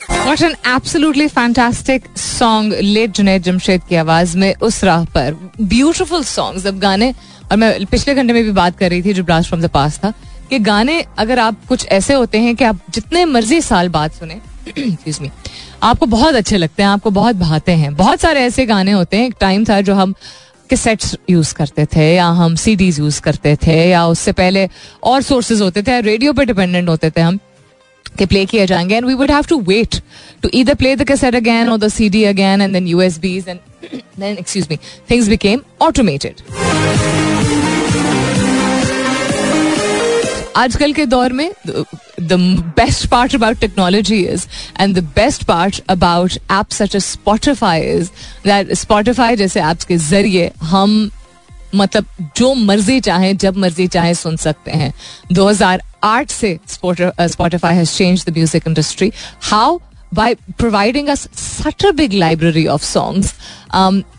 What 0.00 0.42
an 0.42 0.54
absolutely 0.68 1.26
fantastic 1.34 2.06
song 2.16 2.72
Junaid 3.08 3.42
Jamshed 3.42 3.82
की 3.88 3.96
आवाज़ 3.96 4.36
में 4.38 4.54
उस 4.54 4.82
राह 4.84 5.04
पर. 5.04 5.36
ब्यूटिफुल 5.60 6.24
सॉन्ग्स 6.24 6.66
अब 6.66 6.78
गाने, 6.78 7.14
और 7.50 7.56
मैं 7.56 7.86
पिछले 7.86 8.14
घंटे 8.14 8.32
में 8.32 8.42
भी 8.44 8.50
बात 8.50 8.78
कर 8.78 8.90
रही 8.90 9.02
थी 9.02 9.12
जो 9.12 9.24
ब्लास्ट 9.24 9.48
फ्रॉम 9.48 9.62
द 9.62 9.68
पास 9.68 9.98
था, 9.98 10.12
कि 10.50 10.58
गाने 10.58 11.04
अगर 11.18 11.38
आप 11.38 11.66
कुछ 11.68 11.86
ऐसे 11.88 12.14
होते 12.14 12.38
हैं 12.38 12.54
कि 12.56 12.64
आप 12.64 12.80
जितने 12.90 13.24
मर्ज़ी 13.24 13.60
साल 13.60 13.88
बाद 13.88 14.10
सुने 14.10 14.40
आपको 15.84 16.06
बहुत 16.06 16.34
अच्छे 16.34 16.56
लगते 16.56 16.82
हैं, 16.82 16.90
आपको 16.90 17.10
बहुत 17.10 17.36
भाते 17.36 17.72
हैं। 17.72 17.94
बहुत 17.94 18.20
सारे 18.20 18.40
ऐसे 18.40 18.66
गाने 18.66 18.92
होते 18.92 19.16
हैं, 19.16 19.26
एक 19.26 19.34
टाइम 19.40 19.64
था 19.64 19.80
जो 19.80 19.94
हम 19.94 20.14
कैसेट्स 20.70 21.16
यूज़ 21.30 21.54
करते 21.54 21.84
थे, 21.86 22.14
या 22.14 22.26
हम 22.38 22.54
सीडीज 22.56 22.98
यूज़ 22.98 23.20
करते 23.20 23.56
थे, 23.56 23.76
या 23.90 24.06
उससे 24.06 24.32
पहले 24.32 24.68
और 25.02 25.22
सोर्सेज 25.22 25.60
होते 25.60 25.82
थे 25.82 26.00
रेडियो 26.00 26.32
पे 26.32 26.44
डिपेंडेंट 26.44 26.88
होते 26.88 27.10
थे 27.10 27.20
हम, 27.20 27.38
के 28.18 28.26
प्ले 28.26 28.44
किए 28.46 28.66
जाएँगे। 28.66 28.96
And 28.96 29.06
we 29.06 29.14
would 29.14 29.30
have 29.30 29.44
to 29.48 29.60
wait 29.60 30.00
to 30.42 30.50
either 30.54 30.74
play 30.74 30.94
the 30.96 31.04
cassette 31.08 31.34
again 31.34 31.68
और 31.68 31.78
the 31.78 31.88
CD 31.88 32.24
again 32.24 32.62
and 32.62 32.72
then 32.72 32.88
USBs 32.88 33.48
and 33.48 33.58
excuse 34.22 34.66
me 34.70 34.76
things 35.10 35.28
became 35.28 35.60
automated 35.80 36.40
आजकल 40.56 40.92
के 40.92 41.06
दौर 41.06 41.32
में 41.32 41.50
the 41.66 42.32
best 42.76 43.06
part 43.10 43.34
about 43.34 43.58
technology 43.60 44.22
is 44.24 44.46
and 44.80 44.98
the 44.98 45.02
best 45.16 45.44
part 45.44 45.80
about 45.90 46.32
app 46.32 46.70
such 46.72 46.96
Spotify 46.96 47.80
is 47.80 48.10
that 48.44 48.72
Spotify 48.78 49.36
जैसे 49.36 49.60
apps 49.70 49.84
के 49.84 49.96
ज़रिए 49.96 50.50
हम 50.62 51.10
मतलब 51.74 52.06
जो 52.36 52.52
मर्ज़ी 52.54 53.00
चाहे, 53.00 53.32
जब 53.34 53.56
मर्ज़ी 53.56 53.86
चाहे 53.86 54.14
सुन 54.14 54.36
सकते 54.36 54.70
हैं। 54.70 54.92
2008 55.32 56.30
से 56.30 56.58
Spotify 56.68 57.74
has 57.74 57.96
change 57.96 58.24
the 58.26 58.32
music 58.32 58.66
industry 58.68 59.10
how 59.42 59.78
by 60.14 60.34
providing 60.58 61.08
us 61.08 61.28
such 61.34 61.84
a 61.86 61.90
big 61.92 62.12
library 62.14 62.66
of 62.68 62.82
songs 62.84 63.34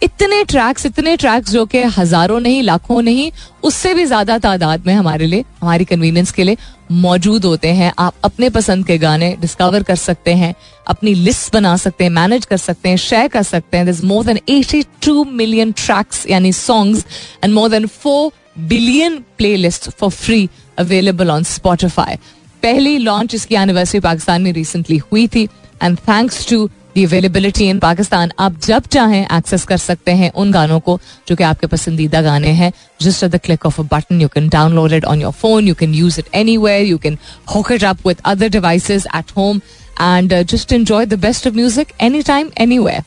इतने 0.03 0.43
ट्रैक्स 0.43 0.85
इतने 0.85 1.15
ट्रैक्स 1.17 1.51
जो 1.51 1.65
कि 1.65 1.81
हज़ारों 1.97 2.39
नहीं, 2.39 2.61
लाखों 2.63 3.01
नहीं, 3.01 3.31
उससे 3.63 3.93
भी 3.93 4.05
ज़्यादा 4.05 4.37
तादाद 4.37 4.87
में 4.87 4.93
हमारे 4.93 5.25
लिए, 5.25 5.43
हमारी 5.61 5.85
कन्वीनियंस 5.85 6.31
के 6.31 6.43
लिए 6.43 6.57
मौजूद 6.93 7.45
होते 7.45 7.67
हैं। 7.73 7.91
आप 7.99 8.13
अपने 8.23 8.49
पसंद 8.49 8.85
के 8.87 8.97
गाने 8.97 9.35
डिस्कवर 9.41 9.83
कर 9.83 9.95
सकते 9.95 10.33
हैं, 10.33 10.53
अपनी 10.87 11.13
लिस्ट 11.15 11.53
बना 11.53 11.75
सकते 11.77 12.03
हैं 12.03 12.11
मैनेज 12.11 12.45
कर 12.45 12.57
सकते 12.57 12.89
हैं 12.89 12.97
शेयर 12.99 13.27
कर 13.27 13.43
सकते 13.43 13.77
हैं। 13.77 13.85
This 13.85 14.03
more 14.03 14.25
than 14.25 14.39
eighty 14.49 14.83
two 15.05 15.23
million 15.33 15.71
tracks 15.77 16.25
यानी 16.29 16.51
songs 16.53 17.05
and 17.43 17.53
more 17.53 17.69
than 17.69 17.87
four 17.87 18.31
billion 18.67 19.17
playlist 19.57 19.89
for 19.91 20.09
free 20.11 20.47
available 20.79 21.31
on 21.31 21.43
Spotify 21.45 22.15
पहली 22.63 22.97
लॉन्च 22.97 23.35
इसकी 23.35 23.55
एनिवर्सरी 23.55 23.99
पाकिस्तान 24.01 24.41
में 24.41 24.51
रिसेंटली 24.53 24.97
हुई 25.11 25.27
थी। 25.27 25.47
And 25.83 25.97
thanks 25.97 26.47
to 26.49 26.67
the 26.95 27.03
availability 27.05 27.67
in 27.69 27.79
Pakistan 27.79 28.31
आप 28.39 28.59
जब 28.63 28.83
चाहें 28.91 29.27
एक्सेस 29.37 29.63
कर 29.65 29.77
सकते 29.77 30.11
हैं 30.11 30.31
उन 30.31 30.51
गानों 30.51 30.79
को, 30.79 30.99
जो 31.27 31.35
कि 31.35 31.43
आपके 31.43 31.67
पसंदीदा 31.67 32.21
गाने 32.21 32.49
हैं। 32.49 32.71
Just 33.01 33.23
at 33.23 33.31
the 33.31 33.39
click 33.45 33.65
of 33.65 33.81
a 33.81 33.83
button 33.91 34.21
you 34.21 34.27
can 34.27 34.49
download 34.49 34.93
it 34.93 35.05
on 35.05 35.21
your 35.21 35.31
phone 35.31 35.67
you 35.67 35.75
can 35.75 35.93
use 35.93 36.19
it 36.19 36.25
anywhere 36.57 36.85
you 36.85 36.97
can 36.97 37.17
hook 37.55 37.71
it 37.71 37.83
up 37.83 38.07
with 38.07 38.21
other 38.25 38.49
devices 38.49 39.07
at 39.15 39.31
home 39.37 39.61
and 40.01 40.33
just 40.43 40.73
enjoy 40.73 41.05
the 41.05 41.19
best 41.19 41.47
of 41.47 41.55
music 41.55 41.91
any 42.01 42.21
time 42.21 42.49
anywhere 42.79 43.03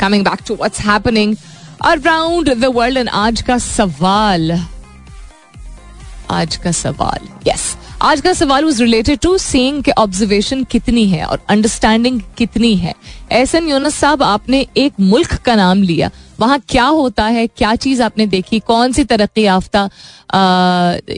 coming 0.00 0.24
back 0.24 0.38
to 0.46 0.58
happening 0.80 1.36
around 1.84 2.54
the 2.54 2.64
world 2.64 2.98
and 2.98 3.08
आज 3.08 3.42
का 3.42 3.58
सवाल 3.58 4.52
आज 6.30 6.56
का 6.56 6.72
सवाल 6.72 7.28
yes 7.48 7.76
yes. 7.76 7.82
आज 8.02 8.20
का 8.20 8.32
सवाल 8.32 8.64
was 8.64 8.82
related 8.82 9.18
to 9.18 9.36
seeing 9.38 9.82
के 9.82 9.90
ऑब्जर्वेशन 9.90 10.64
कितनी 10.64 11.06
है 11.08 11.24
और 11.24 11.40
अंडरस्टैंडिंग 11.48 12.20
कितनी 12.38 12.74
है। 12.76 12.94
एहसन 13.32 13.68
यूनस 13.68 13.94
साहब, 13.94 14.22
आपने 14.22 14.66
एक 14.76 14.92
मुल्क 15.00 15.34
का 15.34 15.54
नाम 15.54 15.82
लिया। 15.82 16.10
वहाँ 16.40 16.60
क्या 16.68 16.84
होता 16.84 17.24
है, 17.26 17.46
क्या 17.46 17.74
चीज़ 17.74 18.02
आपने 18.02 18.26
देखी, 18.26 18.58
कौन 18.58 18.92
सी 18.92 19.04
तरक्की 19.04 19.42
याफ्ता 19.42 19.88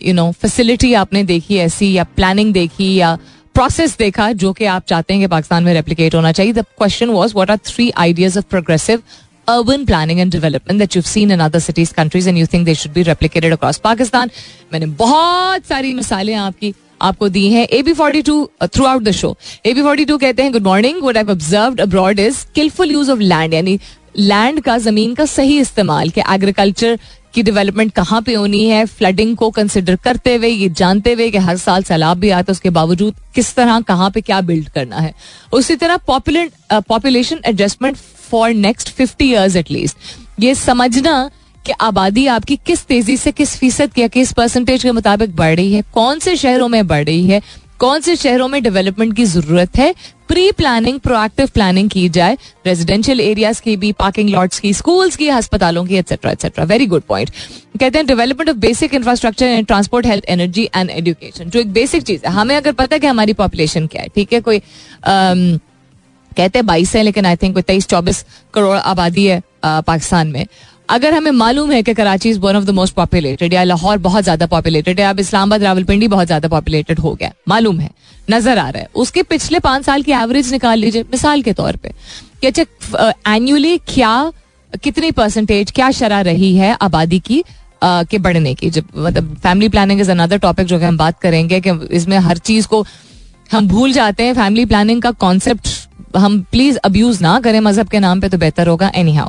यू 0.05 0.15
नो 0.15 0.31
फैसिलिटी 0.33 0.93
आपने 0.95 1.25
देखी 1.25 1.57
ऐसी, 1.57 1.93
या 1.93 2.05
प्लानिंग 2.05 2.53
देखी, 2.53 2.95
या 2.95 3.17
प्रोसेस 3.55 3.97
देखा, 3.99 4.33
जो 4.33 4.53
कि 4.53 4.65
आप 4.65 4.85
चाहते 4.87 5.15
हैं 5.15 5.23
कि 5.23 5.27
पाकिस्तान 5.27 5.65
में 5.65 5.73
रेप्लीकेट 5.75 6.15
होना 6.15 6.33
चाहिए। 6.33 6.53
The 6.53 6.65
question 6.79 7.11
was 7.11 7.35
what 7.35 7.51
are 7.51 7.57
three 7.57 7.91
ideas 7.91 8.39
of 8.39 8.45
progressive 8.51 9.03
urban 9.49 9.85
planning 9.85 10.21
and 10.21 10.33
development 10.33 10.79
that 10.79 10.97
you 10.97 11.03
seen 11.05 11.31
in 11.33 11.41
other 11.41 11.59
cities 11.59 11.93
countries 11.95 12.29
and 12.29 12.39
you 12.39 12.47
think 12.53 12.65
they 12.67 12.75
should 12.75 12.93
be 12.93 13.03
replicated 13.03 13.53
across 13.53 13.79
Pakistan 13.85 14.31
मैंने 14.73 14.87
बहुत 14.99 15.67
सारी 15.67 15.93
मिसालें 15.95 16.35
आपकी, 16.35 16.75
आपको 17.03 17.29
दी 17.29 17.49
है। 17.51 17.65
A 17.65 17.83
B 17.83 17.93
forty 17.93 18.23
two 18.23 18.49
throughout 18.87 19.03
the 19.03 19.11
show 19.13 19.37
A 19.67 19.75
B 19.75 19.83
forty 19.83 20.05
two 20.05 20.17
कहते 20.19 20.43
हैं 20.43 20.53
good 20.53 20.63
morning 20.65 21.03
what 21.05 21.17
we 21.17 21.31
observe 21.31 21.83
abroad 21.83 22.21
is 22.21 22.37
skilful 22.37 22.91
use 22.93 23.11
of 23.11 23.21
land 23.21 23.55
यानी 23.55 23.79
लैंड 24.19 24.61
का, 24.61 24.77
ज़मीन 24.79 25.15
का 25.15 25.25
सही 25.27 25.59
इस्तेमाल, 25.61 26.11
के 26.11 26.21
एग्रीकल्चर 26.35 26.99
की 27.37 27.43
डेवलपमेंट 27.43 27.93
कहाँ 27.93 28.21
पे 28.23 28.35
होनी 28.35 28.65
है? 28.65 28.85
फ्लडिंग 28.89 29.37
को 29.37 29.51
कंसिडर 29.53 29.97
करते 30.05 30.35
हुए, 30.37 30.49
ये 30.49 30.69
जानते 30.71 31.13
हुए 31.13 31.31
कि 31.31 31.39
हर 31.39 31.57
साल 31.59 31.83
सैलाब 31.83 32.19
भी 32.19 32.31
आता 32.31 32.51
है, 32.51 32.53
उसके 32.53 32.71
बावजूद 32.73 33.15
किस 33.35 33.55
तरह, 33.55 33.81
कहाँ 33.83 34.11
पे 34.11 34.21
क्या 34.21 34.41
बिल्ड 34.43 34.69
करना 34.69 34.97
है। 34.99 35.15
उसी 35.53 35.77
तरह 35.77 35.97
population 36.81 37.41
adjustment 37.47 37.97
for 37.97 38.51
next 38.51 38.89
fifty 38.91 39.25
years 39.25 39.57
at least 39.57 39.97
ये 40.41 40.55
समझना 40.57 41.31
कि 41.65 41.73
आबादी 41.81 42.27
आपकी 42.29 42.57
किस 42.67 42.85
तेज़ी 42.87 43.17
से 43.17 43.33
किस 43.33 43.57
फ़ीसद 43.59 43.99
या 43.99 44.09
किस 44.09 44.33
परसेंटेज 44.33 44.83
के 44.83 44.93
मुताबिक 44.93 45.37
बढ़ 45.37 45.55
रही 45.57 45.73
है, 45.73 45.83
कौन 45.95 46.19
से 46.19 46.37
शहरों 46.37 46.69
में 46.69 46.87
बढ़ 46.87 47.05
रही 47.05 47.27
है 47.27 47.41
कौन 47.81 48.01
से 48.01 48.15
शहरों 48.17 48.49
में 48.49 48.63
डेवलपमेंट 48.63 49.15
की 49.17 49.25
ज़रूरत 49.25 49.77
है? 49.77 49.95
प्री 50.29 50.51
प्लानिंग 50.53 50.99
प्रोएक्टिव 51.01 51.49
प्लानिंग 51.55 51.89
की 51.91 52.09
जाए। 52.09 52.37
रेजिडेंशियल 52.67 53.21
एरियाज़ 53.21 53.61
की 53.63 53.77
भी 53.77 53.91
पार्किंग 53.93 54.31
लॉट्स 54.31 54.61
की 54.61 54.73
स्कूल्स 54.75 55.17
की 55.17 55.29
अस्पतालों 55.31 55.85
की 55.87 55.97
etcetera 55.97 56.31
etcetera 56.33 56.65
very 56.65 56.87
good 56.87 57.03
point 57.09 57.31
कहते 57.81 57.99
हैं 57.99 58.07
development 58.07 58.51
of 58.51 58.57
basic 58.57 58.95
infrastructure 58.95 59.47
and 59.47 59.67
transport 59.67 60.07
health 60.07 60.25
energy 60.29 60.69
and 60.77 60.91
education 60.91 61.51
जो 61.51 61.61
एक 61.61 61.73
बेसिक 61.73 62.03
चीज़ 62.03 62.27
है। 62.27 62.33
हमें 62.33 62.57
अगर 62.57 62.73
पता 62.73 62.95
है 62.95 63.01
कि 63.01 63.07
हमारी 63.07 63.33
पॉपुलेशन 63.35 63.87
क्या 63.87 64.03
है 64.03 64.09
ठीक 64.15 64.33
है? 64.33 64.41
कोई 64.41 64.59
um, 64.59 65.61
कहते 66.33 66.59
हैं 66.59 66.67
बाईस 66.67 66.95
है 66.97 67.03
लेकिन 67.03 67.27
आई 67.27 67.37
थिंक 67.37 67.55
कोई 67.55 67.63
तेईस 67.63 67.87
चौबीस 67.89 68.25
करोड़ 68.55 68.77
आबादी 68.79 69.25
है 69.25 69.43
पाकिस्तान 69.65 70.29
में। 70.29 70.47
अगर 70.89 71.15
हमें 71.15 71.31
मालूम 71.33 71.71
है 71.73 71.83
कि 71.83 71.95
Karachi 71.95 72.31
is 72.31 72.39
one 72.41 72.57
of 72.57 72.65
the 72.65 72.71
most 72.71 72.95
populated 72.95 73.53
या 73.55 73.63
लाहौर 73.65 73.99
बहुत 73.99 74.25
ज़्यादा 74.25 74.47
पॉपुलेटेड 74.47 75.01
है, 75.01 75.07
अब 75.07 75.21
इस्लामाबाद, 75.21 75.63
रावलपिंडी 75.63 76.09
बहुत 76.09 76.27
ज़्यादा 76.27 76.49
पॉपुलेटेड 76.49 76.99
हो 76.99 77.15
गया, 77.15 77.33
मालूम 77.49 77.81
है, 77.81 77.91
नज़र 78.31 78.59
आ 78.59 78.69
रहा 78.69 78.83
है। 78.83 78.89
उसके 78.97 79.23
पिछले 79.25 79.59
पाँच 79.61 79.85
साल 79.85 80.03
की 80.03 80.13
एवरेज 80.15 80.53
निकाल 80.53 80.79
लीजिए, 80.79 81.03
मिसाल 81.03 81.43
के 81.43 81.53
तौर 81.53 81.77
पर 81.77 81.93
अच्छा 82.45 83.13
एनुअली 83.29 83.77
क्या, 83.89 84.33
कितनी 84.83 85.11
परसेंटेज 85.13 85.71
क्या 85.71 85.91
शरा 85.93 86.21
रही 86.23 86.57
है 86.57 86.77
आबादी 86.83 87.19
की 87.21 87.43
के 87.83 88.19
बढ़ने 88.19 88.55
की? 88.55 88.69
जब 88.71 88.85
मतलब 88.97 89.35
family 89.37 89.69
planning 89.69 90.01
is 90.01 90.11
another 90.11 90.39
topic 90.39 90.67
जो 90.67 90.79
कि 90.79 90.85
हम 90.85 90.97
बात 90.97 91.19
करेंगे 91.21 91.61
कि 91.61 91.71
इसमें 91.91 92.17
हर 92.19 92.39
चीज़ 92.41 92.67
को 92.69 92.85
हम 93.53 93.69
भूल 93.69 93.93
जाते 93.93 94.25
हैं 94.25 94.35
फैमिली 94.35 94.65
प्लानिंग 94.65 95.03
का 95.03 95.11
कॉन्सेप्ट 95.11 95.69
हम 96.17 96.41
प्लीज़ 96.43 96.79
अब्यूज 96.79 97.21
ना 97.23 97.39
करें, 97.41 97.61
मज़हब 97.61 97.89
के 97.89 97.99
नाम 98.01 98.21
पे 98.21 98.29
तो 98.29 98.39
बेहतर 98.39 98.69
होगा 98.69 98.91
एनी 98.95 99.15
हाउ 99.15 99.29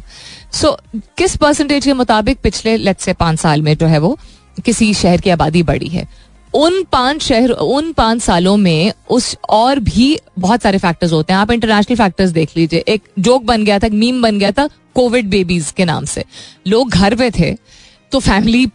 सो 0.53 0.78
किस 1.18 1.36
परसेंटेज 1.38 1.86
के 1.86 1.93
मुताबिक 1.93 2.39
पिछले 2.43 2.76
लेट 2.78 2.99
से 2.99 3.13
पाँच 3.13 3.39
साल 3.39 3.61
में 3.61 3.76
जो 3.78 3.88
है 3.88 3.99
वो 3.99 4.18
किसी 4.65 4.93
शहर 4.93 5.22
की 5.22 5.30
आबादी 5.30 5.63
बढ़ी 5.63 5.88
है? 5.88 6.07
उन 6.53 6.84
पाँच 6.91 7.22
शहर, 7.22 7.49
उन 7.49 7.91
पाँच 7.93 8.22
सालों 8.22 8.55
में 8.57 8.93
उस 9.09 9.36
और 9.49 9.80
भी 9.80 10.18
बहुत 10.39 10.61
सारे 10.61 10.78
फैक्टर्स 10.78 11.11
होते 11.13 11.34
हैं। 11.34 11.39
आप 11.39 11.51
इंटरनेशनल 11.51 11.97
फैक्टर्स 11.97 12.30
देख 12.32 12.55
लीजिए। 12.57 12.80
एक 12.80 13.03
जोक 13.20 13.43
बन 13.43 13.63
गया 13.65 13.80
था 13.80 13.88
मीम 13.93 14.22
बन 14.22 14.39
गया 14.39 14.51
था 14.51 14.68
कोविड 14.95 15.30
बेबीज 15.30 15.72
के 15.78 15.86
नाम 15.86 16.05
से। 16.05 16.24
लोग 16.68 16.89
घर 16.89 17.15
पे 17.15 17.30
थे 17.32 17.53
तो 18.11 18.20
फैमिली 18.20 18.65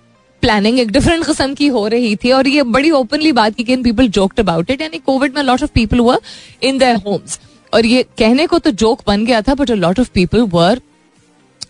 प्लानिंग 0.43 0.79
एक 0.81 0.91
डिफरेंट 0.91 1.25
किस्म 1.27 1.55
की 1.55 1.67
हो 1.69 1.87
रही 1.89 2.15
थी 2.17 2.33
और 2.33 2.49
ये 2.49 2.63
बड़ी 2.75 2.91
ओपनली 2.93 3.33
बात 3.33 3.55
की 3.57 3.77
पीपल 3.79 4.09
जोक्ड 4.11 4.41
अबाउट 4.41 4.71
इट 4.71 4.81
यानी 4.83 4.99
कोविड 5.07 5.35
में 5.37 5.43
लॉट 5.43 5.63
ऑफ़ 5.63 5.71
पीपल 5.75 5.99
हुआ 5.99 6.19
इन 6.63 6.79
देयर 6.79 6.97
होम्स 7.07 7.39
और 7.73 7.87
ये 7.87 8.03
कहने 8.19 8.47
को 8.47 8.59
तो 8.59 8.71
जोक 8.81 9.03
बन 9.07 9.25
गया 9.25 9.43
था 9.43 9.55
but 9.55 9.71
a 9.71 9.75
lot 9.75 10.01
of 10.01 10.11
people 10.15 10.43
were 10.53 10.81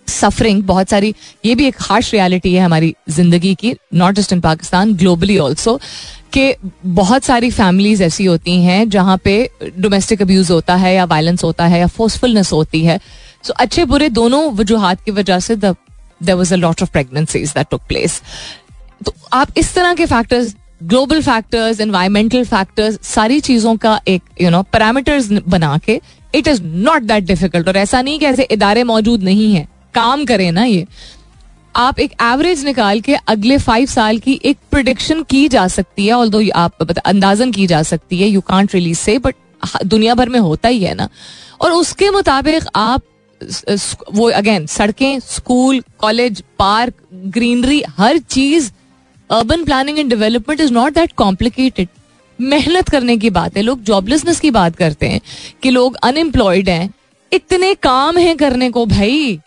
suffering 0.08 0.62
बहुत 0.62 0.88
सारी। 0.88 1.14
ये 1.44 1.54
भी 1.54 1.66
एक 1.66 1.76
हार्श 1.80 2.12
रियलिटी 2.14 2.52
है 2.54 2.60
हमारी 2.60 2.94
ज़िंदगी 3.10 3.54
की 3.54 3.74
not 3.94 4.14
just 4.14 4.32
in 4.32 4.40
Pakistan 4.40 4.94
globally 4.96 5.38
also 5.38 5.78
कि 6.32 6.54
बहुत 6.86 7.24
सारी 7.24 7.50
फैमिलीज़ 7.50 8.02
ऐसी 8.02 8.24
होती 8.24 8.56
हैं 8.62 8.88
जहाँ 8.88 9.16
पे 9.24 9.34
डोमेस्टिक 9.78 10.22
अब्यूज 10.22 10.50
होता 10.50 10.74
है 10.74 10.94
या 10.94 11.04
वायलेंस 11.04 11.44
होता 11.44 11.66
है 11.66 11.80
या 11.80 11.86
फोर्सफुलनेस 11.88 12.52
होती 12.52 12.84
है। 12.84 12.98
सो 12.98 13.52
so, 13.52 13.58
अच्छे 13.60 13.84
बुरे 13.84 14.08
दोनों 14.10 14.50
वजूहत 14.52 15.00
की 15.04 15.10
वजह 15.10 15.38
से 15.40 15.56
the 15.56 15.74
there 16.20 16.34
was 16.34 16.54
a 16.54 16.56
lot 16.56 16.82
of 16.82 16.90
pregnancies 16.92 17.52
that 17.52 17.66
took 17.70 17.82
place 17.88 18.20
तो 19.02 19.14
आप 19.32 19.58
इस 19.58 19.74
तरह 19.74 19.94
के 19.94 20.06
factors 20.06 20.54
global 20.82 21.22
factors 21.22 21.80
environmental 21.80 22.44
factors 22.44 22.98
सारी 23.04 23.40
चीज़ों 23.40 23.76
का 23.76 24.00
एक 24.08 24.22
यू 24.42 24.50
नो 24.50 24.62
पैरामीटर्स 24.62 25.28
बना 25.48 25.76
के 25.78 26.00
it 26.34 26.48
is 26.48 26.62
not 26.62 27.02
that 27.02 27.24
difficult 27.24 27.68
और 27.68 27.76
ऐसा 27.76 28.02
नहीं 28.02 28.18
कि 28.18 28.26
ऐसे 28.26 28.42
इदारे 28.50 28.84
मौजूद 28.84 29.22
नहीं 29.22 29.54
है। 29.54 29.66
काम 29.94 30.24
करें 30.24 30.50
ना 30.52 30.64
ये। 30.64 30.86
आप 31.76 31.98
एक 32.00 32.12
एवरेज 32.22 32.64
निकाल 32.64 33.00
के 33.00 33.14
अगले 33.14 33.58
फाइव 33.58 33.86
साल 33.86 34.18
की 34.18 34.40
एक 34.44 34.58
प्रोडिक्शन 34.70 35.22
की 35.22 35.46
जा 35.48 35.66
सकती 35.68 36.06
है 36.06 36.12
ऑल 36.12 36.50
आप 36.54 36.90
अंदाजन 36.98 37.52
की 37.52 37.66
जा 37.66 37.82
सकती 37.82 38.20
है 38.20 38.28
यू 38.28 38.40
कांट 38.40 38.74
रिलीज़ 38.74 38.98
से 38.98 39.18
बट 39.18 39.34
दुनिया 39.84 40.14
भर 40.14 40.28
में 40.28 40.38
होता 40.40 40.68
ही 40.68 40.82
है 40.84 40.94
ना। 40.94 41.08
और 41.60 41.72
उसके 41.72 42.10
मुताबिक 42.10 42.64
आप 42.76 43.02
वो 44.12 44.30
अगेन 44.30 44.66
सड़कें 44.66 45.20
स्कूल 45.20 45.82
कॉलेज 45.98 46.42
पार्क 46.58 46.94
ग्रीनरी 47.14 47.82
हर 47.98 48.18
चीज़ 48.18 48.70
urban 49.32 49.64
planning 49.64 49.98
and 49.98 50.08
development 50.10 50.60
is 50.60 50.72
not 50.72 50.94
that 50.94 51.12
complicated 51.12 51.88
मेहनत 52.38 52.88
करने 52.88 53.16
की 53.16 53.30
बात 53.30 53.56
है, 53.56 53.62
लोग 53.62 53.82
जॉबलेसनेस 53.82 54.40
की 54.40 54.50
बात 54.50 54.76
करते 54.76 55.08
हैं 55.08 55.20
कि 55.62 55.70
लोग 55.70 55.96
अनएम्प्लॉयड 56.02 56.68
हैं। 56.68 56.92
इतने 57.32 57.74
काम 57.74 58.18
हैं 58.18 58.36
करने 58.36 58.70
को 58.70 58.84
भाई। 58.86 59.38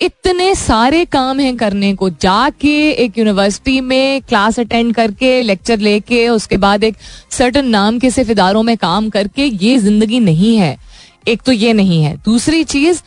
इतने 0.00 0.54
सारे 0.54 1.04
काम 1.04 1.40
हैं 1.40 1.56
करने 1.56 1.94
को। 1.94 2.08
जाके 2.10 2.90
एक 2.90 3.18
यूनिवर्सिटी 3.18 3.80
में 3.80 4.22
क्लास 4.22 4.60
अटेंड 4.60 4.94
करके 4.94 5.40
लेक्चर 5.42 5.78
लेके, 5.78 6.28
उसके 6.28 6.56
बाद 6.56 6.84
एक 6.84 6.96
सर्टन 7.30 7.66
नाम 7.66 7.98
के 7.98 8.10
सिर्फ़ 8.10 8.30
इदारों 8.30 8.62
में 8.62 8.76
काम 8.76 9.08
करके, 9.10 9.44
ये 9.44 9.76
ज़िंदगी 9.78 10.20
नहीं 10.20 10.56
है। 10.56 10.76
एक 11.28 11.42
तो 11.42 11.52
ये 11.52 11.72
नहीं 11.72 12.02
है। 12.02 12.16
दूसरी 12.24 12.64
चीज़ 12.64 13.02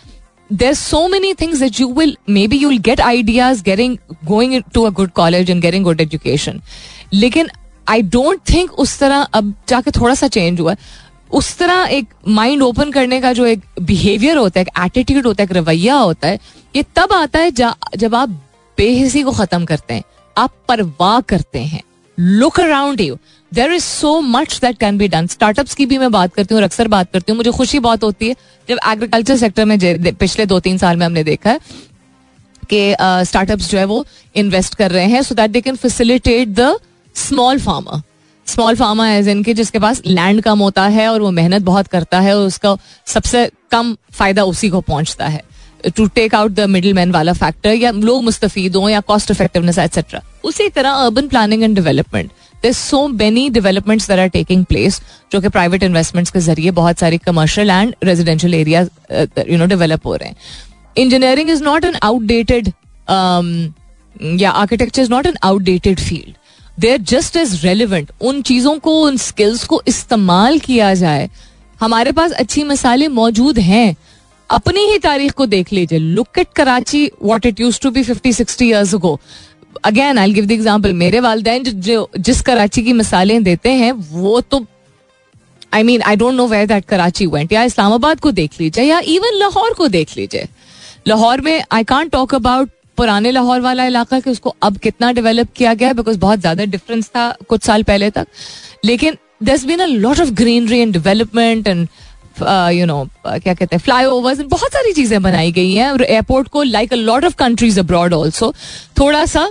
there 0.53 0.73
so 0.73 1.07
many 1.07 1.33
things 1.33 1.59
that 1.59 1.79
you 1.79 1.93
will 1.93 2.15
maybe 2.47 2.57
you 2.57 2.69
will 2.69 2.77
get 2.77 3.01
ideas 3.01 3.63
getting 3.63 3.97
going 4.25 4.61
to 4.73 4.83
a 4.83 4.89
good 4.89 5.11
college 5.11 5.49
and 5.49 5.61
getting 5.61 5.83
good 5.83 6.01
education 6.01 6.61
लेकिन 7.13 7.49
आई 7.87 8.01
डोंट 8.01 8.39
थिंक 8.49 8.71
उस 8.73 8.97
तरह 8.99 9.21
अब 9.33 9.53
जाके 9.67 9.91
थोड़ा 9.91 10.15
सा 10.15 10.27
चेंज 10.27 10.59
हुआ 10.59 10.75
उस 11.31 11.57
तरह 11.57 11.87
एक 11.91 12.13
माइंड 12.27 12.61
ओपन 12.61 12.91
करने 12.91 13.19
का 13.21 13.33
जो 13.33 13.45
एक 13.45 13.61
बिहेवियर 13.81 14.37
होता 14.37 14.59
है, 14.59 14.65
एक 14.65 14.85
एटीट्यूड 14.85 15.25
होता 15.27 15.43
है, 15.43 15.45
एक 15.45 15.55
रवैया 15.55 15.95
होता 15.95 16.27
है, 16.27 16.39
ये 16.75 16.83
तब 16.95 17.13
आता 17.13 17.39
है 17.39 17.51
जब 17.51 18.15
आप 18.15 18.29
बेहसी 18.77 19.21
को 19.23 19.31
खत्म 19.31 19.65
करते 19.65 19.93
हैं, 19.93 20.03
आप 20.37 20.53
परवाह 20.67 21.19
करते 21.21 21.59
हैं। 21.59 21.81
Look 22.17 22.59
around 22.59 23.01
you 23.01 23.17
there 23.51 23.71
is 23.73 23.83
so 23.83 24.19
much 24.21 24.59
that 24.61 24.77
can 24.79 24.97
be 24.97 25.07
done 25.07 25.27
startups 25.27 25.75
की 25.75 25.85
भी 25.85 25.97
मैं 25.97 26.11
बात 26.11 26.33
करती 26.33 26.53
हूँ 26.53 26.61
और 26.61 26.65
अक्सर 26.65 26.87
बात 26.87 27.11
करती 27.13 27.31
हूँ। 27.31 27.37
मुझे 27.37 27.51
खुशी 27.51 27.79
बहुत 27.79 28.03
होती 28.03 28.27
है 28.29 28.35
जब 28.69 28.79
एग्रीकल्चर 28.87 29.37
सेक्टर 29.37 29.65
में 29.65 29.77
पिछले 30.15 30.45
दो 30.45 30.59
तीन 30.59 30.77
साल 30.77 30.97
में 30.97 31.05
हमने 31.05 31.23
देखा 31.23 31.49
है 31.49 31.59
कि 32.69 32.95
स्टार्टअप्स 33.27 33.69
जो 33.71 33.77
है 33.77 33.85
वो 33.85 34.05
इन्वेस्ट 34.35 34.75
कर 34.75 34.91
रहे 34.91 35.05
हैं 35.07 35.21
so 35.23 35.35
that 35.35 35.51
they 35.51 35.61
can 35.61 35.75
facilitate 35.77 36.47
the 36.49 36.75
small 37.15 37.59
farmer 37.59 38.01
small 38.47 38.75
farmer 38.75 39.07
as 39.07 39.27
इनके 39.27 39.53
जिसके 39.53 39.79
पास 39.79 40.01
लैंड 40.05 40.41
कम 40.43 40.59
होता 40.59 40.85
है 40.87 41.07
और 41.07 41.21
वो 41.21 41.31
मेहनत 41.31 41.61
बहुत 41.63 41.87
करता 41.87 42.19
है 42.19 42.35
और 42.37 42.45
उसका 42.45 42.75
सबसे 43.07 43.49
कम 43.71 43.95
फ़ायदा 44.11 44.43
उसी 44.45 44.69
को 44.69 44.81
पहुँचता 44.81 45.27
है। 45.27 45.41
To 45.95 46.05
take 46.07 46.35
out 46.35 46.51
the 46.51 46.59
middle 46.69 46.93
man 46.93 47.11
वाला 47.11 47.33
फैक्टर 47.33 47.73
या 47.73 47.91
लोग 47.91 48.23
मुस्तफीद 48.23 48.75
हों 48.75 48.89
या 48.89 48.99
कॉस्ट 49.01 49.31
इफेक्टिवनेस 49.31 49.77
एक्सेट्रा 49.79 50.21
उसी 50.43 50.67
तरह 50.69 50.89
urban 51.03 51.27
planning 51.27 51.63
and 51.63 51.75
development 51.75 52.31
there 52.63 52.73
so 52.73 53.07
many 53.07 53.49
developments 53.49 54.07
there 54.09 54.19
are 54.19 54.27
taking 54.29 54.65
place 54.65 55.01
जो 55.31 55.41
कि 55.41 55.49
प्राइवेट 55.49 55.83
इन्वेस्टमेंट्स 55.83 56.31
के 56.31 56.39
ज़रिए 56.39 56.71
बहुत 56.79 56.99
सारी 56.99 57.17
commercial 57.17 57.69
and 57.69 57.93
residential 58.03 58.53
area 58.53 58.81
you 59.49 59.57
know 59.57 59.65
develop 59.65 60.05
हो 60.05 60.15
रहे 60.15 60.29
हैं। 60.29 60.35
Engineering 60.97 61.49
is 61.49 61.63
not 61.63 61.85
an 61.85 61.95
outdated 62.03 62.67
या 64.41 64.51
architecture 64.51 65.01
is 65.01 65.11
not 65.11 65.25
an 65.25 65.37
outdated 65.43 65.99
field 65.99 66.35
they 66.79 66.91
are 66.91 66.97
just 67.09 67.35
as 67.37 67.65
relevant 67.65 68.11
उन 68.21 68.41
चीज़ों 68.41 68.77
को, 68.79 69.01
उन 69.01 69.17
स्किल्स 69.17 69.63
को 69.63 69.81
इस्तेमाल 69.87 70.59
किया 70.59 70.93
जाए। 70.95 71.29
हमारे 71.79 72.11
पास 72.11 72.31
अच्छी 72.33 72.63
मिसालें 72.63 73.07
मौजूद 73.07 73.59
हैं। 73.59 73.95
अपनी 74.49 74.85
ही 74.91 74.97
तारीख 74.99 75.31
को 75.31 75.45
देख 75.45 75.71
लीजिए। 75.73 75.99
Look 75.99 76.39
at 76.39 76.47
Karachi 76.55 77.09
what 77.23 77.45
it 77.45 77.59
use 77.59 77.79
to 77.81 77.89
be 77.91 78.03
fifty 78.03 78.33
sixty 78.33 78.65
years 78.67 78.93
go 78.95 79.19
again 79.83 80.17
I 80.17 80.31
give 80.33 80.45
the 80.45 80.51
example 80.51 80.93
मेरे 80.95 81.19
वालदेन 81.19 81.63
जो 81.63 82.09
जिस 82.19 82.41
कराची 82.41 82.83
की 82.83 82.93
मिसालें 82.93 83.43
देते 83.43 83.69
हैं, 83.71 83.91
वो 83.91 84.41
तो 84.41 84.65
I 85.73 85.83
mean 85.83 86.01
I 86.01 86.15
don't 86.15 86.35
know 86.35 86.47
where 86.47 86.67
that 86.67 86.85
Karachi 86.85 87.25
went 87.27 87.53
या 87.53 87.63
इस्लामाबाद 87.63 88.19
को 88.19 88.31
देख 88.33 88.59
लीजिए, 88.59 88.83
या 88.83 88.99
इवन 88.99 89.37
लाहौर 89.39 89.73
को 89.73 89.87
देख 89.89 90.17
लीजिए। 90.17 90.47
लाहौर 91.07 91.41
में 91.41 91.63
आई 91.71 91.83
कॉन्ट 91.85 92.11
टॉक 92.11 92.35
अबाउट 92.35 92.69
पुराने 92.97 93.31
लाहौर 93.31 93.61
वाला 93.61 93.85
इलाका 93.85 94.19
कि 94.19 94.29
उसको 94.29 94.55
अब 94.63 94.77
कितना 94.77 95.11
डेवलप 95.11 95.49
किया 95.55 95.73
गया 95.73 95.93
बिकॉज़ 95.93 96.17
बहुत 96.19 96.39
ज़्यादा 96.39 96.65
डिफरेंस 96.65 97.07
था 97.07 97.29
कुछ 97.49 97.63
साल 97.63 97.83
पहले 97.83 98.09
तक। 98.09 98.27
लेकिन 98.85 99.17
this 99.43 99.65
been 99.65 99.79
a 99.79 99.85
lot 99.85 100.19
of 100.19 100.31
greenery 100.33 100.79
and 100.79 100.93
development 100.93 101.67
and 101.67 101.87
you 102.73 102.85
know 102.85 103.03
क्या 103.25 103.53
कहते 103.53 103.75
हैं 103.75 103.81
फ्लाई 103.83 104.05
ओवर्स 104.07 104.39
बहुत 104.41 104.73
सारी 104.73 104.93
चीज़ें 104.93 105.21
बनाई 105.21 105.51
गई 105.51 105.73
हैं। 105.73 105.93
एयरपोर्ट 106.01 106.47
को 106.47 106.63
like 106.63 106.93
a 106.93 106.97
lot 106.97 107.25
of 107.25 107.35
countries 107.37 107.79
abroad 107.79 108.13
also 108.13 108.53
थोड़ा 108.99 109.25
सा 109.25 109.49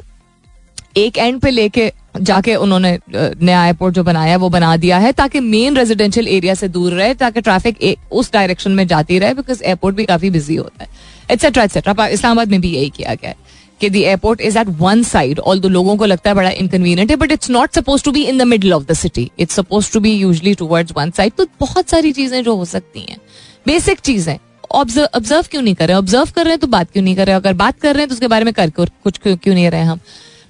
एक 0.96 1.18
एंड 1.18 1.40
पे 1.40 1.50
लेके 1.50 1.92
जाके 2.20 2.54
उन्होंने 2.56 2.98
नया 3.10 3.64
एयरपोर्ट 3.66 3.94
जो 3.94 4.02
बनाया 4.04 4.36
वो 4.36 4.48
बना 4.50 4.76
दिया 4.76 4.98
है, 4.98 5.12
ताकि 5.12 5.40
मेन 5.40 5.76
रेजिडेंशियल 5.76 6.28
एरिया 6.28 6.54
से 6.54 6.68
दूर 6.68 6.92
रहे, 6.92 7.14
ताकि 7.16 7.40
ट्रैफ़िक 7.40 8.12
उस 8.12 8.32
डायरेक्शन 8.32 8.70
में 8.70 8.86
जाती 8.86 9.18
रहे 9.18 9.34
बिकॉज़ 9.34 9.62
एयरपोर्ट 9.62 9.96
भी 9.96 10.04
काफ़ी 10.04 10.30
बिज़ी 10.30 10.56
होता 10.56 10.84
है 10.84 10.88
एटसेट्रा 11.30 11.64
एटसेट्रा 11.64 12.06
इस्लामाबाद 12.08 12.48
में 12.48 12.60
भी 12.60 12.70
यही 12.70 12.90
किया 12.90 13.14
गया 13.14 13.30
है, 13.30 13.36
कि 13.80 13.90
the 13.90 14.02
airport 14.02 14.40
is 14.40 14.58
at 14.58 14.68
one 14.78 15.02
side 15.04 15.38
all 15.40 15.60
दो 15.60 15.68
लोगों 15.68 15.96
को 15.96 16.04
लगता 16.06 16.30
है 16.30 16.34
बड़ा 16.36 16.50
इनकन्वीनियंट 16.50 17.10
है 17.10 17.16
but 17.16 17.32
it's 17.32 17.50
not 17.50 17.74
suppose 17.74 18.04
to 18.04 18.12
be 18.12 18.24
in 18.24 18.38
the 18.38 18.42
middle 18.44 18.72
of 18.72 18.84
the 18.84 18.92
city 18.94 19.30
it's 19.38 19.54
suppose 19.56 19.92
to 19.92 20.00
be 20.00 20.12
usually 20.12 20.54
towards 20.54 20.92
one 20.96 21.10
side 21.16 21.32
तो 21.38 21.46
बहुत 21.60 21.90
सारी 21.90 22.12
चीज़ें 22.12 22.42
जो 22.44 22.56
हो 22.56 22.64
सकती 22.66 23.00
हैं 23.00 23.18
बेसिक 23.66 24.00
चीज़ें. 24.00 24.36
ऑब्ज़र्व 24.70 25.42
क्यों 25.50 25.60
नहीं 25.62 25.74
कर 25.74 25.88
रहे 25.88 25.96
ऑब्ज़र्व 25.96 26.30
कर 26.34 26.44
रहे 26.44 26.52
हैं 26.52 26.60
तो 26.60 26.66
बात 26.66 26.90
क्यों 26.92 27.04
नहीं 27.04 27.14
कर 27.16 27.26
रहे 27.26 27.36
अगर 27.36 27.52
बात 27.56 27.78
कर 27.80 27.94
रहे 27.94 28.02
हैं 28.02 28.08
तो 28.08 28.14
उसके 28.14 28.28
बारे 28.28 28.44
में 28.44 28.52
कर 28.54 28.70
कुछ 28.70 29.18
क्यों 29.24 29.54
नहीं 29.54 29.70
रहे 29.70 29.82
हम? 29.82 30.00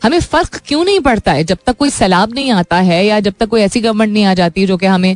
हमें 0.03 0.20
फ़र्क 0.20 0.61
क्यों 0.66 0.84
नहीं 0.84 1.01
पड़ता 1.01 1.32
है? 1.32 1.44
जब 1.44 1.59
तक 1.66 1.76
कोई 1.76 1.90
सैलाब 1.90 2.34
नहीं 2.34 2.51
आता 2.53 2.76
है 2.76 3.05
या 3.07 3.20
जब 3.20 3.34
तक 3.40 3.46
कोई 3.46 3.61
ऐसी 3.61 3.80
गवर्नमेंट 3.80 4.12
नहीं 4.12 4.24
आ 4.24 4.34
जाती 4.34 4.66
जो 4.66 4.76
कि 4.76 4.86
हमें 4.86 5.11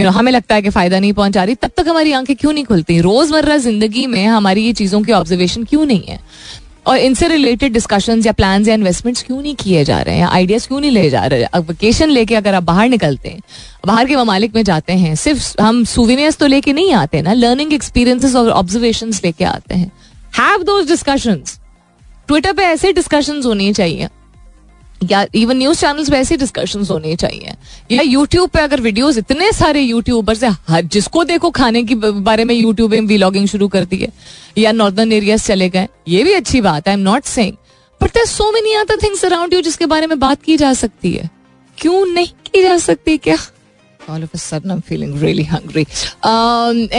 यू 0.00 0.04
नो 0.04 0.10
हमें 0.10 0.32
लगता 0.32 0.54
है 0.54 0.62
कि 0.62 0.70
फ़ायदा 0.70 1.00
नहीं 1.00 1.12
पहुँचा 1.12 1.44
रही, 1.44 1.54
तब 1.54 1.70
तक 1.76 1.88
हमारी 1.88 2.12
आँखें 2.12 2.36
क्यों 2.36 2.52
नहीं 2.52 2.64
खुलती? 2.64 3.00
रोज़मर्रा 3.00 3.56
ज़िंदगी 3.56 4.06
में 4.06 4.26
हमारी 4.26 4.64
ये 4.64 4.72
चीज़ों 4.72 5.02
की 5.02 5.12
ऑब्जर्वेशन 5.12 5.64
क्यों 5.64 5.86
नहीं 5.86 6.02
है? 6.08 6.20
और 6.86 6.96
इनसे 6.96 7.28
रिलेटेड 7.28 7.72
डिस्कशन 7.72 8.22
या 8.26 8.32
प्लान 8.32 8.66
या 8.66 8.74
इन्वेस्टमेंट्स 8.74 9.22
क्यों 9.22 9.40
नहीं 9.42 9.54
किए 9.54 9.84
जा 9.84 10.00
रहे 10.02 10.16
हैं? 10.16 10.26
आइडियाज़ 10.26 10.66
क्यों 10.68 10.80
नहीं 10.80 10.90
ले 10.90 11.10
जा 11.10 11.24
रहे? 11.26 11.44
हैं 11.44 11.60
वेकेशन 11.60 12.08
लेके 12.08 12.34
अगर 12.34 12.54
आप 12.54 12.62
बाहर 12.62 12.88
निकलते 12.88 13.28
हैं, 13.28 13.40
बाहर 13.86 14.06
के 14.06 14.16
ममालिक 14.16 14.54
में 14.54 14.62
जाते 14.62 14.92
हैं, 14.92 15.14
सिर्फ़ 15.14 15.60
हम 15.62 15.84
सुविनियर्स 15.84 16.36
तो 16.36 16.46
लेके 16.46 16.72
नहीं 16.72 16.92
आते 16.92 17.22
ना 17.22 17.32
लर्निंग 17.32 17.72
एक्सपीरियंसेस 17.72 18.34
और 18.34 18.50
ऑब्जर्वेशन 18.50 19.12
लेके 19.24 19.44
आते 19.44 19.74
हैं। 19.74 19.90
हैव 20.38 20.62
दोज 20.62 20.88
डिस्कशन 20.88 21.42
ट्विटर 22.28 22.52
पे 22.52 22.62
ऐसे 22.62 22.92
डिस्कशन 22.92 23.42
होनी 23.42 23.72
चाहिए। 23.72 24.08
या 25.02 25.24
इवन 25.34 25.56
न्यूज़ 25.56 25.80
चैनल्स 25.80 26.10
पे 26.10 26.16
ऐसी 26.16 26.36
डिस्कशन 26.36 26.84
होनी 26.90 27.14
चाहिए। 27.16 27.54
या 27.92 28.02
यूट्यूब 28.02 28.50
पे 28.50 28.60
अगर 28.60 28.80
वीडियोस 28.80 29.18
इतने 29.18 29.50
सारे 29.52 29.80
यूट्यूबर्स 29.80 30.42
है, 30.44 30.50
हर 30.68 30.84
जिसको 30.84 31.24
देखो 31.24 31.50
खाने 31.50 31.82
की 31.82 31.94
बारे 31.94 32.44
में 32.44 32.54
यूट्यूब 32.54 32.90
में 32.90 33.06
व्लॉगिंग 33.06 33.46
शुरू 33.48 33.68
कर 33.68 33.84
दी 33.84 33.96
है, 33.96 34.08
या 34.58 34.72
नॉर्दर्न 34.72 35.12
एरियाज़ 35.12 35.46
चले 35.46 35.68
गए, 35.70 35.88
ये 36.08 36.24
भी 36.24 36.32
अच्छी 36.34 36.60
बात 36.60 36.88
है 36.88 36.94
I 36.94 36.98
am 36.98 37.04
not 37.04 37.24
saying 37.26 37.56
but 38.00 38.10
there 38.10 38.26
so 38.26 38.50
many 38.52 38.74
other 38.76 38.96
things 39.02 39.24
around 39.24 39.54
you 39.54 39.60
जिसके 39.60 39.86
बारे 39.86 40.06
में 40.06 40.18
बात 40.18 40.42
की 40.42 40.56
जा 40.56 40.72
सकती 40.74 41.12
है। 41.12 41.30
क्यों 41.78 42.04
नहीं 42.06 42.28
की 42.46 42.62
जा 42.62 42.76
सकती 42.78 43.16
क्या? 43.18 43.36
All 44.10 44.22
of 44.22 44.30
a 44.34 44.38
sudden 44.38 44.70
I 44.70 44.76
am 44.76 44.80
feeling 44.88 45.20
really 45.22 45.44
hungry 45.44 45.86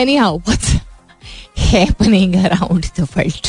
anyhow 0.01 0.37
what's 0.37 0.77
happening 1.61 2.31
around 2.41 2.85
the 2.97 3.05
world? 3.13 3.47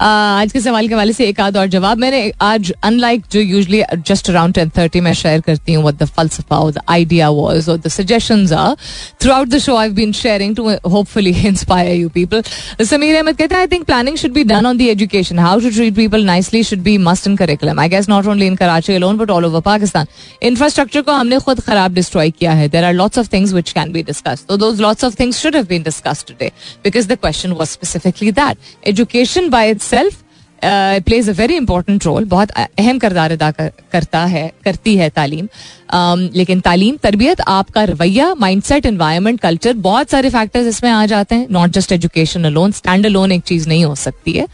आज 0.00 0.52
के 0.52 0.60
सवाल 0.60 0.88
के 0.88 0.94
वाले 0.94 1.12
से 1.12 1.26
एक 1.28 1.40
आध 1.40 1.56
और 1.56 1.66
जवाब। 1.68 1.98
मैंने 1.98 2.20
आज 2.42 2.72
अनलाइक 2.82 3.22
जो 3.32 3.40
usually 3.40 3.82
just 4.06 4.30
around 4.30 4.54
ten 4.54 4.70
thirty 4.78 5.00
में 5.00 5.12
शेयर 5.14 5.40
करती 5.40 5.72
हूँ 5.72 5.92
द 5.92 6.04
फलसफा 6.16 6.58
द 6.70 6.80
आइडिया 6.88 7.28
वॉज़ 7.30 7.70
और 7.70 7.78
the 7.78 7.88
suggestions 7.90 8.52
are 8.52 8.76
throughout 9.32 9.48
the 9.48 9.58
show 9.58 9.76
I 9.76 9.90
been 9.90 10.12
sharing 10.12 10.54
to 10.56 10.68
hopefully 10.68 11.30
inspire 11.46 11.96
you 11.96 12.08
people 12.08 12.42
Sameer 12.84 13.16
Ahmed 13.16 13.36
कहते 13.36 13.54
हैं 13.54 13.60
I 13.60 13.66
think 13.72 13.84
planning 13.86 14.16
should 14.16 14.32
be 14.32 14.44
done 14.44 14.66
on 14.66 14.78
the 14.78 14.88
education 14.90 15.38
how 15.38 15.60
to 15.60 15.70
treat 15.70 15.94
people 15.96 16.24
nicely 16.24 16.62
should 16.64 16.82
be 16.82 16.96
must 17.06 17.26
in 17.26 17.36
curriculum 17.36 17.80
I 17.80 17.88
guess 17.88 18.08
not 18.08 18.26
only 18.26 18.46
in 18.46 18.56
Karachi 18.56 18.94
alone 18.94 19.16
but 19.18 19.30
all 19.30 19.44
over 19.44 19.60
Pakistan 19.62 20.06
infrastructure 20.42 21.02
को 21.02 21.12
हमने 21.12 21.38
खुद 21.40 21.60
खराब 21.60 21.94
destroy 21.94 22.30
किया 22.30 22.52
है। 22.52 22.68
There 22.68 22.84
are 22.84 22.94
lots 22.94 23.18
of 23.18 23.28
things 23.32 23.52
which 23.52 23.72
can 23.72 23.92
be 23.92 24.02
discuss 24.02 24.44
तो 24.48 24.56
those 24.56 24.80
lots 24.80 25.04
of 25.04 25.14
things 25.20 25.38
should 25.42 25.56
have 25.56 25.66
been 25.68 25.82
discuss 25.82 26.24
today 26.28 26.50
because 26.84 27.08
the 27.08 27.18
question 27.20 27.52
was 27.52 27.68
specifically 27.70 28.32
that 28.32 28.88
education 28.88 29.48
by 29.58 29.70
itself 29.82 30.24
plays 30.62 31.28
a 31.30 31.32
very 31.32 31.56
important 31.56 32.04
role 32.06 32.24
बहुत 32.26 32.50
अहम 32.50 32.98
करदार 32.98 33.32
अदा 33.32 33.50
कर, 33.50 33.70
करता 33.92 34.24
है 34.26 34.50
करती 34.64 34.96
है 34.96 35.08
तालीम। 35.10 35.46
Um, 35.88 36.36
लेकिन 36.36 36.60
तालीम 36.60 36.96
तरबियत 37.02 37.40
आपका 37.48 37.82
रवैया 37.84 38.34
माइंड 38.36 38.62
सेट 38.62 38.86
इन्वायरमेंट 38.86 39.40
कल्चर 39.40 39.72
बहुत 39.84 40.10
सारे 40.10 40.30
फैक्टर्स 40.30 40.66
इसमें 40.66 40.90
आ 40.90 41.04
जाते 41.06 41.34
हैं। 41.34 41.46
Not 41.50 41.70
just 41.70 41.92
education 41.92 42.44
alone 42.44 42.72
stand 42.72 43.06
alone 43.06 43.32
एक 43.32 43.42
चीज़ 43.42 43.68
नहीं 43.68 43.84
हो 43.84 43.94
सकती 43.96 44.32
है। 44.32 44.46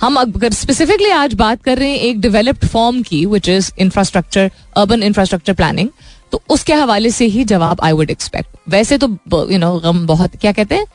हम 0.00 0.16
अगर 0.16 0.52
स्पेसिफिकली 0.52 1.10
आज 1.12 1.34
बात 1.34 1.62
कर 1.62 1.78
रहे 1.78 1.90
हैं 1.90 1.98
एक 2.00 2.20
डेवलप्ड 2.20 2.66
फॉर्म 2.68 3.02
की 3.02 3.24
which 3.26 3.48
is 3.48 3.70
infrastructure 3.78 4.50
urban 4.76 5.02
infrastructure 5.02 5.52
planning 5.54 5.88
तो 6.32 6.42
उसके 6.48 6.74
हवाले 6.74 7.10
से 7.10 7.26
ही 7.28 7.44
जवाब 7.46 7.80
आई 7.82 7.92
वुड 7.92 8.10
एक्सपेक्ट 8.10 8.56
वैसे 8.68 8.98
तो 8.98 9.08
यू 9.52 9.58
नो 9.58 9.72
गम 9.80 10.06
बहुत 10.06 10.36
क्या 10.40 10.52
कहते 10.52 10.74
हैं? 10.74 10.86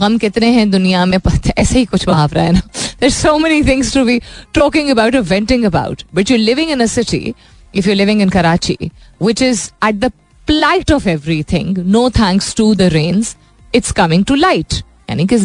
गम 0.00 0.16
कितने 0.18 0.46
हैं 0.50 0.70
दुनिया 0.70 1.04
में 1.06 1.18
ऐसे 1.58 1.78
ही 1.78 1.84
कुछ 1.84 2.06
मुहावरा 2.08 2.42
है 2.42 2.52
ना। 2.52 2.60
There 3.00 3.10
so 3.10 3.36
many 3.38 3.62
things 3.62 3.92
to 3.94 4.04
be 4.04 4.18
talking 4.54 4.88
about 4.90 5.16
venting 5.30 5.64
about 5.64 6.02
but 6.14 6.30
you 6.30 6.36
living 6.36 6.70
in 6.70 6.80
a 6.80 6.86
city 6.86 7.34
if 7.74 7.88
you 7.88 7.94
living 7.94 8.22
in 8.22 8.28
Karachi 8.28 8.76
which 9.22 9.42
is 9.42 9.68
at 9.86 9.94
the 9.94 10.10
plight 10.46 10.92
of 10.92 11.08
everything 11.42 11.78
no 11.78 12.08
thanks 12.10 12.54
to 12.54 12.74
the 12.74 12.82
rains 12.92 13.36
it's 13.74 13.92
coming 13.92 14.24
to 14.24 14.34
light 14.34 14.74
यानी 15.10 15.26
कि 15.26 15.36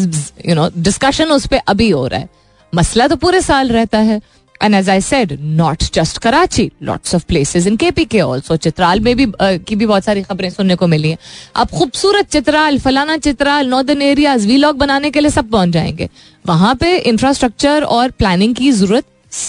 you 0.48 0.54
know 0.54 0.68
discussion 0.78 1.30
उस 1.32 1.46
पर 1.46 1.60
अभी 1.68 1.90
हो 1.90 2.06
रहा 2.06 2.20
है। 2.20 2.28
मसला 2.72 3.06
तो 3.08 3.16
पूरे 3.16 3.40
साल 3.40 3.68
रहता 3.68 3.98
है। 3.98 4.20
And 4.62 4.74
as 4.74 4.88
I 4.90 5.00
said 5.00 5.36
not 5.40 5.82
just 5.94 6.18
Karachi 6.18 6.70
lots 6.82 7.14
of 7.14 7.24
places 7.28 7.66
in 7.66 7.76
K 7.76 7.90
P 7.90 8.04
K 8.04 8.20
also 8.20 8.56
Chitral 8.56 9.00
में 9.00 9.14
भी 9.16 9.26
uh, 9.26 9.64
की 9.64 9.76
भी 9.76 9.86
बहुत 9.86 10.04
सारी 10.04 10.22
खबरें 10.22 10.50
सुनने 10.50 10.74
को 10.76 10.86
मिली 10.86 11.10
हैं। 11.10 11.18
अब 11.56 11.68
खूबसूरत 11.68 12.30
चित्राल 12.32 12.78
फलाना 12.78 13.16
चित्राल 13.18 13.68
नॉर्दर्न 13.68 14.02
एरियाज़ 14.02 14.46
वीलॉग 14.46 14.76
बनाने 14.78 15.10
के 15.10 15.20
लिए 15.20 15.30
सब 15.30 15.50
पहुँच 15.50 15.68
जाएँगे। 15.68 16.08
वहाँ 16.44 16.74
पे 16.74 16.96
इंफ्रास्ट्रक्चर 16.98 17.82
और 17.84 18.10
प्लानिंग 18.10 18.54
की 18.54 18.70
ज़रूरत 18.72 19.04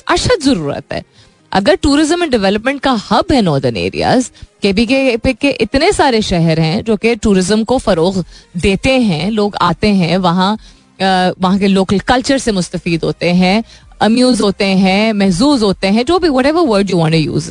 अशद 0.09 0.41
ज़रूरत 0.43 0.93
है। 0.93 1.03
अगर 1.51 1.75
टूरिज़्म 1.75 2.23
एंड 2.23 2.31
डेवलपमेंट 2.31 2.79
का 2.81 2.91
हब 3.09 3.31
है 3.31 3.41
northern 3.41 3.77
areas 3.77 4.29
K 4.61 4.73
P 4.73 4.85
K 4.85 5.33
के 5.33 5.49
इतने 5.61 5.91
सारे 5.93 6.21
शहर 6.21 6.59
हैं 6.59 6.83
जो 6.83 6.95
कि 6.97 7.15
टूरिज़्म 7.15 7.63
को 7.63 7.77
फरोग 7.77 8.23
देते 8.57 8.91
हैं 9.01 9.29
लोग 9.31 9.55
आते 9.61 9.87
हैं 9.95 10.17
वहाँ 10.19 10.57
वहाँ 11.01 11.57
के 11.59 11.67
लोकल 11.67 11.99
कल्चर 11.99 12.37
से 12.37 12.51
मुस्तफ़ 12.51 12.87
होते 13.03 13.29
हैं। 13.33 13.63
अम्यूज 14.01 14.41
होते 14.41 14.65
हैं, 14.65 15.11
महजूज 15.13 15.63
होते 15.63 15.87
हैं, 15.87 16.05
जो 16.05 16.19
भी 16.19 16.29
whatever 16.45 16.67
word 16.67 16.89
you 16.89 16.97
want 16.97 17.15
use 17.15 17.49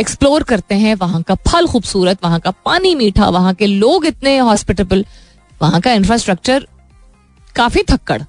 explore 0.00 0.42
करते 0.44 0.74
हैं 0.76 0.94
वहाँ 0.96 1.22
का 1.22 1.34
फल 1.48 1.66
खूबसूरत, 1.66 2.18
वहाँ 2.24 2.40
का 2.40 2.50
पानी 2.64 2.94
मीठा, 2.94 3.28
वहाँ 3.28 3.54
के 3.54 3.66
लोग 3.66 4.06
इतने 4.06 4.36
हॉस्पिटेबल 4.38 5.04
वहाँ 5.60 5.80
का 5.80 5.92
इंफ्रास्ट्रक्चर 5.92 6.66
काफ़ी 7.56 7.82
थक्कड़। 7.90 8.22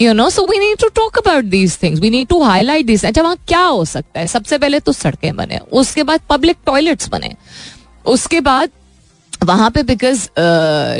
You 0.00 0.12
know 0.12 0.28
so 0.30 0.42
we 0.46 0.58
need 0.58 0.78
to 0.80 0.88
talk 0.94 1.18
about 1.18 1.44
these 1.46 1.78
things 1.82 2.00
we 2.00 2.10
need 2.10 2.28
to 2.28 2.42
highlight 2.42 2.86
this 2.86 3.04
अच्छा 3.04 3.22
वहाँ 3.22 3.36
क्या 3.48 3.60
हो 3.60 3.84
सकता 3.84 4.20
है? 4.20 4.26
सबसे 4.26 4.58
पहले 4.58 4.80
तो 4.80 4.92
सड़कें 4.92 5.34
बने, 5.36 5.58
उसके 5.72 6.02
बाद 6.02 6.20
पब्लिक 6.30 6.56
टॉयलेट्स 6.66 7.08
बने, 7.08 7.34
उसके 8.04 8.40
बाद 8.42 8.70
वहाँ 9.44 9.70
पे 9.70 9.82
बिकॉज़ 9.84 10.26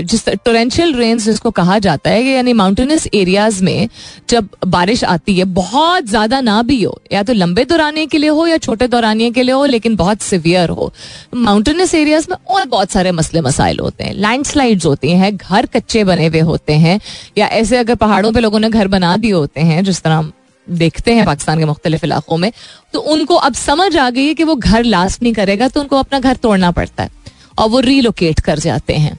जिस 0.05 0.29
टोरेंशियल 0.29 0.95
रेन्स 0.95 1.25
जिसको 1.25 1.51
कहा 1.53 1.79
जाता 1.79 2.11
है, 2.11 2.23
यानी 2.25 2.53
माउंटेनस 2.53 3.07
एरियाज़ 3.15 3.63
में 3.65 3.89
जब 4.29 4.49
बारिश 4.67 5.05
आती 5.07 5.35
है, 5.35 5.45
बहुत 5.45 6.07
ज़्यादा 6.07 6.41
ना 6.41 6.61
भी 6.63 6.83
हो, 6.83 6.99
या 7.13 7.23
तो 7.23 7.33
लंबे 7.33 7.65
दौरानिए 7.65 8.07
के 8.07 8.19
लिए 8.19 8.31
हो 8.31 8.47
या 8.47 8.57
छोटे 8.59 8.89
दौरानिए 8.89 9.31
के 9.31 9.43
लिए 9.43 9.55
हो, 9.55 9.65
लेकिन 9.67 9.97
बहुत 9.97 10.23
सिवियर 10.23 10.71
हो। 10.71 10.93
माउंटेनस 11.37 11.95
एरियाज़ 11.95 12.27
में 12.31 12.37
और 12.49 12.67
बहुत 12.67 12.91
सारे 12.91 13.13
मसले 13.13 13.41
मसाइल 13.41 13.81
होते 13.81 14.05
हैं 14.05 14.15
लैंडस्लाइड्स 14.15 14.87
होती 14.87 15.11
हैं, 15.13 15.37
घर 15.37 15.67
कच्चे 15.67 16.05
बने 16.05 16.27
हुए 16.27 16.41
होते 16.43 16.73
हैं, 16.75 17.01
या 17.39 17.47
ऐसे 17.49 17.77
अगर 17.79 17.95
पहाड़ों 17.97 18.33
पर 18.33 18.41
लोगों 18.41 18.59
ने 18.59 18.71
घर 18.71 18.89
बना 18.89 19.17
दिए 19.17 19.33
होते 19.33 19.61
हैं, 19.63 19.83
जिस 19.85 20.03
तरह 20.03 20.31
देखते 20.67 21.15
हैं 21.15 21.25
पाकिस्तान 21.27 21.59
के 21.59 21.65
मुख्तलिफ़ 21.65 22.05
इलाकों 22.05 22.37
में 22.37 22.51
तो 22.95 23.01
उनको 23.13 23.35
अब 23.37 23.55
समझ 23.55 23.97
आ 23.97 24.09
गई 24.11 24.27
है 24.27 24.35
कि 24.35 24.45
वो 24.45 24.55
घर 24.57 24.85
लास्ट 24.85 25.23
नहीं 25.23 25.33
करेगा 25.35 25.69
तो 25.69 25.81
उनको 25.81 25.97
अपना 25.97 26.19
घर 26.21 26.37
तोड़ना 26.37 26.71
पड़ता 26.71 27.03
है। 27.03 27.11
और 27.59 27.69
वो 27.69 27.81
रीलोकेट 27.83 28.41
कर 28.41 28.59
जाते 28.59 28.95
हैं। 28.95 29.19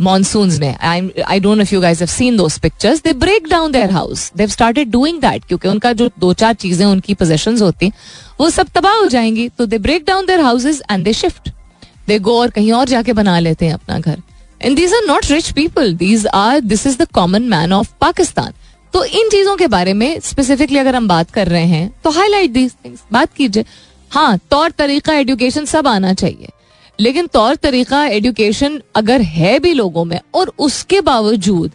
मानसून 0.00 0.50
में। 0.60 0.76
I 0.76 1.40
don't 1.40 1.60
if 1.60 1.74
you 1.74 1.80
guys 1.80 2.00
have 2.00 2.08
seen 2.08 2.36
those 2.36 2.58
pictures 2.58 3.02
they 3.02 3.12
break 3.14 3.48
down 3.48 3.72
their 3.72 3.90
house 3.90 4.30
they 4.36 4.46
started 4.48 4.90
doing 4.90 5.20
that 5.20 5.44
क्योंकि 5.44 5.68
उनका 5.68 5.92
जो 5.92 6.10
दो 6.20 6.32
चार 6.34 6.54
चीज़ें 6.54 6.84
उनकी 6.86 7.14
पोजेशंस 7.14 7.62
होती, 7.62 7.90
वो 8.40 8.50
सब 8.50 8.68
तबाह 8.74 8.94
हो 8.94 9.06
जाएँगी। 9.08 9.48
तो 9.48 9.66
they 9.66 9.78
break 9.78 10.04
down 10.06 10.26
their 10.26 10.40
houses 10.40 10.82
and 10.90 11.04
they 11.04 11.12
shift 11.12 11.48
they 12.08 12.18
go 12.18 12.38
और 12.40 12.50
कहीं 12.50 12.72
और 12.72 12.88
जाके 12.88 13.12
बना 13.12 13.38
लेते 13.38 13.66
हैं 13.66 13.74
अपना 13.74 13.98
घर। 13.98 14.22
And 14.60 14.76
these 14.76 14.94
are 14.94 15.06
not 15.06 15.30
rich 15.30 15.50
people 15.52 15.94
these 15.96 16.26
are 16.26 16.60
this 16.62 16.86
is 16.86 16.98
the 16.98 17.06
common 17.14 17.42
man 17.48 17.72
of 17.72 17.92
Pakistan 18.00 18.52
तो 18.94 19.04
इन 19.04 19.28
चीज़ों 19.30 19.56
के 19.56 19.66
बारे 19.68 19.92
में 19.92 20.20
स्पेसिफिकली 20.20 20.78
अगर 20.78 20.96
हम 20.96 21.08
बात 21.08 21.30
कर 21.30 21.48
रहे 21.48 21.66
हैं 21.66 21.90
तो 22.04 22.10
हाईलाइट 22.10 22.50
दीज 22.50 22.72
थिंग्स 22.84 23.00
बात 23.12 23.32
कीजिए। 23.34 23.64
हाँ 24.10 24.38
तौर 24.50 24.70
तरीका 24.70 25.14
एजुकेशन 25.14 25.64
सब 25.66 25.88
आना 25.88 26.12
चाहिए। 26.14 26.48
लेकिन 26.98 27.26
तौर 27.26 27.54
तरीका 27.54 28.04
एडुकेशन 28.06 28.80
अगर 28.94 29.20
है 29.20 29.58
भी 29.58 29.72
लोगों 29.72 30.04
में, 30.04 30.18
और 30.34 30.52
उसके 30.58 31.00
बावजूद 31.00 31.72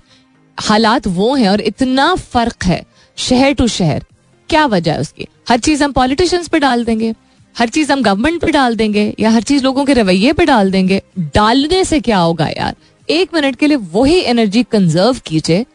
हालात 0.58 1.08
वो 1.08 1.34
हैं 1.36 1.50
और 1.50 1.62
इतना 1.62 2.14
फ़र्क 2.16 2.64
है, 2.64 2.84
शहर 3.18 3.54
टू 3.54 3.68
शहर, 3.68 4.04
क्या 4.50 4.66
वजह 4.66 4.94
है 4.94 5.00
उसकी? 5.00 5.28
हर 5.50 5.60
चीज़ 5.60 5.84
हम 5.84 5.92
पॉलिटिशियंस 5.92 6.48
पे 6.48 6.60
डाल 6.60 6.84
देंगे, 6.86 7.14
हर 7.56 7.70
चीज़ 7.70 7.92
हम 7.92 8.02
गवर्नमेंट 8.04 8.42
पे 8.42 8.52
डाल 8.52 8.76
देंगे, 8.76 9.14
या 9.20 9.30
हर 9.30 9.44
चीज़ 9.44 9.64
लोगों 9.64 9.86
के 9.86 9.94
रवैये 9.94 10.34
पे 10.34 10.46
डाल 10.46 10.72
देंगे, 10.72 11.02
डालने 11.36 11.84
से 11.86 12.00
क्या 12.00 12.18
होगा 12.18 12.48
यार? 12.48 12.76
एक 13.08 13.34
मिनट 13.34 13.56
के 13.56 13.68
लिए 13.68 13.78
वही 13.94 14.20
एनर्जी 14.22 14.64
कंजर्व 14.64 15.20
कीजिए 15.26 15.66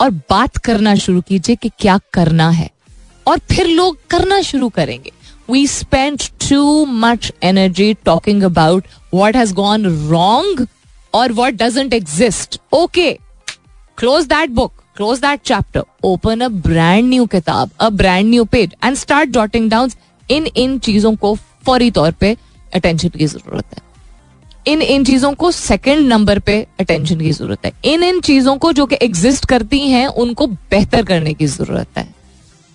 और 0.00 0.10
बात 0.30 0.56
करना 0.56 0.94
शुरू 0.94 1.20
कीजिए 1.20 1.56
कि 1.56 1.70
क्या 1.78 1.98
करना 2.12 2.48
है, 2.50 2.70
और 3.26 3.38
फिर 3.50 3.66
लोग 3.66 3.98
करना 4.10 4.40
शुरू 4.42 4.68
करेंगे। 4.68 5.12
We 5.48 5.66
spent 5.66 6.30
too 6.38 6.86
much 6.86 7.32
energy 7.42 7.94
talking 7.94 8.42
about 8.42 8.86
what 9.10 9.34
has 9.34 9.52
gone 9.52 10.08
wrong 10.08 10.68
or 11.14 11.28
what 11.28 11.56
doesn't 11.56 11.92
exist. 11.92 12.58
Okay, 12.72 13.20
close 13.98 14.26
that 14.28 14.54
book, 14.54 14.84
close 14.94 15.20
that 15.20 15.42
chapter, 15.42 15.82
open 16.02 16.42
a 16.42 16.50
brand 16.50 17.08
new 17.08 17.26
kitab, 17.26 17.70
a 17.78 17.90
brand 17.90 18.30
new 18.30 18.44
page 18.46 18.72
and 18.82 18.98
start 18.98 19.30
jotting 19.30 19.68
down 19.68 19.90
इन 20.30 20.46
इन 20.56 20.78
चीज़ों 20.78 21.14
को 21.16 21.34
फौरी 21.64 21.90
तौर 21.90 22.12
पे 22.20 22.36
attention 22.74 23.08
की 23.08 23.26
ज़रूरत 23.26 23.64
है 23.74 23.82
इन 24.72 24.80
इन 24.82 25.04
चीज़ों 25.04 25.32
को 25.34 25.50
सेकंड 25.52 26.08
नंबर 26.08 26.38
पे 26.38 26.56
अटेंशन 26.80 27.20
की 27.20 27.32
ज़रूरत 27.32 27.66
है 27.66 27.72
इन 27.92 28.02
इन 28.02 28.20
चीज़ों 28.20 28.56
को 28.58 28.72
जो 28.72 28.86
कि 28.86 28.96
एग्जिस्ट 29.02 29.44
करती 29.48 29.80
हैं 29.90 30.06
उनको 30.22 30.46
बेहतर 30.46 31.04
करने 31.06 31.34
की 31.34 31.46
ज़रूरत 31.46 31.98
है 31.98 32.06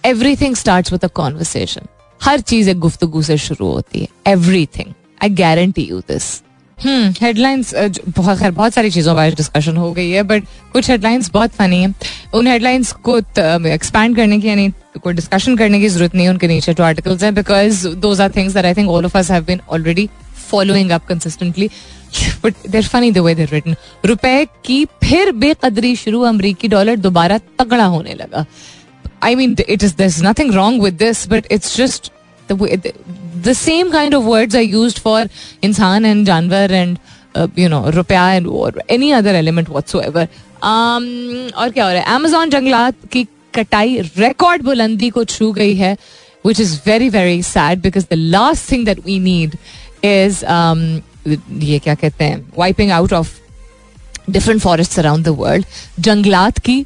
everything 0.04 0.56
start 0.56 0.92
with 0.92 1.06
a 1.06 1.08
conversation 1.16 1.88
हर 2.22 2.40
चीज़ 2.42 2.70
एक 2.70 2.80
गुफ्तगु 2.80 3.22
से 3.22 3.38
शुरू 3.40 3.68
होती 3.68 4.00
है. 4.00 4.08
Everything 4.78 4.94
I 5.24 5.30
guarantee 5.36 5.88
you 5.90 6.00
this 6.02 6.42
headlines 6.78 7.74
बहुत, 7.76 8.40
खैर, 8.40 8.52
बहुत 8.52 8.74
सारी 8.74 8.90
चीज़ों 8.92 9.16
पर 9.16 9.34
डिस्कशन 9.36 9.78
हो 9.78 9.92
गई 9.94 10.10
है 10.10 10.24
बट 10.24 10.44
कुछ 10.74 10.90
हेडलाइंस 10.90 11.30
बहुत 11.32 11.52
फनी 11.54 11.82
है. 11.84 11.94
उन 12.34 12.48
हेडलाइंस 12.48 12.92
को 13.04 13.18
एक्सपैंड 13.18 14.16
करने 14.16 14.40
की, 14.40 14.48
यानी 14.48 14.70
कोई 15.04 15.14
डिस्कशन 15.14 15.58
करने 15.58 15.80
की 15.80 15.88
ज़रूरत 15.90 16.16
नहीं 16.16 16.26
है 16.26 16.32
उनके 16.32 16.48
नीचे 16.48 16.74
टू 16.74 16.84
आर्टिकल्स 16.84 17.24
हैं 17.24 17.34
because 17.36 17.88
those 17.88 18.22
are 18.22 18.32
things 18.36 18.54
that 18.54 18.66
I 18.66 18.74
think 18.74 18.90
all 18.90 19.06
of 19.06 19.18
us 19.18 19.32
have 19.32 19.44
been 19.46 19.62
already 19.70 20.10
following 20.50 20.92
up 20.92 21.06
consistently 21.08 21.70
but 22.44 22.68
there 22.70 22.88
funny 22.88 23.12
the 23.12 23.18
way 23.18 23.36
there 23.36 23.50
written 23.54 23.76
रुपए 24.06 24.46
की 24.66 24.84
फिर 25.04 25.32
बेकदरी 25.34 25.96
शुरू, 25.96 26.22
अमरीकी 26.22 26.68
डॉलर 26.68 26.96
दोबारा 26.98 27.38
तगड़ा 27.60 27.86
होने 27.86 28.14
लगा. 28.14 28.46
I 29.24 29.36
mean 29.36 29.56
it 29.70 29.84
is 29.84 29.96
this 29.98 30.22
nothing 30.24 30.54
wrong 30.56 30.84
with 30.84 30.94
this 30.98 31.28
but 31.30 31.52
it's 31.52 31.78
just 31.78 32.12
the 32.50 33.54
same 33.56 33.90
kind 33.92 34.16
of 34.16 34.24
words 34.24 34.56
are 34.56 34.62
use 34.62 35.00
for 35.00 35.30
इंसान 35.64 36.06
एंड 36.06 36.26
जानवर 36.26 36.72
एंड 36.74 36.98
यू 37.60 37.70
नो 37.70 37.90
रुपया 37.90 38.32
एंड 38.34 38.48
और 38.48 38.82
any 38.92 39.12
other 39.12 39.36
element 39.36 39.70
what's 39.70 39.96
ever 39.96 40.28
और 40.64 41.70
क्या 41.70 41.86
हो 41.86 41.92
रहा 41.92 42.02
है? 42.02 42.16
अमेजोन 42.16 42.50
जंगलात 42.50 42.96
की 43.12 43.24
कटाई 43.56 44.00
रिकॉर्ड 44.18 44.62
बुलंदी 44.64 45.10
को 45.10 45.24
छू 45.24 45.52
गई 45.54 45.76
है 45.76 45.96
which 46.46 46.60
is 46.60 46.76
very 46.86 47.10
very 47.10 47.42
sad 47.44 47.82
because 47.82 48.06
the 48.12 48.14
last 48.14 48.72
thing 48.72 48.86
that 48.86 49.06
we 49.06 49.20
need 49.20 49.56
is 50.04 50.44
ये 51.64 51.80
क्या 51.80 51.96
कहते 51.96 52.24
हैं? 52.24 52.46
Wiping 52.58 52.92
out 52.92 53.14
of 53.14 53.34
different 54.30 54.62
forest 54.62 55.00
around 55.00 55.26
the 55.26 55.30
world 55.40 55.66
जंगलात 56.00 56.60
की 56.60 56.84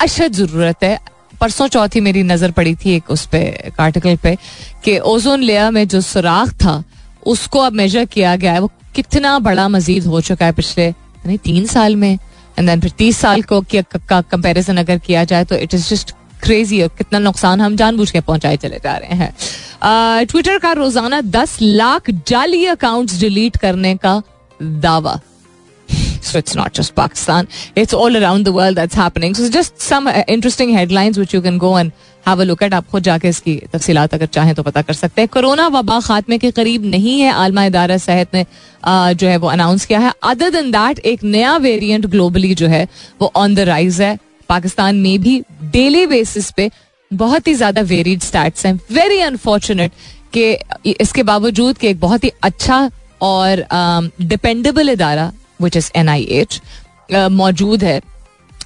अशद 0.00 0.32
ज़रूरत 0.32 0.84
है। 0.84 0.98
परसों 1.40 1.66
चौथी 1.68 2.00
मेरी 2.00 2.22
नज़र 2.24 2.50
पड़ी 2.50 2.74
थी 2.74 2.94
एक 2.94 3.10
उस 3.10 3.26
पे, 3.26 3.38
एक 3.66 3.80
आर्टिकल 3.80 4.16
पे, 4.16 4.36
कि 4.84 4.98
ओजोन 5.00 5.42
लेयर 5.42 5.70
में 5.70 5.86
जो 5.88 6.00
सुराख 6.02 6.52
था, 6.54 6.82
उसको 7.26 7.58
अब 7.60 7.72
मेजर 7.74 8.04
किया 8.06 8.36
गया 8.36 8.52
है। 8.52 8.60
वो 8.60 8.70
कितना 8.94 9.38
बड़ा 9.38 9.68
मजीद 9.68 10.06
हो 10.06 10.20
चुका 10.20 10.46
है 10.46 10.52
पिछले 10.52 10.92
तीन 11.38 11.66
साल 11.66 11.96
में। 11.96 12.12
एंड 12.58 12.68
देन 12.68 12.80
फिर 12.80 12.90
तीस 12.98 13.18
साल 13.18 13.42
को 13.42 13.60
का 13.72 14.20
कंपैरिजन 14.22 14.76
अगर 14.76 14.98
किया 14.98 15.24
जाए 15.24 15.44
तो 15.44 15.56
इट 15.56 15.74
इज़ 15.74 15.88
जस्ट 15.88 16.14
क्रेजी 16.42 16.80
और 16.82 16.88
कितना 16.98 17.18
नुकसान 17.18 17.60
हम 17.60 17.76
जानबूझ 17.76 18.10
के 18.10 18.20
पहुँचाए 18.20 18.56
चले 18.56 18.78
जा 18.84 18.96
रहे 18.96 19.16
हैं। 19.16 20.26
ट्विटर 20.26 20.58
का 20.58 20.72
रोज़ाना 20.72 21.20
दस 21.22 21.56
लाख 21.62 22.10
जाली 22.28 22.64
अकाउंट्स 22.66 23.18
डिलीट 23.20 23.56
करने 23.56 23.94
का 23.96 24.20
दावा। 24.60 25.18
So 26.28 26.38
it's 26.38 26.54
not 26.54 26.72
just 26.72 26.94
Pakistan. 26.94 27.48
It's 27.76 27.94
all 27.94 28.16
around 28.16 28.44
the 28.44 28.52
world 28.52 28.76
that's 28.76 28.94
happening. 28.94 29.34
So 29.34 29.48
just 29.50 29.80
some 29.80 30.06
uh, 30.08 30.22
interesting 30.28 30.70
headlines 30.70 31.18
which 31.18 31.34
you 31.34 31.40
can 31.40 31.58
go 31.58 31.76
and 31.76 31.92
have 32.24 32.40
a 32.40 32.44
look 32.44 32.62
at. 32.62 32.72
आप 32.74 32.88
खुद 32.90 33.02
जाके 33.02 33.28
इसकी 33.28 33.54
तफसीलात 33.72 34.14
अगर 34.14 34.26
चाहें 34.36 34.54
तो 34.54 34.62
पता 34.62 34.82
कर 34.82 34.92
सकते 34.94 35.22
हैं 35.22 35.28
कोरोना 35.32 35.66
वबा 35.68 36.00
खात्मे 36.00 36.38
के 36.38 36.50
करीब 36.50 36.84
नहीं 36.86 37.20
है 37.20 37.32
आलमा 37.34 37.64
इदारा 37.64 37.96
सेहत 37.98 38.34
ने 38.34 38.44
जो 39.14 39.28
है 39.28 39.36
वो 39.36 39.48
अनाउंस 39.48 39.86
किया 39.86 40.00
है 40.00 40.12
अदर 40.30 40.50
देन 40.50 40.70
दैट 40.70 40.98
एक 41.12 41.24
नया 41.24 41.56
वेरिएंट 41.66 42.06
ग्लोबली 42.06 42.54
जो 42.54 42.66
है 42.68 42.86
वो 43.20 43.32
ऑन 43.36 43.54
द 43.54 43.68
राइज 43.72 44.00
है 44.02 44.18
पाकिस्तान 44.48 44.96
में 44.96 45.18
भी 45.22 45.40
डेली 45.72 46.06
बेसिस 46.06 46.50
पे 46.56 46.70
बहुत 47.10 47.48
ही 47.48 47.54
ज़्यादा 47.54 47.80
वेरिड 47.90 48.22
स्टैट्स 48.22 48.66
हैं 48.66 48.74
वेरी 48.92 49.20
अनफॉर्चुनेट 49.22 49.92
कि 50.36 50.92
इसके 51.00 51.22
बावजूद 51.22 51.78
कि 51.78 51.88
एक 51.88 52.00
बहुत 52.00 52.24
ही 52.24 52.30
अच्छा 52.42 52.88
और 53.22 53.64
डिपेंडेबल 54.22 54.90
इदारा 54.90 55.30
which 55.62 55.76
is 55.76 55.90
an 55.96 56.08
N 56.08 56.22
I 56.22 56.60
मौजूद 57.12 57.84
है। 57.84 58.00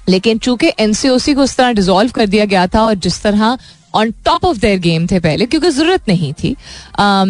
लेकिन 0.09 0.37
चूँकि 0.37 0.71
एनसीओसी 0.79 1.33
को 1.33 1.41
उस 1.41 1.55
तरह 1.57 1.71
डिजोल्व 1.73 2.11
कर 2.11 2.25
दिया 2.25 2.45
गया 2.45 2.65
था 2.67 2.83
और 2.85 2.95
जिस 2.95 3.21
तरह 3.23 3.57
on 3.93 4.11
top 4.25 4.45
of 4.45 4.57
their 4.59 4.79
game 4.79 5.07
थे 5.07 5.19
पहले 5.19 5.45
क्योंकि 5.45 5.69
ज़रूरत 5.69 6.07
नहीं 6.09 6.33
थी 6.33 6.55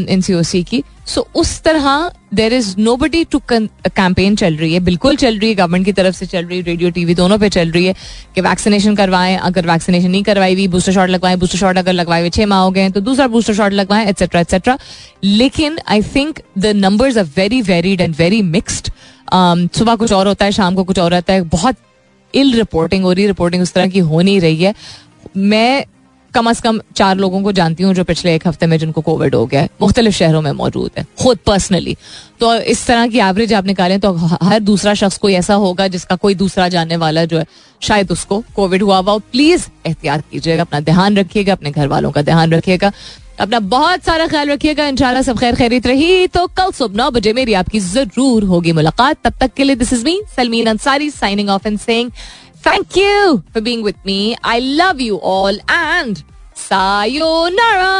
एन 0.10 0.22
सी 0.22 0.34
ओ 0.34 0.42
सी 0.44 0.64
की। 0.64 0.84
सो 1.06 1.22
so, 1.22 1.28
उस 1.36 1.62
तरह 1.62 2.12
there 2.34 2.54
is 2.54 2.74
nobody 2.98 3.24
to 3.32 3.40
campaign 3.50 4.36
चल 4.36 4.56
रही 4.56 4.74
है। 4.74 4.80
बिल्कुल 4.82 5.16
चल 5.16 5.40
रही 5.40 5.50
है 5.50 5.56
गवर्नमेंट 5.56 5.86
की 5.86 5.92
तरफ़ 5.94 6.16
से 6.16 6.26
चल 6.26 6.46
रही 6.46 6.58
है 6.58 6.64
रेडियो 6.66 6.90
टीवी 6.92 7.16
दोनों 7.16 7.38
पे 7.38 7.50
चल 7.50 7.72
रही 7.72 7.86
है 7.86 7.96
कि 8.36 8.42
वैक्सीनेशन 8.42 8.96
करवाएँ। 8.96 9.36
अगर 9.38 9.68
वैक्सीनेशन 9.68 10.12
नहीं 10.12 10.24
करवाई 10.24 10.54
हुई 10.54 10.68
बूस्टर 10.68 10.94
शॉट 10.94 11.10
लगवाएँ 11.10 11.38
बूस्टर 11.38 11.58
शॉट 11.58 11.78
अगर 11.78 11.94
लगवाए 11.94 12.22
हुए 12.22 12.30
छह 12.30 12.46
माह 12.46 12.60
हो 12.60 12.72
गए 12.72 12.90
तो 12.90 13.02
दूसरा 13.02 13.28
बूस्टर 13.28 13.54
शॉट 13.54 13.72
लगवाएँ 13.74 14.08
एक्सेट्रा 14.10 14.42
एक्सेट्रा 14.42 14.78
लेकिन 15.24 15.78
I 15.88 16.02
think 16.16 16.40
the 16.58 16.76
numbers 16.76 17.18
are 17.18 17.30
very 17.38 17.62
varied 17.64 18.02
and 18.02 18.16
very 18.16 18.42
mixed 18.42 18.92
सुबह 19.76 19.96
कुछ 19.96 20.12
और 20.14 20.28
होता 20.28 20.46
है 20.46 20.52
शाम 20.52 20.76
को 20.76 20.84
कुछ 20.84 21.00
और 21.00 21.12
रहता 21.12 21.34
है। 21.34 21.42
बहुत 21.50 21.76
इल 22.34 22.54
रिपोर्टिंग 22.56 23.04
हो 23.04 23.12
रही 23.12 23.28
रिपोर्टिंग 23.28 23.64
उस 23.64 23.74
तरह 23.74 23.88
की 23.88 24.00
हो 24.02 24.22
नहीं 24.22 24.40
रही 24.42 24.64
है। 24.64 24.74
मैं 25.38 25.86
कम 26.34 26.50
अज 26.50 26.60
कम 26.62 26.80
चार 26.96 27.18
लोगों 27.18 27.42
को 27.44 27.52
जानती 27.52 27.84
हूँ 27.84 27.94
जो 27.94 28.04
पिछले 28.04 28.36
एक 28.36 28.48
हफ़्ते 28.48 28.68
में 28.68 28.78
जिनको 28.78 29.02
कोविड 29.02 29.36
हो 29.36 29.46
गया 29.46 29.62
है। 29.62 29.70
मुख्तलिफ़ 29.82 30.16
शहरों 30.16 30.42
में 30.42 30.52
मौजूद 30.54 30.92
है, 30.98 31.06
खुद 31.22 31.38
पर्सनली 31.46 31.96
तो 32.40 32.54
इस 32.56 32.86
तरह 32.88 33.08
की 33.08 33.20
एवरेज 33.22 33.54
आप 33.54 33.66
निकालें 33.66 34.00
तो 34.00 34.12
हर 34.14 34.60
दूसरा 34.62 34.94
शख्स 34.96 35.18
कोई 35.18 35.34
ऐसा 35.36 35.54
होगा 35.58 35.88
जिसका 35.90 36.16
कोई 36.18 36.36
दूसरा 36.36 36.68
जानने 36.70 36.96
वाला 36.98 37.26
जो 37.26 37.38
है, 37.38 37.46
शायद 37.82 38.12
उसको 38.12 38.44
कोविड 38.56 38.84
हुआ 38.84 38.98
हुआ 39.00 39.18
प्लीज़ 39.32 39.68
एहतियात 39.86 40.24
कीजिएगा, 40.32 40.62
अपना 40.62 40.80
ध्यान 40.82 41.18
रखिएगा, 41.18 41.54
अपने 41.54 41.72
घर 41.72 41.88
वालों 41.88 42.12
का 42.12 42.22
ध्यान 42.24 42.54
रखिएगा। 42.54 42.92
अपना 43.40 43.60
बहुत 43.60 44.04
सारा 44.04 44.26
ख्याल 44.28 44.50
रखिएगा, 44.50 44.88
इंशाल्लाह 44.88 45.22
सब 45.24 45.40
खैर 45.40 45.56
खैरित 45.56 45.88
रही। 45.88 46.28
तो 46.30 46.46
कल 46.50 46.72
सुबह 46.72 46.98
नौ 46.98 47.10
बजे 47.12 47.34
मेरी 47.34 47.54
आपकी 47.56 47.80
ज़रूर 47.82 48.44
होगी 48.46 48.72
मुलाकात। 48.72 49.18
तब 49.24 49.34
तक 49.40 49.54
के 49.54 49.64
लिए 49.64 49.76
this 49.76 49.94
is 49.94 50.04
me 50.06 50.22
Salmeen 50.36 50.68
Ansari 50.68 51.10
signing 51.12 51.50
off 51.50 51.68
and 51.68 51.80
saying 51.80 52.12
Thank 52.64 52.96
you 52.96 53.44
for 53.52 53.60
being 53.60 53.84
with 53.84 53.98
me. 54.06 54.38
I 54.44 54.60
love 54.60 55.02
you 55.02 55.18
all 55.18 55.52
and 55.68 56.24
sayonara. 56.54 57.92